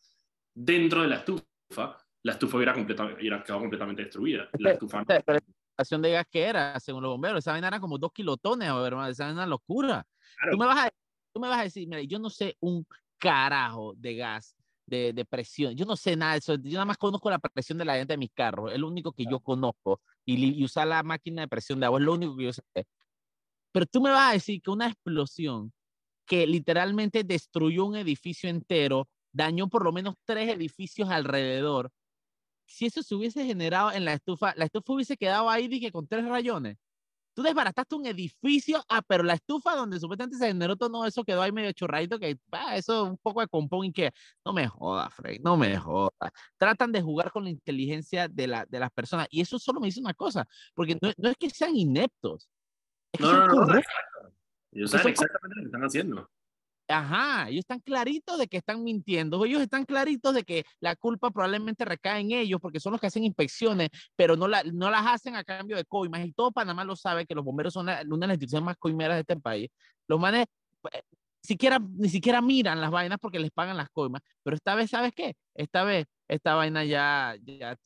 dentro 0.55 1.01
de 1.01 1.07
la 1.09 1.17
estufa, 1.17 1.97
la 2.23 2.31
estufa 2.31 2.57
hubiera, 2.57 2.73
completa- 2.73 3.03
hubiera 3.19 3.43
quedado 3.43 3.59
completamente 3.61 4.03
destruida. 4.03 4.47
La 4.59 4.71
estufa 4.71 5.03
Pero 5.03 5.39
la 5.77 5.81
instalación 5.81 6.01
de 6.01 6.11
gas 6.11 6.25
que 6.29 6.43
era, 6.43 6.79
según 6.79 7.03
los 7.03 7.11
bomberos, 7.11 7.39
esa 7.39 7.51
vaina 7.51 7.67
era 7.67 7.79
como 7.79 7.97
dos 7.97 8.11
kilotones, 8.11 8.69
hermano, 8.69 9.07
esa 9.07 9.25
era 9.25 9.33
una 9.33 9.47
locura. 9.47 10.05
Claro. 10.37 10.51
Tú 10.51 10.57
me 10.57 10.65
vas 10.65 10.85
a, 10.85 10.91
tú 11.33 11.39
me 11.39 11.47
vas 11.47 11.59
a 11.59 11.63
decir, 11.63 11.87
mira, 11.87 12.01
yo 12.03 12.19
no 12.19 12.29
sé 12.29 12.55
un 12.59 12.85
carajo 13.17 13.93
de 13.95 14.15
gas, 14.15 14.55
de, 14.85 15.13
de 15.13 15.25
presión, 15.25 15.75
yo 15.75 15.85
no 15.85 15.95
sé 15.95 16.15
nada 16.15 16.33
de 16.33 16.39
eso, 16.39 16.55
yo 16.55 16.73
nada 16.73 16.85
más 16.85 16.97
conozco 16.97 17.29
la 17.29 17.39
presión 17.39 17.77
de 17.77 17.85
la 17.85 17.97
llanta 17.97 18.13
de 18.13 18.17
mis 18.17 18.31
carros, 18.33 18.71
es 18.71 18.77
lo 18.77 18.87
único 18.87 19.13
que 19.13 19.25
yo 19.25 19.39
conozco, 19.39 20.01
y, 20.25 20.59
y 20.59 20.63
usar 20.63 20.87
la 20.87 21.01
máquina 21.03 21.41
de 21.41 21.47
presión 21.47 21.79
de 21.79 21.85
agua 21.85 21.99
es 21.99 22.05
lo 22.05 22.13
único 22.13 22.35
que 22.35 22.43
yo 22.43 22.53
sé. 22.53 22.63
Pero 23.71 23.85
tú 23.87 24.01
me 24.01 24.11
vas 24.11 24.29
a 24.29 24.33
decir 24.33 24.61
que 24.61 24.69
una 24.69 24.87
explosión 24.87 25.73
que 26.25 26.45
literalmente 26.45 27.23
destruyó 27.23 27.85
un 27.85 27.95
edificio 27.95 28.49
entero, 28.49 29.09
dañó 29.31 29.67
por 29.67 29.83
lo 29.83 29.91
menos 29.91 30.15
tres 30.25 30.49
edificios 30.49 31.09
alrededor, 31.09 31.91
si 32.73 32.87
eso 32.87 33.03
se 33.03 33.13
hubiese 33.15 33.45
generado 33.45 33.91
en 33.91 34.03
la 34.03 34.13
estufa, 34.13 34.53
la 34.55 34.65
estufa 34.65 34.93
hubiese 34.93 35.15
quedado 35.15 35.49
ahí, 35.49 35.67
dije, 35.67 35.91
con 35.91 36.07
tres 36.07 36.25
rayones. 36.25 36.77
Tú 37.35 37.41
desbarataste 37.41 37.95
un 37.95 38.05
edificio, 38.05 38.83
ah, 38.89 39.01
pero 39.07 39.23
la 39.23 39.33
estufa 39.33 39.75
donde 39.75 39.99
supuestamente 39.99 40.37
se 40.37 40.47
generó 40.47 40.75
todo 40.75 41.05
eso 41.05 41.23
quedó 41.23 41.41
ahí 41.41 41.51
medio 41.51 41.71
chorradito, 41.71 42.19
que 42.19 42.37
ah, 42.51 42.75
eso 42.75 43.05
un 43.05 43.17
poco 43.17 43.41
de 43.41 43.47
compón 43.47 43.85
y 43.85 43.91
que 43.91 44.11
no 44.45 44.53
me 44.53 44.67
jodas, 44.67 45.13
Frey, 45.13 45.39
no 45.39 45.57
me 45.57 45.77
jodas. 45.77 46.31
Tratan 46.57 46.91
de 46.91 47.01
jugar 47.01 47.31
con 47.31 47.43
la 47.43 47.49
inteligencia 47.49 48.27
de, 48.27 48.47
la, 48.47 48.65
de 48.65 48.79
las 48.79 48.91
personas 48.91 49.27
y 49.31 49.41
eso 49.41 49.57
solo 49.57 49.79
me 49.79 49.87
dice 49.87 49.99
una 49.99 50.13
cosa, 50.13 50.47
porque 50.75 50.97
no, 51.01 51.11
no 51.17 51.29
es 51.29 51.37
que 51.37 51.49
sean 51.49 51.75
ineptos, 51.75 52.49
es 53.11 53.19
que 53.19 53.25
No, 53.25 53.33
no, 53.33 53.47
no, 53.47 53.65
no. 53.65 53.81
Ellos 54.71 54.91
saben 54.91 55.09
exactamente 55.09 55.55
lo 55.55 55.61
que 55.61 55.67
están 55.67 55.83
haciendo. 55.83 56.29
Ajá, 56.89 57.47
ellos 57.49 57.59
están 57.61 57.79
claritos 57.79 58.37
de 58.37 58.47
que 58.47 58.57
están 58.57 58.83
mintiendo, 58.83 59.43
ellos 59.45 59.61
están 59.61 59.85
claritos 59.85 60.35
de 60.35 60.43
que 60.43 60.65
la 60.81 60.95
culpa 60.95 61.31
probablemente 61.31 61.85
recae 61.85 62.19
en 62.21 62.31
ellos 62.31 62.59
porque 62.61 62.79
son 62.81 62.91
los 62.91 62.99
que 63.01 63.07
hacen 63.07 63.23
inspecciones, 63.23 63.89
pero 64.17 64.35
no, 64.35 64.47
la, 64.49 64.63
no 64.63 64.89
las 64.91 65.05
hacen 65.07 65.35
a 65.35 65.43
cambio 65.45 65.77
de 65.77 65.85
coimas 65.85 66.25
y 66.25 66.33
todo 66.33 66.51
Panamá 66.51 66.83
lo 66.83 66.95
sabe 66.97 67.25
que 67.25 67.35
los 67.35 67.45
bomberos 67.45 67.73
son 67.73 67.85
la- 67.87 68.03
una 68.05 68.25
de 68.25 68.27
las 68.27 68.35
instituciones 68.35 68.65
más 68.65 68.77
coimeras 68.77 69.15
de 69.15 69.21
este 69.21 69.37
país. 69.37 69.69
Los 70.07 70.19
manes 70.19 70.45
eh, 70.91 71.01
siquiera, 71.41 71.79
ni 71.79 72.09
siquiera 72.09 72.41
miran 72.41 72.81
las 72.81 72.91
vainas 72.91 73.17
porque 73.19 73.39
les 73.39 73.51
pagan 73.51 73.77
las 73.77 73.89
coimas, 73.89 74.21
pero 74.43 74.55
esta 74.55 74.75
vez, 74.75 74.89
¿sabes 74.89 75.13
qué? 75.15 75.35
Esta 75.55 75.83
vez 75.85 76.05
esta 76.27 76.55
vaina 76.55 76.83
ya, 76.83 77.35
ya 77.43 77.77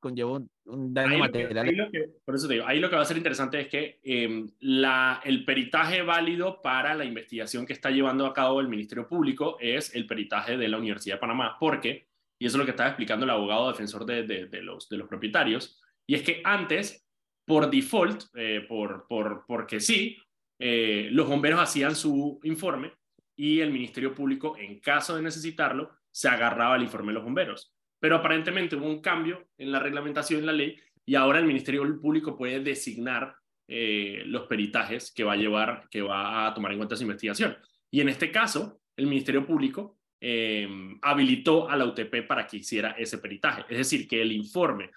conllevó 0.00 0.40
un, 0.66 0.94
daño 0.94 1.08
Ahí 1.10 1.18
lo 1.18 1.24
que- 1.32 1.38
material. 1.44 1.66
ahí 1.68 1.74
lo 1.76 1.90
que- 1.90 2.08
por 2.24 2.34
eso 2.34 2.48
te 2.48 2.54
digo, 2.54 2.66
ahí 2.66 2.80
lo 2.80 2.88
que 2.90 2.96
va 2.96 3.02
a 3.02 3.06
ser 3.06 3.16
interesante 3.16 3.60
es 3.60 3.68
que 3.68 4.00
eh, 4.02 4.46
la, 4.60 5.20
el 5.24 5.44
peritaje 5.44 6.02
válido 6.02 6.62
para 6.62 6.94
la 6.94 7.04
investigación 7.04 7.66
que 7.66 7.72
está 7.74 7.90
llevando 7.90 8.26
a 8.26 8.32
cabo 8.32 8.60
el 8.60 8.68
Ministerio 8.68 9.06
Público 9.08 9.56
es 9.60 9.94
el 9.94 10.06
peritaje 10.06 10.56
de 10.56 10.68
la 10.68 10.78
Universidad 10.78 11.16
de 11.16 11.20
Panamá, 11.20 11.56
porque, 11.60 12.08
y 12.38 12.46
eso 12.46 12.56
es 12.56 12.58
lo 12.60 12.64
que 12.64 12.70
estaba 12.70 12.88
explicando 12.88 13.24
el 13.24 13.30
abogado 13.30 13.68
defensor 13.68 14.06
de, 14.06 14.22
de- 14.24 14.46
de 14.46 14.62
los, 14.62 14.88
de 14.88 14.96
los 14.96 15.08
propietarios, 15.08 15.80
y 16.06 16.14
es 16.14 16.22
que 16.22 16.40
antes, 16.44 17.06
por 17.46 17.70
default, 17.70 18.24
eh, 18.34 18.64
por, 18.68 19.06
por, 19.06 19.44
porque 19.46 19.80
sí, 19.80 20.16
eh, 20.58 21.08
los 21.10 21.28
bomberos 21.28 21.60
hacían 21.60 21.94
su 21.94 22.40
informe 22.44 22.92
y 23.36 23.60
el 23.60 23.70
Ministerio 23.72 24.14
Público, 24.14 24.56
en 24.56 24.78
caso 24.80 25.16
de 25.16 25.22
necesitarlo, 25.22 25.90
se 26.10 26.28
agarraba 26.28 26.74
al 26.76 26.82
informe 26.82 27.08
de 27.08 27.14
los 27.14 27.24
bomberos 27.24 27.73
pero 28.04 28.16
aparentemente 28.16 28.76
hubo 28.76 28.84
un 28.84 29.00
cambio 29.00 29.48
en 29.56 29.72
la 29.72 29.80
reglamentación, 29.80 30.40
en 30.40 30.46
la 30.46 30.52
ley, 30.52 30.76
y 31.06 31.14
ahora 31.14 31.38
el 31.38 31.46
Ministerio 31.46 31.98
Público 32.02 32.36
puede 32.36 32.60
designar 32.60 33.34
eh, 33.66 34.24
los 34.26 34.42
peritajes 34.42 35.10
que 35.10 35.24
va 35.24 35.32
a 35.32 35.36
llevar, 35.36 35.88
que 35.90 36.02
va 36.02 36.46
a 36.46 36.52
tomar 36.52 36.72
en 36.72 36.76
cuenta 36.76 36.96
su 36.96 37.04
investigación. 37.04 37.56
Y 37.90 38.02
en 38.02 38.10
este 38.10 38.30
caso, 38.30 38.82
el 38.94 39.06
Ministerio 39.06 39.46
Público 39.46 39.96
eh, 40.20 40.68
habilitó 41.00 41.66
a 41.66 41.76
la 41.76 41.86
UTP 41.86 42.26
para 42.28 42.46
que 42.46 42.58
hiciera 42.58 42.90
ese 42.90 43.16
peritaje. 43.16 43.64
Es 43.70 43.78
decir, 43.78 44.06
que 44.06 44.20
el 44.20 44.32
informe 44.32 44.90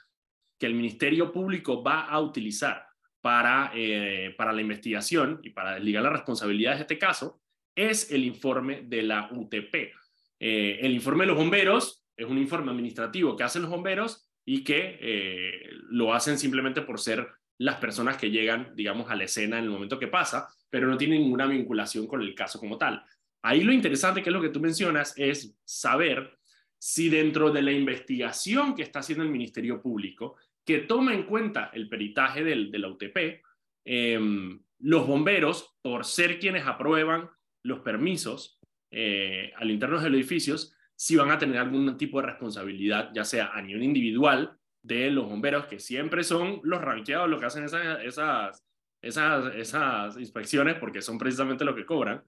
que 0.60 0.66
el 0.66 0.74
Ministerio 0.74 1.32
Público 1.32 1.82
va 1.82 2.08
a 2.08 2.20
utilizar 2.20 2.88
para, 3.22 3.72
eh, 3.74 4.36
para 4.38 4.52
la 4.52 4.60
investigación 4.60 5.40
y 5.44 5.52
para 5.52 5.76
desligar 5.76 6.04
las 6.04 6.12
responsabilidades 6.12 6.80
de 6.80 6.82
este 6.82 7.00
caso 7.00 7.40
es 7.74 8.12
el 8.12 8.26
informe 8.26 8.82
de 8.82 9.04
la 9.04 9.30
UTP. 9.32 9.94
El 10.40 10.92
informe 10.92 11.24
de 11.24 11.28
los 11.28 11.38
bomberos 11.38 12.04
es 12.18 12.26
un 12.26 12.38
informe 12.38 12.72
administrativo 12.72 13.38
que 13.38 13.44
hacen 13.44 13.62
los 13.62 13.72
bomberos 13.72 14.28
y 14.44 14.64
que 14.64 14.98
eh, 15.00 15.70
lo 15.90 16.14
hacen 16.14 16.38
simplemente 16.38 16.82
por 16.82 17.00
ser 17.00 17.28
las 17.60 17.78
personas 17.78 18.18
que 18.18 18.32
llegan, 18.32 18.74
digamos, 18.76 19.10
a 19.10 19.16
la 19.16 19.26
escena 19.26 19.58
en 19.58 19.66
el 19.66 19.70
momento 19.70 20.00
que 20.00 20.08
pasa, 20.08 20.50
pero 20.70 20.88
no 20.88 20.98
tienen 20.98 21.22
ninguna 21.22 21.46
vinculación 21.46 22.08
con 22.08 22.22
el 22.22 22.34
caso 22.36 22.60
como 22.60 22.78
tal. 22.78 23.04
Ahí 23.42 23.62
lo 23.62 23.72
interesante, 23.72 24.22
que 24.22 24.30
es 24.30 24.34
lo 24.34 24.42
que 24.42 24.50
tú 24.50 24.60
mencionas, 24.60 25.14
es 25.18 25.56
saber 25.64 26.38
si 26.80 27.10
dentro 27.10 27.52
de 27.52 27.62
la 27.62 27.72
investigación 27.72 28.76
que 28.76 28.84
está 28.84 29.00
haciendo 29.00 29.24
el 29.24 29.32
Ministerio 29.32 29.82
Público, 29.82 30.36
que 30.64 30.80
toma 30.80 31.14
en 31.14 31.24
cuenta 31.24 31.72
el 31.74 31.88
peritaje 31.90 32.44
del, 32.44 32.72
de 32.72 32.80
la 32.80 32.90
UTP, 32.90 33.42
em, 33.86 34.60
los 34.80 35.08
bomberos, 35.08 35.76
por 35.82 36.06
ser 36.06 36.40
quienes 36.40 36.66
aprueban 36.66 37.30
los 37.64 37.80
permisos 37.80 38.60
eh, 38.92 39.52
al 39.56 39.72
interno 39.72 39.96
de 40.00 40.10
los 40.10 40.20
edificios, 40.20 40.77
si 40.98 41.16
van 41.16 41.30
a 41.30 41.38
tener 41.38 41.60
algún 41.60 41.96
tipo 41.96 42.20
de 42.20 42.26
responsabilidad, 42.26 43.12
ya 43.14 43.24
sea 43.24 43.52
a 43.54 43.62
nivel 43.62 43.84
individual 43.84 44.58
de 44.82 45.12
los 45.12 45.30
bomberos, 45.30 45.68
que 45.68 45.80
siempre 45.80 46.24
son 46.24 46.60
los 46.64 46.82
ranqueados 46.82 47.30
los 47.30 47.40
que 47.40 47.46
hacen 47.46 47.64
esas, 47.66 48.04
esas, 48.04 48.64
esas, 49.00 49.56
esas 49.56 50.18
inspecciones, 50.18 50.76
porque 50.80 51.04
son 51.04 51.20
precisamente 51.20 51.64
lo 51.64 51.76
que 51.76 51.86
cobran, 51.86 52.24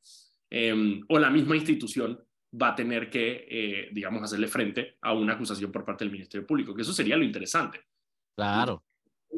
em, 0.51 1.01
o 1.09 1.17
la 1.17 1.31
misma 1.31 1.55
institución 1.55 2.23
va 2.61 2.69
a 2.69 2.75
tener 2.75 3.09
que, 3.09 3.47
eh, 3.49 3.89
digamos, 3.91 4.21
hacerle 4.21 4.47
frente 4.47 4.97
a 5.01 5.13
una 5.13 5.33
acusación 5.33 5.71
por 5.71 5.83
parte 5.83 6.03
del 6.03 6.11
Ministerio 6.11 6.45
Público, 6.45 6.75
que 6.75 6.83
eso 6.83 6.93
sería 6.93 7.17
lo 7.17 7.23
interesante. 7.23 7.81
Claro. 8.35 8.83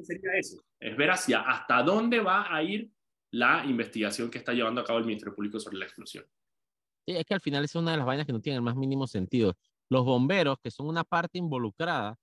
Sería 0.03 0.31
eso, 0.37 0.61
es 0.77 0.97
ver 0.97 1.11
hacia 1.11 1.41
hasta 1.41 1.83
dónde 1.83 2.19
va 2.19 2.53
a 2.53 2.61
ir 2.63 2.91
la 3.31 3.63
investigación 3.65 4.29
que 4.29 4.39
está 4.39 4.51
llevando 4.51 4.81
a 4.81 4.83
cabo 4.83 4.99
el 4.99 5.05
Ministerio 5.05 5.35
Público 5.35 5.57
sobre 5.57 5.77
la 5.77 5.85
explosión. 5.85 6.25
Sí, 7.05 7.15
es 7.15 7.25
que 7.25 7.33
al 7.33 7.41
final 7.41 7.63
es 7.63 7.75
una 7.75 7.91
de 7.91 7.97
las 7.97 8.05
vainas 8.05 8.25
que 8.25 8.33
no 8.33 8.41
tienen 8.41 8.57
el 8.57 8.63
más 8.63 8.75
mínimo 8.75 9.07
sentido. 9.07 9.55
Los 9.89 10.05
bomberos, 10.05 10.57
que 10.63 10.71
son 10.71 10.87
una 10.87 11.03
parte 11.03 11.37
involucrada, 11.37 12.15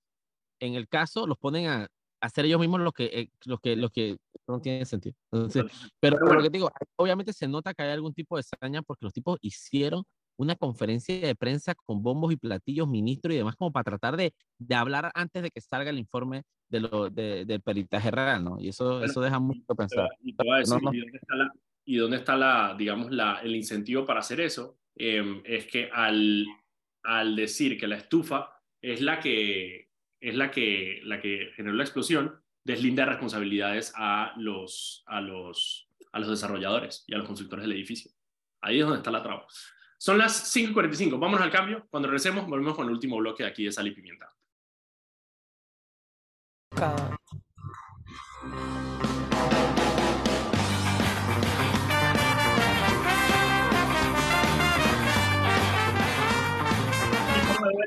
en 0.59 0.75
el 0.75 0.87
caso 0.87 1.27
los 1.27 1.37
ponen 1.37 1.67
a 1.67 1.87
hacer 2.21 2.45
ellos 2.45 2.59
mismos 2.59 2.81
lo 2.81 2.91
que, 2.91 3.05
eh, 3.05 3.29
lo 3.45 3.57
que, 3.59 3.75
lo 3.75 3.89
que 3.89 4.17
no 4.47 4.59
tiene 4.61 4.85
sentido. 4.85 5.15
Entonces, 5.31 5.65
pero, 5.99 6.17
pero 6.19 6.35
lo 6.35 6.41
que 6.41 6.49
digo, 6.49 6.69
obviamente 6.97 7.33
se 7.33 7.47
nota 7.47 7.73
que 7.73 7.83
hay 7.83 7.91
algún 7.91 8.13
tipo 8.13 8.37
de 8.37 8.43
saña 8.43 8.81
porque 8.81 9.05
los 9.05 9.13
tipos 9.13 9.37
hicieron 9.41 10.03
una 10.37 10.55
conferencia 10.55 11.19
de 11.19 11.35
prensa 11.35 11.75
con 11.75 12.01
bombos 12.01 12.31
y 12.31 12.37
platillos, 12.37 12.87
ministros 12.87 13.33
y 13.33 13.37
demás, 13.37 13.55
como 13.57 13.73
para 13.73 13.83
tratar 13.83 14.15
de, 14.15 14.33
de 14.57 14.75
hablar 14.75 15.11
antes 15.13 15.43
de 15.43 15.51
que 15.51 15.59
salga 15.59 15.89
el 15.89 15.99
informe 15.99 16.43
de 16.69 16.79
lo, 16.79 17.09
de, 17.09 17.43
del 17.45 17.61
peritaje 17.61 18.09
real, 18.09 18.43
¿no? 18.43 18.57
Y 18.59 18.69
eso, 18.69 19.03
eso 19.03 19.19
deja 19.19 19.39
mucho 19.39 19.75
pensar. 19.75 20.09
Y, 20.21 20.33
te 20.33 20.43
voy 20.45 20.55
a 20.55 20.59
decir, 20.59 20.77
¿y, 20.79 20.99
dónde 20.99 21.17
está 21.17 21.35
la, 21.35 21.51
y 21.89 21.97
dónde 21.97 22.17
está 22.17 22.35
la, 22.35 22.75
digamos, 22.77 23.09
la, 23.09 23.39
el 23.41 23.55
incentivo 23.55 24.05
para 24.05 24.19
hacer 24.19 24.39
eso? 24.41 24.77
Eh, 24.95 25.41
es 25.43 25.65
que 25.65 25.89
al, 25.91 26.45
al 27.01 27.35
decir 27.35 27.79
que 27.79 27.87
la 27.87 27.95
estufa 27.95 28.61
es 28.79 29.01
la 29.01 29.19
que, 29.19 29.89
es 30.21 30.35
la 30.35 30.51
que, 30.51 31.01
la 31.03 31.19
que 31.19 31.51
generó 31.55 31.75
la 31.75 31.83
explosión, 31.83 32.39
deslinda 32.63 33.05
responsabilidades 33.05 33.91
a 33.95 34.33
los, 34.37 35.03
a, 35.07 35.19
los, 35.19 35.89
a 36.11 36.19
los 36.19 36.29
desarrolladores 36.29 37.05
y 37.07 37.15
a 37.15 37.17
los 37.17 37.25
constructores 37.25 37.63
del 37.63 37.75
edificio. 37.75 38.11
Ahí 38.61 38.77
es 38.77 38.83
donde 38.83 38.99
está 38.99 39.09
la 39.09 39.23
traba. 39.23 39.47
Son 39.97 40.19
las 40.19 40.55
5.45. 40.55 41.17
Vámonos 41.17 41.41
al 41.41 41.51
cambio. 41.51 41.87
Cuando 41.89 42.07
regresemos, 42.07 42.45
volvemos 42.45 42.75
con 42.75 42.85
el 42.85 42.93
último 42.93 43.17
bloque 43.17 43.41
de 43.41 43.49
aquí 43.49 43.65
de 43.65 43.71
Sal 43.71 43.87
y 43.87 43.91
Pimienta. 43.95 44.31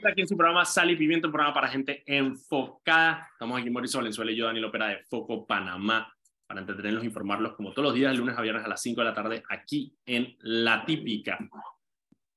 Aquí 0.05 0.21
en 0.21 0.29
su 0.29 0.37
programa 0.37 0.65
Sal 0.65 0.91
y 0.91 0.97
Pimienta, 0.97 1.27
un 1.27 1.33
programa 1.33 1.55
para 1.55 1.69
gente 1.69 2.03
enfocada. 2.07 3.29
Estamos 3.33 3.61
aquí 3.61 3.71
Mauricio 3.71 3.99
Valenzuela 3.99 4.31
y 4.31 4.37
yo, 4.37 4.47
Daniel 4.47 4.67
Opera 4.67 4.89
de 4.89 4.99
Foco 5.05 5.47
Panamá, 5.47 6.13
para 6.47 6.61
entretenerlos 6.61 7.05
informarlos 7.05 7.55
como 7.55 7.73
todos 7.73 7.89
los 7.89 7.95
días, 7.95 8.13
de 8.13 8.19
lunes 8.19 8.37
a 8.37 8.43
viernes 8.43 8.65
a 8.65 8.69
las 8.69 8.83
5 8.83 9.01
de 9.01 9.05
la 9.05 9.15
tarde, 9.15 9.43
aquí 9.49 9.95
en 10.07 10.37
La 10.41 10.85
Típica. 10.85 11.39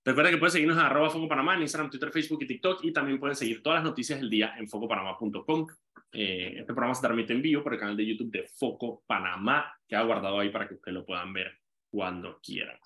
Recuerda 0.04 0.30
que 0.30 0.38
pueden 0.38 0.52
seguirnos 0.52 0.78
en 0.78 0.84
arroba 0.84 1.10
Foco 1.10 1.28
Panamá 1.28 1.56
en 1.56 1.62
Instagram, 1.62 1.89
Twitter, 1.89 2.12
Facebook 2.12 2.43
y 2.43 2.48
TikTok 2.48 2.84
y 2.84 2.93
también 2.93 3.20
pueden 3.20 3.36
seguir 3.36 3.62
todas 3.64 3.78
las 3.78 3.86
noticias 3.86 4.20
del 4.20 4.30
día 4.30 4.54
en 4.58 4.68
focopanamá.com. 4.68 5.68
Eh, 6.12 6.54
este 6.58 6.74
programa 6.74 6.93
se 6.93 7.02
transmite 7.02 7.34
en 7.34 7.41
vivo 7.41 7.64
por 7.64 7.74
el 7.74 7.80
canal 7.80 7.98
de 7.98 8.06
YouTube 8.06 8.32
de 8.32 8.48
Foco 8.48 9.04
Panamá, 9.06 9.74
que 9.88 9.96
ha 9.96 10.04
guardado 10.04 10.39
ahí 10.39 10.50
para 10.50 10.68
que 10.68 10.76
ustedes 10.76 10.93
lo 10.93 11.06
puedan 11.06 11.34
ver 11.34 11.60
cuando 11.89 12.39
quieran. 12.39 12.78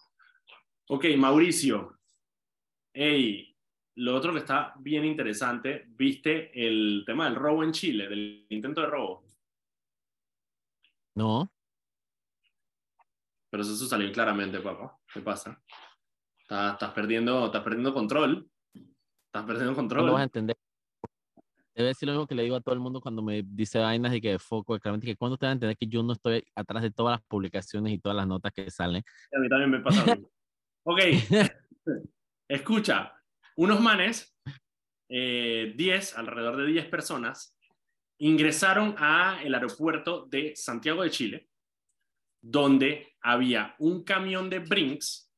Ok, 0.87 1.05
Mauricio. 1.17 1.99
Hey, 2.93 3.49
lo 3.99 4.15
otro 4.15 4.31
que 4.31 4.39
está 4.39 4.73
bien 4.79 5.03
interesante, 5.03 5.85
¿viste 5.89 6.51
el 6.55 7.03
tema 7.05 7.25
del 7.25 7.35
robo 7.35 7.63
en 7.63 7.73
Chile, 7.73 8.07
del 8.07 8.45
intento 8.49 8.81
de 8.81 8.87
robo? 8.87 9.25
No. 11.15 11.51
Pero 13.49 13.63
eso 13.63 13.75
salió 13.75 14.09
claramente, 14.13 14.61
papá. 14.61 14.97
¿Qué 15.13 15.19
pasa? 15.19 15.61
Estás, 16.39 16.91
perdiendo, 16.93 17.47
estás 17.47 17.61
perdiendo 17.61 17.93
control. 17.93 18.49
Estás 18.73 19.45
perdiendo 19.45 19.75
control. 19.75 20.05
No 20.05 20.13
vas 20.13 20.21
a 20.21 20.25
entender. 20.25 20.57
Debe 21.75 21.89
decir 21.89 22.07
lo 22.07 22.13
mismo 22.13 22.27
que 22.27 22.35
le 22.35 22.43
digo 22.43 22.55
a 22.55 22.61
todo 22.61 22.75
el 22.75 22.81
mundo 22.81 23.01
cuando 23.01 23.21
me 23.21 23.43
dice 23.43 23.79
vainas 23.79 24.13
y 24.13 24.21
que 24.21 24.31
de 24.31 24.39
foco, 24.39 24.79
claramente 24.79 25.07
que 25.07 25.17
cuando 25.17 25.37
te 25.37 25.45
van 25.45 25.51
a 25.51 25.53
entender 25.53 25.77
que 25.77 25.87
yo 25.87 26.03
no 26.03 26.13
estoy 26.13 26.45
atrás 26.55 26.83
de 26.83 26.91
todas 26.91 27.19
las 27.19 27.27
publicaciones 27.27 27.91
y 27.91 27.99
todas 27.99 28.15
las 28.15 28.27
notas 28.27 28.53
que 28.53 28.71
salen. 28.71 29.03
A 29.35 29.39
mí 29.39 29.49
también 29.49 29.71
me 29.71 29.79
pasa. 29.79 30.17
ok. 30.83 30.99
Escucha, 32.47 33.18
unos 33.59 33.81
manes, 33.81 34.33
10, 35.09 35.09
eh, 35.09 36.13
alrededor 36.15 36.55
de 36.55 36.67
10 36.67 36.85
personas, 36.85 37.57
ingresaron 38.17 38.95
a 38.97 39.41
el 39.43 39.53
aeropuerto 39.53 40.27
de 40.27 40.55
Santiago 40.55 41.03
de 41.03 41.09
Chile, 41.09 41.49
donde 42.41 43.17
había 43.19 43.75
un 43.79 44.05
camión 44.05 44.49
de 44.49 44.59
Brinks 44.59 45.29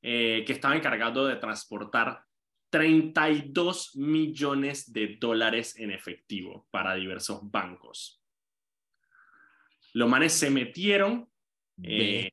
eh, 0.00 0.44
que 0.46 0.52
estaba 0.54 0.76
encargado 0.76 1.26
de 1.26 1.36
transportar 1.36 2.24
32 2.70 3.96
millones 3.96 4.90
de 4.90 5.18
dólares 5.20 5.76
en 5.76 5.90
efectivo 5.90 6.66
para 6.70 6.94
diversos 6.94 7.40
bancos. 7.50 8.22
Los 9.92 10.08
manes 10.08 10.32
se 10.32 10.48
metieron, 10.48 11.30
eh, 11.82 12.30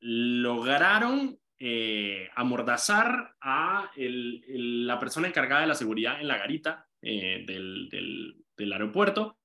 lograron 0.00 1.39
eh, 1.60 2.28
amordazar 2.34 3.36
a 3.40 3.90
la 3.96 4.98
persona 4.98 5.28
encargada 5.28 5.60
de 5.60 5.68
la 5.68 5.74
seguridad 5.74 6.20
en 6.20 6.26
la 6.26 6.38
garita 6.38 6.88
del, 7.00 7.88
del, 8.56 8.72
aeropuerto. 8.72 9.38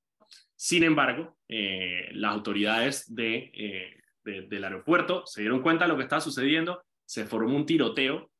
Sin 0.56 0.84
embargo, 0.84 1.38
las 1.48 2.34
autoridades 2.34 3.14
de, 3.14 4.02
del 4.24 4.64
aeropuerto 4.64 5.26
se 5.28 5.42
dieron 5.42 5.62
cuenta 5.62 5.86
de 5.86 5.90
lo 5.90 5.98
que 5.98 6.04
estaba 6.04 6.22
sucediendo 6.22 6.82
se 7.06 7.26
formó 7.26 7.56
un 7.56 7.66
tiroteo 7.66 8.32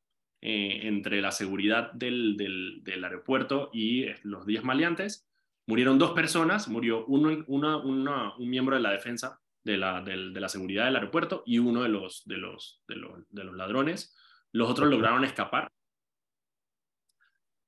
eh, 0.42 0.82
entre 0.84 1.22
la 1.22 1.32
seguridad 1.32 1.92
del, 1.94 2.84
aeropuerto 3.04 3.70
y 3.74 4.04
eh, 4.04 4.16
los 4.24 4.46
10 4.46 4.64
maleantes. 4.64 5.28
Murieron 5.68 5.98
dos 5.98 6.12
personas, 6.12 6.68
murió 6.68 7.06
uno, 7.06 7.44
un 7.48 8.50
miembro 8.50 8.76
de 8.76 8.82
la 8.82 8.92
defensa 8.92 9.40
de 9.66 9.78
la, 9.78 10.02
de 10.02 10.16
la, 10.16 10.48
seguridad 10.48 10.86
del 10.86 10.96
aeropuerto 10.96 11.44
y 11.46 11.60
uno 11.60 11.84
de 11.84 11.90
los, 11.90 12.26
de 12.26 12.38
los, 12.38 12.82
de 12.88 12.96
los, 12.96 13.12
de 13.30 13.44
los 13.44 13.56
ladrones. 13.56 14.16
Los 14.54 14.70
otros 14.70 14.90
lograron 14.90 15.26
escapar. 15.26 15.70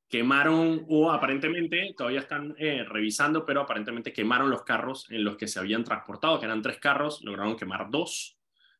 Quemaron, 0.08 0.86
o 0.88 1.12
aparentemente, 1.12 1.93
todavía 1.98 2.22
están 2.22 2.56
eh, 2.58 2.86
revisando, 2.88 3.45
pero 3.45 3.60
aparentemente 3.60 4.14
quemaron 4.14 4.50
los 4.50 4.64
carros 4.64 5.12
en 5.12 5.26
los 5.26 5.36
que 5.36 5.50
se 5.50 5.60
habían 5.60 5.84
transportado, 5.84 6.39
que 6.39 6.45
eran 6.45 6.62
tres 6.62 6.78
carros, 6.80 7.22
lograron 7.24 7.58
quemar 7.58 7.89
dos 7.91 8.38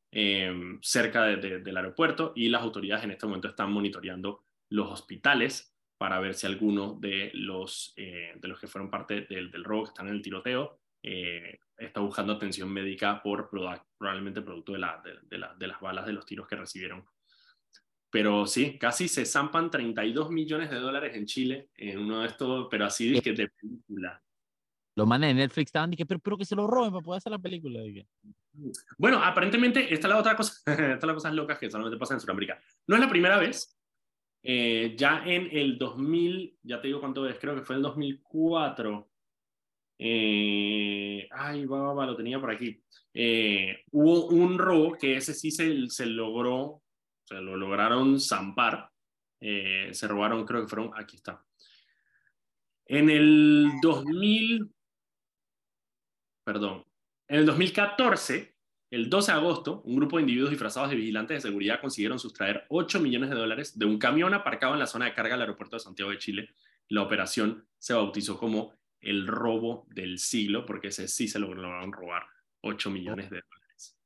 Em, 0.10 0.80
cerca 0.82 1.24
del 1.26 1.78
aeropuerto 1.78 2.32
y 2.34 2.48
las 2.48 2.62
autoridades 2.62 3.04
en 3.04 3.12
este 3.12 3.26
momento 3.26 3.50
están 3.50 3.72
monitoreando 3.72 4.46
los 4.70 4.90
hospitales 4.92 5.76
para 5.98 6.20
ver 6.20 6.34
si 6.34 6.48
alguno 6.48 6.98
de 7.00 7.30
los, 7.34 7.94
eh, 7.98 8.32
de 8.36 8.48
los 8.48 8.60
que 8.60 8.68
fueron 8.68 8.90
parte 8.90 9.28
del, 9.30 9.52
del, 9.52 9.64
robo, 9.66 9.84
que 9.84 9.90
están 9.90 10.08
en 10.08 10.16
el 10.16 10.22
tiroteo, 10.22 10.80
eh, 11.04 11.60
está 11.78 12.00
buscando 12.00 12.34
atención 12.34 12.70
médica 12.70 13.22
por 13.22 13.50
probablemente 13.50 14.42
producto 14.42 14.74
de, 14.74 14.80
la, 14.80 15.02
de, 15.04 15.40
de, 15.58 15.68
las 15.68 15.80
balas 15.80 16.06
de 16.06 16.14
los 16.14 16.26
tiros 16.26 16.48
que 16.48 16.56
recibieron. 16.56 17.06
Pero 18.10 18.46
sí, 18.46 18.78
casi 18.80 19.08
se 19.08 19.26
zampan 19.26 19.70
32 19.70 20.32
millones 20.32 20.70
de 20.70 20.80
dólares 20.80 21.16
en 21.16 21.26
Chile 21.26 21.70
en 21.76 22.00
uno 22.00 22.22
de 22.22 22.28
estos, 22.28 22.68
pero 22.72 22.86
así 22.86 23.12
de, 23.12 23.22
que 23.22 23.34
de 23.34 23.50
película. 23.50 24.22
Los 24.96 25.06
manes 25.06 25.30
de 25.30 25.34
Netflix 25.36 25.68
estaban 25.68 25.92
diciendo, 25.92 26.08
pero, 26.08 26.22
pero 26.22 26.38
que 26.38 26.46
se 26.46 26.56
lo 26.56 26.66
roben 26.66 26.92
para 26.92 27.04
poder 27.04 27.18
hacer 27.18 27.32
la 27.32 27.40
película. 27.40 27.80
Bueno, 28.98 29.24
aparentemente, 29.24 29.94
esta 29.94 30.08
es 30.08 30.14
la 30.14 30.20
otra 30.20 30.36
cosa, 30.36 30.54
esta 30.66 30.96
es 30.96 31.04
la 31.04 31.14
cosa 31.14 31.32
locas 31.32 31.60
que 31.60 31.70
solamente 31.70 32.00
pasa 32.00 32.16
en 32.16 32.20
Sudamérica. 32.20 32.60
No 32.88 32.96
es 32.96 33.02
la 33.02 33.10
primera 33.10 33.38
vez. 33.38 33.74
Eh, 34.42 34.96
ya 34.98 35.24
en 35.26 35.50
el 35.52 35.78
2000, 35.78 36.60
ya 36.64 36.80
te 36.80 36.88
digo 36.88 37.02
cuánto 37.02 37.28
es, 37.28 37.38
creo 37.38 37.56
que 37.56 37.64
fue 37.64 37.76
el 37.76 37.82
2004. 37.82 39.10
Eh, 40.00 41.28
ay, 41.32 41.66
va, 41.66 41.94
va, 41.94 42.06
lo 42.06 42.16
tenía 42.16 42.40
por 42.40 42.52
aquí. 42.52 42.82
Eh, 43.14 43.84
hubo 43.92 44.28
un 44.28 44.58
robo 44.58 44.98
que 44.98 45.18
ese 45.18 45.34
sí 45.34 45.52
se, 45.52 45.90
se 45.90 46.06
logró, 46.06 46.82
se 47.24 47.36
lo 47.36 47.56
lograron 47.56 48.20
zampar. 48.20 48.90
se 49.40 50.08
robaron, 50.08 50.46
creo 50.46 50.62
que 50.62 50.68
fueron, 50.68 50.92
aquí 50.96 51.18
está. 51.18 51.44
En 52.86 53.10
el 53.10 53.70
2000, 53.82 54.70
perdón. 56.46 56.86
En 57.28 57.40
el 57.40 57.46
2014, 57.46 58.56
el 58.90 59.10
12 59.10 59.32
de 59.34 59.38
agosto, 59.38 59.82
un 59.84 59.98
grupo 59.98 60.16
de 60.16 60.22
individuos 60.22 60.52
disfrazados 60.52 60.90
de 60.90 60.96
vigilantes 60.96 61.36
de 61.36 61.50
seguridad 61.50 61.82
consiguieron 61.82 62.20
sustraer 62.20 62.66
8 62.70 63.02
millones 63.02 63.30
de 63.30 63.36
dólares 63.36 63.78
de 63.78 63.86
un 63.86 64.00
camión 64.00 64.34
aparcado 64.34 64.74
en 64.74 64.80
la 64.80 64.88
zona 64.88 65.06
de 65.06 65.14
carga 65.14 65.34
del 65.34 65.42
aeropuerto 65.42 65.76
de 65.76 65.82
Santiago 65.82 66.12
de 66.12 66.20
Chile. 66.20 66.50
La 66.88 67.02
operación 67.02 67.68
se 67.78 67.94
bautizó 67.94 68.38
como 68.38 68.74
el 69.02 69.28
robo 69.28 69.86
del 69.90 70.20
siglo, 70.20 70.66
porque 70.66 70.88
ese 70.88 71.08
sí 71.08 71.28
se 71.28 71.40
lograron 71.40 71.92
robar 71.92 72.26
8 72.62 72.90
millones 72.90 73.30
de 73.30 73.42
dólares. 73.42 73.98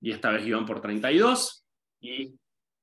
Y 0.00 0.10
esta 0.10 0.30
vez 0.30 0.46
iban 0.46 0.66
por 0.66 0.80
32 0.80 1.66
y 2.00 2.38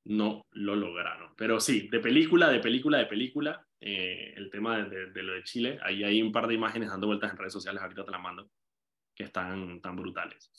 no 0.05 0.45
lo 0.51 0.75
lograron. 0.75 1.33
Pero 1.35 1.59
sí, 1.59 1.87
de 1.89 1.99
película, 1.99 2.49
de 2.49 2.59
película, 2.59 2.97
de 2.97 3.05
película, 3.05 3.65
eh, 3.79 4.33
el 4.35 4.49
tema 4.49 4.83
de, 4.83 5.11
de, 5.11 5.23
lo 5.23 5.33
de 5.33 5.43
Chile, 5.43 5.79
ahí 5.83 6.03
hay 6.03 6.21
un 6.21 6.31
par 6.31 6.47
de 6.47 6.53
imágenes 6.53 6.89
dando 6.89 7.07
vueltas 7.07 7.31
en 7.31 7.37
redes 7.37 7.53
sociales, 7.53 7.81
ahorita 7.81 8.05
te 8.05 8.11
las 8.11 8.21
mando, 8.21 8.49
que 9.15 9.23
están 9.23 9.81
tan 9.81 9.95
brutales. 9.95 10.51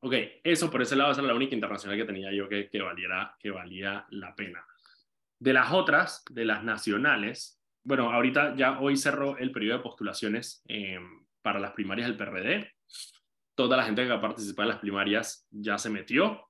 Ok, 0.00 0.14
eso 0.42 0.70
por 0.70 0.82
ese 0.82 0.96
lado 0.96 1.12
esa 1.12 1.20
era 1.20 1.28
la 1.28 1.36
única 1.36 1.54
internacional 1.54 1.96
que 1.96 2.04
tenía 2.04 2.32
yo 2.32 2.48
que, 2.48 2.68
que, 2.68 2.82
valiera, 2.82 3.36
que 3.38 3.50
valía 3.50 4.04
la 4.10 4.34
pena. 4.34 4.64
De 5.38 5.52
las 5.52 5.72
otras, 5.72 6.24
de 6.30 6.44
las 6.44 6.64
nacionales, 6.64 7.61
bueno, 7.84 8.12
ahorita 8.12 8.54
ya 8.56 8.80
hoy 8.80 8.96
cerró 8.96 9.36
el 9.38 9.52
periodo 9.52 9.78
de 9.78 9.82
postulaciones 9.82 10.62
eh, 10.68 10.98
para 11.42 11.58
las 11.58 11.72
primarias 11.72 12.08
del 12.08 12.16
PRD. 12.16 12.70
Toda 13.54 13.76
la 13.76 13.84
gente 13.84 14.02
que 14.02 14.08
va 14.08 14.16
a 14.16 14.20
participar 14.20 14.64
en 14.64 14.70
las 14.70 14.78
primarias 14.80 15.46
ya 15.50 15.78
se 15.78 15.90
metió, 15.90 16.48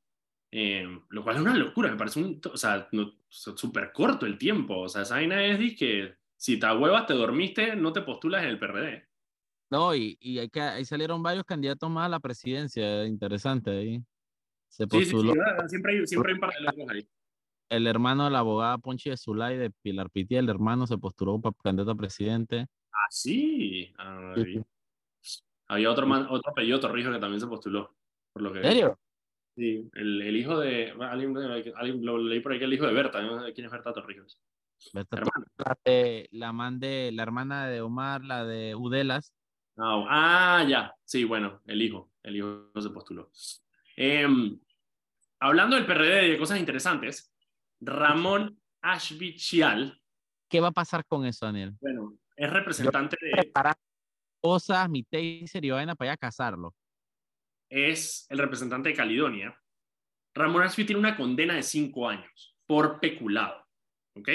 eh, 0.51 0.87
lo 1.09 1.24
cual 1.24 1.37
es 1.37 1.43
una 1.43 1.57
locura, 1.57 1.91
me 1.91 1.97
parece 1.97 2.20
un, 2.20 2.41
o 2.53 2.57
sea, 2.57 2.89
súper 3.28 3.93
corto 3.93 4.26
el 4.26 4.39
tiempo. 4.39 4.80
O 4.80 4.89
sea, 4.89 5.03
esa 5.03 5.14
vaina 5.14 5.45
es 5.45 5.76
que 5.76 6.14
si 6.37 6.59
te 6.59 6.66
huevas, 6.66 7.07
te 7.07 7.14
dormiste, 7.14 7.74
no 7.76 7.93
te 7.93 8.03
postulas 8.03 8.43
en 8.43 8.51
el 8.51 8.59
PRD. 8.59 9.09
No, 9.70 9.95
y, 9.95 10.18
y 10.20 10.39
hay 10.39 10.51
que, 10.51 10.61
ahí 10.61 10.85
salieron 10.85 11.22
varios 11.22 11.47
candidatos 11.47 11.89
más 11.91 12.07
a 12.07 12.11
la 12.11 12.20
presidencia, 12.20 13.07
interesante 13.07 13.70
ahí. 13.70 14.05
Se 14.68 14.87
postuló. 14.87 15.33
Sí, 15.33 15.39
sí, 15.39 15.68
siempre, 15.68 15.93
hay, 15.93 16.07
siempre 16.07 16.33
hay 16.33 16.35
un 16.35 16.41
par 16.41 16.51
de 16.53 16.61
locos 16.61 16.93
ahí. 16.93 17.09
El 17.72 17.86
hermano 17.86 18.24
de 18.24 18.30
la 18.30 18.40
abogada 18.40 18.76
Ponchi 18.76 19.08
de 19.08 19.16
Zulay 19.16 19.56
de 19.56 19.70
Pilar 19.70 20.10
Piti, 20.10 20.36
el 20.36 20.50
hermano 20.50 20.86
se 20.86 20.98
postuló 20.98 21.40
para 21.40 21.56
candidato 21.64 21.92
a 21.92 21.94
presidente. 21.94 22.66
Ah, 22.92 23.06
sí. 23.08 23.90
Ah, 23.96 24.34
sí. 24.36 24.62
Había 25.68 25.90
otro, 25.90 26.06
man, 26.06 26.26
otro 26.28 26.50
apellido 26.50 26.78
Torrijos 26.78 27.14
que 27.14 27.18
también 27.18 27.40
se 27.40 27.46
postuló. 27.46 27.96
Por 28.30 28.42
lo 28.42 28.52
que 28.52 28.58
¿En 28.58 28.64
serio? 28.66 28.98
Sí, 29.56 29.88
el, 29.94 30.20
el 30.20 30.36
hijo 30.36 30.58
de. 30.58 30.90
Alguien, 31.00 31.34
alguien, 31.74 32.04
lo 32.04 32.18
leí 32.18 32.40
por 32.40 32.52
ahí 32.52 32.58
que 32.58 32.66
el 32.66 32.74
hijo 32.74 32.86
de 32.86 32.92
Berta. 32.92 33.22
¿no? 33.22 33.42
¿Quién 33.54 33.64
es 33.64 33.72
Berta 33.72 33.94
Torrijos? 33.94 34.38
Berta 34.92 35.16
hermana. 35.16 35.46
La, 35.56 35.78
de, 35.82 36.28
la, 36.30 36.52
man 36.52 36.78
de, 36.78 37.10
la 37.10 37.22
hermana 37.22 37.68
de 37.68 37.80
Omar, 37.80 38.22
la 38.22 38.44
de 38.44 38.74
Udelas. 38.74 39.32
Oh, 39.78 40.04
ah, 40.10 40.62
ya. 40.68 40.94
Sí, 41.04 41.24
bueno, 41.24 41.62
el 41.64 41.80
hijo. 41.80 42.10
El 42.22 42.36
hijo 42.36 42.70
se 42.78 42.90
postuló. 42.90 43.30
Eh, 43.96 44.28
hablando 45.40 45.76
del 45.76 45.86
PRD 45.86 46.26
y 46.26 46.30
de 46.32 46.38
cosas 46.38 46.58
interesantes, 46.60 47.32
Ramón 47.85 48.61
Ashby 48.80 49.35
Chial. 49.35 50.01
¿Qué 50.49 50.61
va 50.61 50.68
a 50.68 50.72
pasar 50.72 51.05
con 51.05 51.26
eso, 51.26 51.47
Daniel? 51.47 51.74
Bueno, 51.80 52.16
es 52.37 52.51
representante 52.51 53.16
de. 53.20 53.51
Para 53.53 53.76
cosas, 54.41 54.89
mi 54.89 55.03
taser 55.03 55.64
y 55.64 55.70
vaina 55.70 55.95
para 55.95 56.11
ir 56.11 56.12
a 56.12 56.16
cazarlo. 56.16 56.74
Es 57.70 58.26
el 58.28 58.39
representante 58.39 58.91
de 58.91 58.95
Caledonia. 58.95 59.59
Ramón 60.35 60.62
Ashby 60.62 60.85
tiene 60.85 61.01
una 61.01 61.16
condena 61.16 61.55
de 61.55 61.62
cinco 61.62 62.09
años 62.09 62.57
por 62.66 63.01
peculado. 63.01 63.66
¿Ok? 64.16 64.28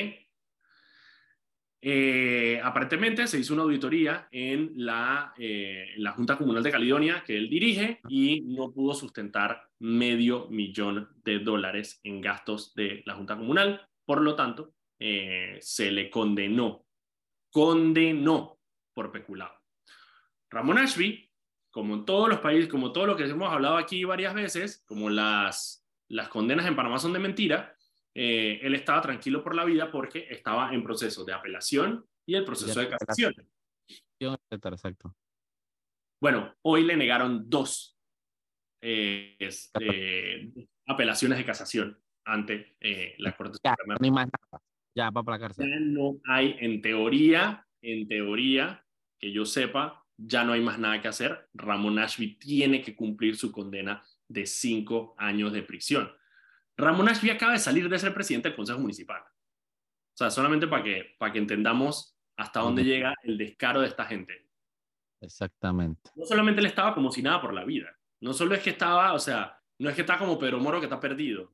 Eh, 1.89 2.59
aparentemente 2.61 3.27
se 3.27 3.39
hizo 3.39 3.53
una 3.53 3.63
auditoría 3.63 4.27
en 4.29 4.73
la, 4.75 5.33
eh, 5.37 5.93
en 5.95 6.03
la, 6.03 6.11
Junta 6.11 6.37
Comunal 6.37 6.61
de 6.61 6.71
Caledonia 6.71 7.23
que 7.25 7.37
él 7.37 7.49
dirige 7.49 8.01
y 8.09 8.41
no 8.41 8.73
pudo 8.73 8.93
sustentar 8.93 9.69
medio 9.79 10.49
millón 10.49 11.07
de 11.23 11.39
dólares 11.39 12.01
en 12.03 12.19
gastos 12.19 12.73
de 12.75 13.03
la 13.05 13.15
Junta 13.15 13.37
Comunal. 13.37 13.87
Por 14.03 14.21
lo 14.21 14.35
tanto, 14.35 14.73
eh, 14.99 15.59
se 15.61 15.89
le 15.89 16.09
condenó, 16.09 16.85
condenó 17.51 18.59
por 18.93 19.09
peculado. 19.09 19.53
Ramón 20.49 20.79
Ashby, 20.79 21.31
como 21.71 21.93
en 21.93 22.03
todos 22.03 22.27
los 22.27 22.41
países, 22.41 22.67
como 22.67 22.91
todo 22.91 23.05
lo 23.05 23.15
que 23.15 23.23
hemos 23.23 23.49
hablado 23.49 23.77
aquí 23.77 24.03
varias 24.03 24.33
veces, 24.33 24.83
como 24.85 25.09
las, 25.09 25.87
las 26.09 26.27
condenas 26.27 26.65
en 26.65 26.75
Panamá 26.75 26.99
son 26.99 27.13
de 27.13 27.19
mentira, 27.19 27.76
eh, 28.19 28.59
él 28.63 28.73
estaba 28.73 28.99
tranquilo 28.99 29.43
por 29.43 29.53
la 29.53 29.63
vida 29.63 29.91
porque 29.91 30.25
estaba 30.27 30.73
en 30.73 30.83
proceso 30.83 31.23
de 31.23 31.33
apelación 31.33 32.03
y 32.25 32.33
el 32.33 32.43
proceso 32.43 32.79
de 32.79 32.89
casación. 32.89 33.35
Exacto. 34.19 35.15
Bueno, 36.19 36.55
hoy 36.63 36.83
le 36.83 36.97
negaron 36.97 37.47
dos 37.47 37.95
eh, 38.81 39.35
este, 39.37 40.51
apelaciones 40.87 41.37
de 41.37 41.45
casación 41.45 42.01
ante 42.25 42.75
eh, 42.79 43.13
la 43.19 43.37
Corte 43.37 43.59
ya, 43.63 43.75
Suprema. 43.77 43.97
No 44.01 44.11
más 44.11 44.25
nada. 44.25 44.63
Ya 44.95 45.11
va 45.11 45.21
para 45.21 45.37
la 45.37 45.41
cárcel. 45.41 45.69
Ya 45.69 45.79
no 45.79 46.19
hay, 46.25 46.55
en 46.59 46.81
teoría, 46.81 47.67
en 47.83 48.07
teoría, 48.07 48.83
que 49.19 49.31
yo 49.31 49.45
sepa, 49.45 50.03
ya 50.17 50.43
no 50.43 50.53
hay 50.53 50.61
más 50.61 50.79
nada 50.79 50.99
que 50.99 51.07
hacer. 51.07 51.49
Ramón 51.53 51.99
Ashby 51.99 52.39
tiene 52.39 52.81
que 52.81 52.95
cumplir 52.95 53.35
su 53.35 53.51
condena 53.51 54.03
de 54.27 54.47
cinco 54.47 55.13
años 55.19 55.53
de 55.53 55.61
prisión. 55.61 56.11
Ramón 56.77 57.09
Ashby 57.09 57.31
acaba 57.31 57.53
de 57.53 57.59
salir 57.59 57.89
de 57.89 57.99
ser 57.99 58.13
presidente 58.13 58.49
del 58.49 58.55
Consejo 58.55 58.79
Municipal. 58.79 59.21
O 59.21 60.17
sea, 60.17 60.29
solamente 60.29 60.67
para 60.67 60.83
que, 60.83 61.15
para 61.17 61.33
que 61.33 61.39
entendamos 61.39 62.17
hasta 62.37 62.59
dónde 62.59 62.83
llega 62.83 63.13
el 63.23 63.37
descaro 63.37 63.81
de 63.81 63.87
esta 63.87 64.05
gente. 64.05 64.47
Exactamente. 65.21 66.11
No 66.15 66.25
solamente 66.25 66.61
él 66.61 66.67
estaba 66.67 66.93
como 66.93 67.11
si 67.11 67.21
nada 67.21 67.41
por 67.41 67.53
la 67.53 67.65
vida. 67.65 67.89
No 68.21 68.33
solo 68.33 68.55
es 68.55 68.61
que 68.61 68.71
estaba, 68.71 69.13
o 69.13 69.19
sea, 69.19 69.59
no 69.79 69.89
es 69.89 69.95
que 69.95 70.01
está 70.01 70.17
como 70.17 70.37
Pedro 70.37 70.59
Moro 70.59 70.79
que 70.79 70.85
está 70.85 70.99
perdido. 70.99 71.53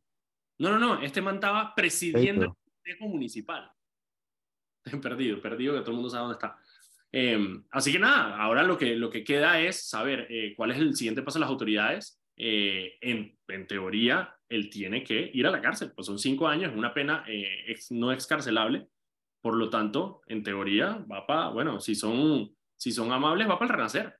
No, 0.60 0.70
no, 0.70 0.80
no. 0.80 1.02
Este 1.02 1.22
man 1.22 1.36
estaba 1.36 1.74
presidiendo 1.74 2.46
el 2.46 2.52
Consejo 2.54 3.08
Municipal. 3.10 3.72
Perdido, 5.02 5.42
perdido, 5.42 5.74
que 5.74 5.80
todo 5.80 5.92
el 5.92 5.96
mundo 5.96 6.10
sabe 6.10 6.24
dónde 6.24 6.34
está. 6.34 6.58
Eh, 7.10 7.40
así 7.72 7.94
que 7.94 8.00
nada, 8.00 8.36
ahora 8.36 8.64
lo 8.64 8.78
que, 8.78 8.96
lo 8.96 9.10
que 9.10 9.24
queda 9.24 9.60
es 9.62 9.88
saber 9.88 10.28
eh, 10.30 10.54
cuál 10.58 10.72
es 10.72 10.78
el 10.78 10.94
siguiente 10.94 11.22
paso 11.22 11.40
de 11.40 11.42
las 11.42 11.50
autoridades. 11.50 12.22
Eh, 12.38 12.98
en, 13.02 13.38
en, 13.48 13.68
teoría, 13.68 14.36
él 14.50 14.70
tiene 14.70 15.04
que 15.04 15.30
ir 15.34 15.46
a 15.46 15.52
la 15.52 15.62
cárcel, 15.62 15.92
pues 15.94 16.08
son 16.08 16.18
cinco 16.18 16.48
años, 16.48 16.74
una 16.76 16.94
pena 16.94 17.24
eh, 17.28 17.76
no 17.92 18.12
excarcelable, 18.12 18.88
por 19.42 19.56
lo 19.56 19.70
tanto, 19.70 20.22
en 20.28 20.42
teoría, 20.42 21.06
va 21.12 21.28
para, 21.28 21.50
bueno, 21.50 21.80
si 21.80 21.96
son, 21.96 22.56
si 22.76 22.92
son 22.92 23.12
amables, 23.12 23.48
va 23.48 23.60
para 23.60 23.72
el 23.72 23.78
renacer, 23.78 24.20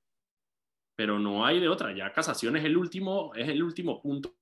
pero 0.96 1.18
no 1.18 1.44
hay 1.44 1.60
de 1.60 1.68
otra, 1.68 1.92
ya 1.92 2.12
casación 2.12 2.56
es 2.56 2.64
el 2.64 2.76
último, 2.76 3.34
es 3.34 3.48
el 3.48 3.62
último 3.62 4.00
punto 4.00 4.36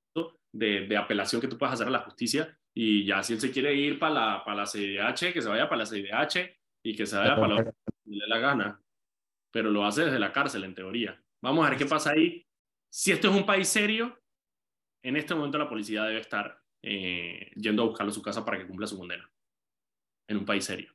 de, 0.53 0.87
de 0.87 0.97
apelación 0.97 1.41
que 1.41 1.49
tú 1.49 1.57
puedes 1.57 1.73
hacer 1.73 1.87
a 1.87 1.91
la 1.91 2.01
justicia, 2.01 2.59
y 2.75 3.05
ya 3.05 3.23
si 3.23 3.35
él 3.35 3.41
se 3.41 3.51
quiere 3.51 3.75
ir 3.75 3.99
para 3.99 4.15
la, 4.15 4.45
para 4.45 4.59
la 4.59 4.67
CIDH, 4.67 5.33
que 5.33 5.41
se 5.43 5.49
vaya 5.49 5.69
para 5.69 5.85
la 5.85 5.87
CIDH 5.87 6.57
y 6.85 6.97
que 6.97 7.07
se 7.07 7.17
vaya 7.17 7.37
para 7.37 7.55
la 7.55 7.73
le 8.05 8.27
la 8.27 8.39
gana, 8.39 8.83
pero 9.51 9.71
lo 9.71 9.85
hace 9.85 10.05
desde 10.05 10.19
la 10.19 10.33
cárcel, 10.33 10.65
en 10.65 10.75
teoría. 10.75 11.23
Vamos 11.43 11.65
a 11.65 11.71
ver 11.71 11.79
qué 11.79 11.87
pasa 11.87 12.13
ahí 12.13 12.47
si 12.93 13.11
esto 13.11 13.31
es 13.31 13.35
un 13.35 13.47
país 13.47 13.69
serio, 13.69 14.21
en 15.03 15.17
este 15.17 15.35
momento 15.35 15.57
la 15.57 15.69
policía 15.69 16.05
debe 16.05 16.21
estar 16.21 16.63
eh, 16.83 17.51
yendo 17.57 17.83
a 17.83 17.87
buscarlo 17.87 18.11
a 18.11 18.15
su 18.15 18.21
casa 18.21 18.45
para 18.45 18.59
que 18.59 18.67
cumpla 18.67 18.87
su 18.87 18.99
condena. 18.99 19.33
En 20.29 20.37
un 20.37 20.45
país 20.45 20.67
serio. 20.67 20.93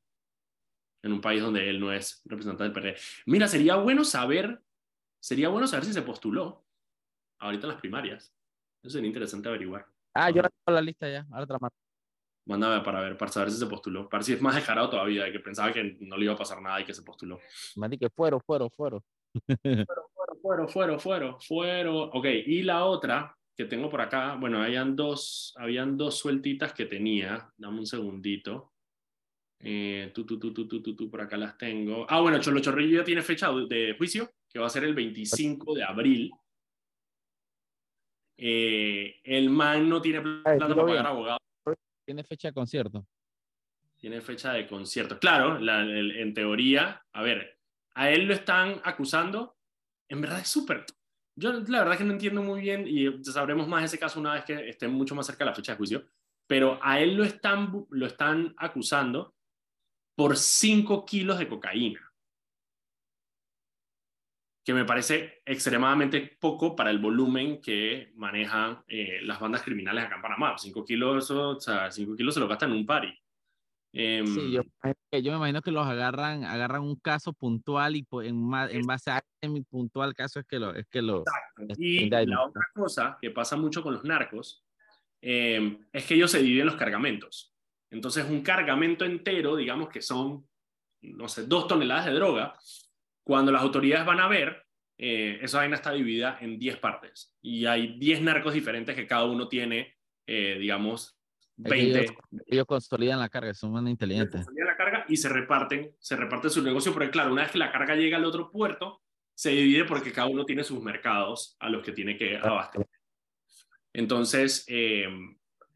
En 1.01 1.11
un 1.11 1.21
país 1.21 1.41
donde 1.41 1.67
él 1.67 1.79
no 1.79 1.91
es 1.91 2.21
representante 2.25 2.65
del 2.65 2.71
PRD. 2.71 2.97
Mira, 3.25 3.47
sería 3.47 3.77
bueno 3.77 4.03
saber, 4.03 4.61
sería 5.19 5.49
bueno 5.49 5.65
saber 5.65 5.85
si 5.85 5.93
se 5.93 6.03
postuló 6.03 6.67
ahorita 7.39 7.65
en 7.65 7.71
las 7.71 7.81
primarias. 7.81 8.31
Eso 8.83 8.91
sería 8.91 9.07
interesante 9.07 9.49
averiguar. 9.49 9.87
Ah, 10.13 10.29
yo 10.29 10.43
la 10.43 10.49
tengo 10.49 10.75
la 10.75 10.81
lista 10.81 11.09
ya. 11.09 11.25
Ahora 11.31 11.47
te 11.47 11.53
la 11.53 11.59
mando. 11.59 11.75
Mándame 12.45 12.83
para 12.83 13.01
ver, 13.01 13.17
para 13.17 13.31
saber 13.31 13.49
si 13.49 13.57
se 13.57 13.65
postuló. 13.65 14.07
Para 14.07 14.21
si 14.21 14.33
es 14.33 14.41
más 14.41 14.53
descarado 14.53 14.87
todavía, 14.87 15.23
de 15.23 15.31
que 15.31 15.39
pensaba 15.39 15.73
que 15.73 15.97
no 16.01 16.15
le 16.15 16.25
iba 16.25 16.33
a 16.33 16.37
pasar 16.37 16.61
nada 16.61 16.79
y 16.79 16.85
que 16.85 16.93
se 16.93 17.01
postuló. 17.01 17.39
Mati, 17.75 17.97
que 17.97 18.09
fueron, 18.11 18.39
fueron, 18.39 18.69
fueron. 18.69 19.03
fueron, 20.41 20.69
fueron, 20.69 20.99
fueron, 20.99 21.41
fueron. 21.41 22.09
Ok, 22.13 22.25
y 22.45 22.63
la 22.63 22.85
otra 22.85 23.37
que 23.55 23.65
tengo 23.65 23.89
por 23.89 24.01
acá, 24.01 24.35
bueno, 24.35 24.61
habían 24.61 24.95
dos, 24.95 25.53
habían 25.57 25.97
dos 25.97 26.17
sueltitas 26.19 26.73
que 26.73 26.85
tenía. 26.85 27.51
Dame 27.57 27.79
un 27.79 27.87
segundito. 27.87 28.73
Eh, 29.59 30.11
tú, 30.13 30.25
tú, 30.25 30.37
tú, 30.37 30.53
tú, 30.53 30.67
tú, 30.67 30.81
tú, 30.83 30.95
tú, 30.95 31.09
por 31.09 31.21
acá 31.21 31.37
las 31.37 31.57
tengo. 31.57 32.05
Ah, 32.07 32.21
bueno, 32.21 32.39
Cholo 32.39 32.59
Chorrillo 32.59 32.99
ya 32.99 33.03
tiene 33.03 33.23
fecha 33.23 33.51
de 33.51 33.95
juicio, 33.97 34.29
que 34.47 34.59
va 34.59 34.67
a 34.67 34.69
ser 34.69 34.83
el 34.83 34.93
25 34.93 35.73
de 35.73 35.83
abril. 35.83 36.31
Eh, 38.37 39.19
el 39.23 39.49
man 39.49 39.89
no 39.89 39.99
tiene 39.99 40.21
plata 40.21 40.67
para 40.67 40.75
pagar 40.75 41.07
abogado. 41.07 41.39
Tiene 42.05 42.23
fecha 42.23 42.49
de 42.49 42.53
concierto. 42.53 43.07
Tiene 43.95 44.21
fecha 44.21 44.53
de 44.53 44.67
concierto. 44.67 45.17
Claro, 45.17 45.59
la, 45.59 45.81
el, 45.81 46.15
en 46.17 46.35
teoría, 46.35 47.03
a 47.11 47.23
ver, 47.23 47.56
a 47.97 48.11
él 48.11 48.27
lo 48.27 48.33
están 48.33 48.79
acusando 48.83 49.57
en 50.09 50.21
verdad 50.21 50.39
es 50.39 50.47
súper. 50.47 50.85
Yo 51.35 51.51
la 51.51 51.79
verdad 51.79 51.97
que 51.97 52.03
no 52.03 52.13
entiendo 52.13 52.41
muy 52.41 52.61
bien 52.61 52.85
y 52.87 53.23
sabremos 53.23 53.67
más 53.67 53.83
ese 53.83 53.99
caso 53.99 54.19
una 54.19 54.33
vez 54.33 54.45
que 54.45 54.69
esté 54.69 54.87
mucho 54.87 55.15
más 55.15 55.25
cerca 55.25 55.43
de 55.43 55.51
la 55.51 55.55
fecha 55.55 55.73
de 55.73 55.77
juicio, 55.77 56.05
pero 56.47 56.79
a 56.81 56.99
él 56.99 57.15
lo 57.15 57.23
están, 57.23 57.85
lo 57.89 58.05
están 58.05 58.53
acusando 58.57 59.35
por 60.15 60.37
5 60.37 61.05
kilos 61.05 61.37
de 61.39 61.47
cocaína. 61.47 62.03
que 64.63 64.73
me 64.73 64.83
parece 64.83 65.41
extremadamente 65.45 66.37
poco 66.41 66.75
para 66.75 66.89
el 66.89 66.99
volumen 66.99 67.61
que 67.61 68.11
manejan 68.15 68.83
eh, 68.89 69.19
las 69.21 69.39
bandas 69.39 69.63
criminales 69.63 70.03
acá 70.03 70.17
en 70.17 70.21
Panamá. 70.21 70.57
5 70.57 70.83
kilos, 70.83 71.31
o 71.31 71.57
sea, 71.57 71.89
5 71.89 72.17
kilos 72.17 72.33
se 72.33 72.41
lo 72.41 72.49
gastan 72.49 72.71
en 72.71 72.77
un 72.79 72.85
party. 72.85 73.07
Em, 73.93 74.25
Sí, 74.25 74.51
yo, 74.51 74.61
yo 75.11 75.31
me 75.31 75.37
imagino 75.37 75.61
que 75.61 75.71
los 75.71 75.85
agarran, 75.87 76.43
agarran 76.43 76.83
un 76.83 76.97
caso 76.97 77.33
puntual 77.33 77.95
y 77.95 78.03
pues, 78.03 78.27
en, 78.27 78.37
en 78.69 78.81
base 78.81 79.11
a 79.11 79.23
ese 79.41 79.51
mi 79.51 79.61
puntual 79.61 80.13
caso 80.13 80.39
es 80.39 80.45
que 80.45 80.59
lo, 80.59 80.75
es 80.75 80.85
que 80.87 81.01
lo, 81.01 81.23
Y 81.77 82.03
indictment. 82.03 82.29
la 82.29 82.43
otra 82.45 82.61
cosa 82.73 83.17
que 83.21 83.31
pasa 83.31 83.55
mucho 83.55 83.81
con 83.81 83.93
los 83.93 84.03
narcos 84.03 84.65
eh, 85.21 85.79
es 85.91 86.05
que 86.05 86.15
ellos 86.15 86.31
se 86.31 86.41
dividen 86.43 86.67
los 86.67 86.75
cargamentos. 86.75 87.53
Entonces, 87.89 88.25
un 88.29 88.41
cargamento 88.41 89.05
entero, 89.05 89.55
digamos 89.55 89.89
que 89.89 90.01
son, 90.01 90.47
no 91.01 91.27
sé, 91.27 91.45
dos 91.47 91.67
toneladas 91.67 92.05
de 92.05 92.13
droga, 92.13 92.53
cuando 93.23 93.51
las 93.51 93.61
autoridades 93.61 94.05
van 94.05 94.19
a 94.19 94.27
ver, 94.27 94.63
eh, 94.97 95.39
esa 95.41 95.59
vaina 95.59 95.75
está 95.75 95.91
dividida 95.91 96.37
en 96.41 96.59
10 96.59 96.77
partes. 96.77 97.35
Y 97.41 97.65
hay 97.65 97.97
10 97.97 98.21
narcos 98.21 98.53
diferentes 98.53 98.95
que 98.95 99.07
cada 99.07 99.25
uno 99.25 99.47
tiene, 99.47 99.95
eh, 100.25 100.57
digamos, 100.59 101.16
Es 101.63 101.71
que 101.71 101.79
ellos- 101.79 101.93
20 102.31 102.43
ellos 102.47 102.65
consolidan 102.65 103.19
la 103.19 103.29
carga, 103.29 103.53
son 103.53 103.71
muy 103.71 103.89
inteligentes. 103.89 104.45
salida 104.45 104.65
la 104.65 104.77
carga 104.77 105.05
y 105.07 105.17
se 105.17 105.29
reparten, 105.29 105.95
se 105.99 106.15
reparten 106.15 106.51
su 106.51 106.61
negocio, 106.61 106.93
porque 106.93 107.09
claro, 107.09 107.31
una 107.33 107.43
vez 107.43 107.51
que 107.51 107.57
la 107.57 107.71
carga 107.71 107.95
llega 107.95 108.17
al 108.17 108.25
otro 108.25 108.51
puerto, 108.51 109.01
se 109.33 109.49
divide 109.51 109.85
porque 109.85 110.11
cada 110.11 110.27
uno 110.27 110.45
tiene 110.45 110.63
sus 110.63 110.81
mercados 110.81 111.55
a 111.59 111.69
los 111.69 111.83
que 111.83 111.91
tiene 111.91 112.17
que 112.17 112.37
abastecer. 112.37 112.87
Entonces, 113.93 114.65
eh, 114.67 115.07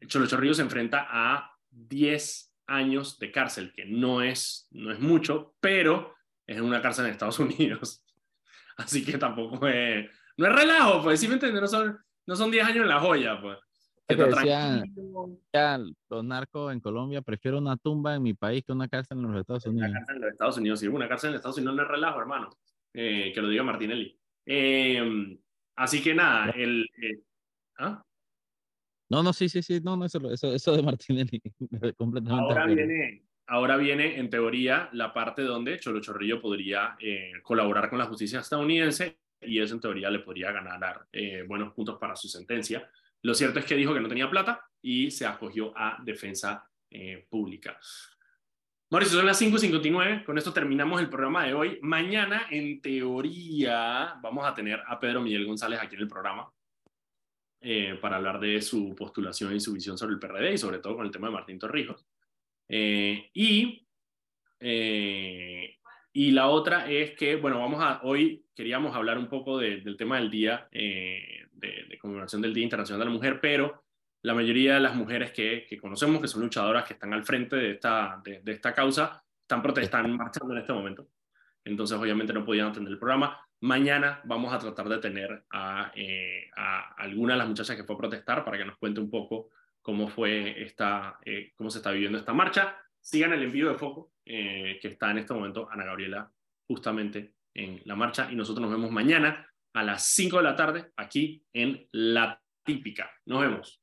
Cholo 0.06 0.26
Chorrillo 0.26 0.54
se 0.54 0.62
enfrenta 0.62 1.06
a 1.10 1.52
10 1.70 2.54
años 2.66 3.18
de 3.18 3.30
cárcel, 3.32 3.72
que 3.74 3.84
no 3.84 4.22
es, 4.22 4.68
no 4.70 4.92
es 4.92 5.00
mucho, 5.00 5.54
pero 5.60 6.14
es 6.46 6.56
en 6.58 6.64
una 6.64 6.80
cárcel 6.82 7.06
en 7.06 7.12
Estados 7.12 7.38
Unidos. 7.40 8.04
Así 8.76 9.04
que 9.04 9.18
tampoco 9.18 9.66
es, 9.68 10.08
no 10.36 10.46
es 10.46 10.52
relajo, 10.52 11.02
pues, 11.02 11.20
¿sí 11.20 11.28
me 11.28 11.34
entiendes? 11.34 11.60
No 11.62 11.68
son, 11.68 11.98
no 12.26 12.36
son 12.36 12.50
10 12.50 12.64
años 12.64 12.82
en 12.82 12.88
la 12.88 13.00
joya, 13.00 13.40
pues. 13.40 13.58
Que. 14.08 14.84
Ya, 15.52 15.78
los 16.10 16.24
narcos 16.24 16.72
en 16.72 16.80
Colombia, 16.80 17.22
prefiero 17.22 17.58
una 17.58 17.76
tumba 17.76 18.14
en 18.14 18.22
mi 18.22 18.34
país 18.34 18.64
que 18.64 18.72
una 18.72 18.88
cárcel 18.88 19.18
en 19.18 19.30
los 19.30 19.40
Estados 19.40 19.66
Una 19.66 19.86
Unidos. 19.86 19.92
cárcel 19.94 20.16
en 20.16 20.22
los 20.22 20.32
Estados 20.32 20.58
Unidos, 20.58 20.80
sí, 20.80 20.88
una 20.88 21.08
cárcel 21.08 21.30
en 21.30 21.36
Estados 21.36 21.56
Unidos 21.58 21.76
no 21.76 21.82
es 21.82 21.88
relajo, 21.88 22.20
hermano. 22.20 22.50
Eh, 22.94 23.32
que 23.34 23.40
lo 23.40 23.48
diga 23.48 23.62
Martinelli. 23.62 24.18
Eh, 24.44 25.38
así 25.76 26.02
que 26.02 26.14
nada, 26.14 26.50
el. 26.50 26.82
eh, 27.02 27.20
¿ah? 27.78 28.02
No, 29.08 29.22
no, 29.22 29.32
sí, 29.32 29.48
sí, 29.48 29.62
sí, 29.62 29.80
no, 29.82 29.96
no, 29.96 30.04
eso, 30.06 30.18
eso, 30.30 30.52
eso 30.52 30.76
de 30.76 30.82
Martinelli, 30.82 31.40
completamente. 31.96 32.42
Ahora 32.42 32.62
acuerdo. 32.62 32.74
viene, 32.76 33.22
ahora 33.46 33.76
viene, 33.76 34.18
en 34.18 34.28
teoría, 34.30 34.88
la 34.92 35.12
parte 35.12 35.42
donde 35.42 35.78
Cholo 35.78 36.00
Chorrillo 36.00 36.40
podría 36.40 36.96
eh, 36.98 37.32
colaborar 37.42 37.88
con 37.88 37.98
la 37.98 38.06
justicia 38.06 38.40
estadounidense 38.40 39.18
y 39.40 39.58
eso, 39.60 39.74
en 39.74 39.80
teoría, 39.80 40.10
le 40.10 40.20
podría 40.20 40.52
ganar 40.52 41.06
buenos 41.48 41.72
puntos 41.72 41.98
para 41.98 42.14
su 42.14 42.28
sentencia. 42.28 42.88
Lo 43.22 43.34
cierto 43.34 43.58
es 43.58 43.64
que 43.64 43.76
dijo 43.76 43.94
que 43.94 44.00
no 44.00 44.08
tenía 44.08 44.28
plata 44.30 44.66
y 44.80 45.10
se 45.10 45.26
acogió 45.26 45.72
a 45.76 45.98
defensa 46.02 46.68
eh, 46.90 47.26
pública. 47.28 47.78
Mauricio, 48.90 49.16
son 49.16 49.26
las 49.26 49.40
5.59. 49.40 50.24
Con 50.24 50.36
esto 50.36 50.52
terminamos 50.52 51.00
el 51.00 51.08
programa 51.08 51.44
de 51.46 51.54
hoy. 51.54 51.78
Mañana, 51.82 52.46
en 52.50 52.82
teoría, 52.82 54.16
vamos 54.20 54.44
a 54.46 54.54
tener 54.54 54.82
a 54.86 55.00
Pedro 55.00 55.22
Miguel 55.22 55.46
González 55.46 55.80
aquí 55.80 55.94
en 55.94 56.02
el 56.02 56.08
programa 56.08 56.52
eh, 57.60 57.96
para 58.00 58.16
hablar 58.16 58.38
de 58.40 58.60
su 58.60 58.94
postulación 58.94 59.54
y 59.54 59.60
su 59.60 59.72
visión 59.72 59.96
sobre 59.96 60.14
el 60.14 60.18
PRD 60.18 60.52
y 60.52 60.58
sobre 60.58 60.78
todo 60.80 60.96
con 60.96 61.06
el 61.06 61.12
tema 61.12 61.28
de 61.28 61.32
Martín 61.32 61.58
Torrijos. 61.58 62.04
Eh, 62.68 63.30
y, 63.32 63.86
eh, 64.60 65.76
y 66.12 66.30
la 66.32 66.48
otra 66.48 66.90
es 66.90 67.12
que, 67.12 67.36
bueno, 67.36 67.60
vamos 67.60 67.82
a, 67.82 68.00
hoy 68.02 68.44
queríamos 68.54 68.94
hablar 68.94 69.16
un 69.16 69.28
poco 69.28 69.58
de- 69.58 69.80
del 69.80 69.96
tema 69.96 70.18
del 70.18 70.30
día, 70.30 70.68
eh, 70.70 71.41
de, 71.62 71.86
de 71.88 71.98
conmemoración 71.98 72.42
del 72.42 72.52
Día 72.52 72.64
Internacional 72.64 72.98
de 72.98 73.06
la 73.06 73.12
Mujer, 73.12 73.40
pero 73.40 73.84
la 74.22 74.34
mayoría 74.34 74.74
de 74.74 74.80
las 74.80 74.94
mujeres 74.94 75.32
que, 75.32 75.66
que 75.68 75.78
conocemos, 75.78 76.20
que 76.20 76.28
son 76.28 76.42
luchadoras, 76.42 76.84
que 76.84 76.92
están 76.92 77.12
al 77.14 77.24
frente 77.24 77.56
de 77.56 77.70
esta, 77.72 78.20
de, 78.24 78.40
de 78.42 78.52
esta 78.52 78.74
causa, 78.74 79.24
están 79.40 79.62
protestando, 79.62 80.16
marchando 80.16 80.52
en 80.54 80.60
este 80.60 80.72
momento. 80.72 81.08
Entonces, 81.64 81.96
obviamente, 81.96 82.32
no 82.32 82.44
podían 82.44 82.68
atender 82.68 82.92
el 82.92 82.98
programa. 82.98 83.38
Mañana 83.60 84.20
vamos 84.24 84.52
a 84.52 84.58
tratar 84.58 84.88
de 84.88 84.98
tener 84.98 85.44
a, 85.50 85.92
eh, 85.94 86.50
a 86.56 86.94
alguna 86.94 87.34
de 87.34 87.38
las 87.38 87.48
muchachas 87.48 87.76
que 87.76 87.84
fue 87.84 87.94
a 87.94 87.98
protestar 87.98 88.44
para 88.44 88.58
que 88.58 88.64
nos 88.64 88.76
cuente 88.76 89.00
un 89.00 89.10
poco 89.10 89.50
cómo 89.80 90.08
fue 90.08 90.62
esta, 90.62 91.18
eh, 91.24 91.52
cómo 91.56 91.70
se 91.70 91.78
está 91.78 91.90
viviendo 91.90 92.18
esta 92.18 92.32
marcha. 92.32 92.76
Sigan 93.00 93.32
el 93.32 93.42
envío 93.42 93.68
de 93.68 93.78
foco 93.78 94.12
eh, 94.24 94.78
que 94.80 94.88
está 94.88 95.10
en 95.10 95.18
este 95.18 95.34
momento 95.34 95.68
Ana 95.70 95.84
Gabriela 95.84 96.30
justamente 96.66 97.34
en 97.54 97.82
la 97.84 97.96
marcha 97.96 98.28
y 98.30 98.36
nosotros 98.36 98.62
nos 98.62 98.70
vemos 98.70 98.90
mañana 98.90 99.51
a 99.74 99.82
las 99.82 100.06
5 100.06 100.38
de 100.38 100.42
la 100.42 100.56
tarde 100.56 100.92
aquí 100.96 101.44
en 101.52 101.88
La 101.92 102.40
Típica. 102.64 103.10
Nos 103.26 103.40
vemos. 103.40 103.81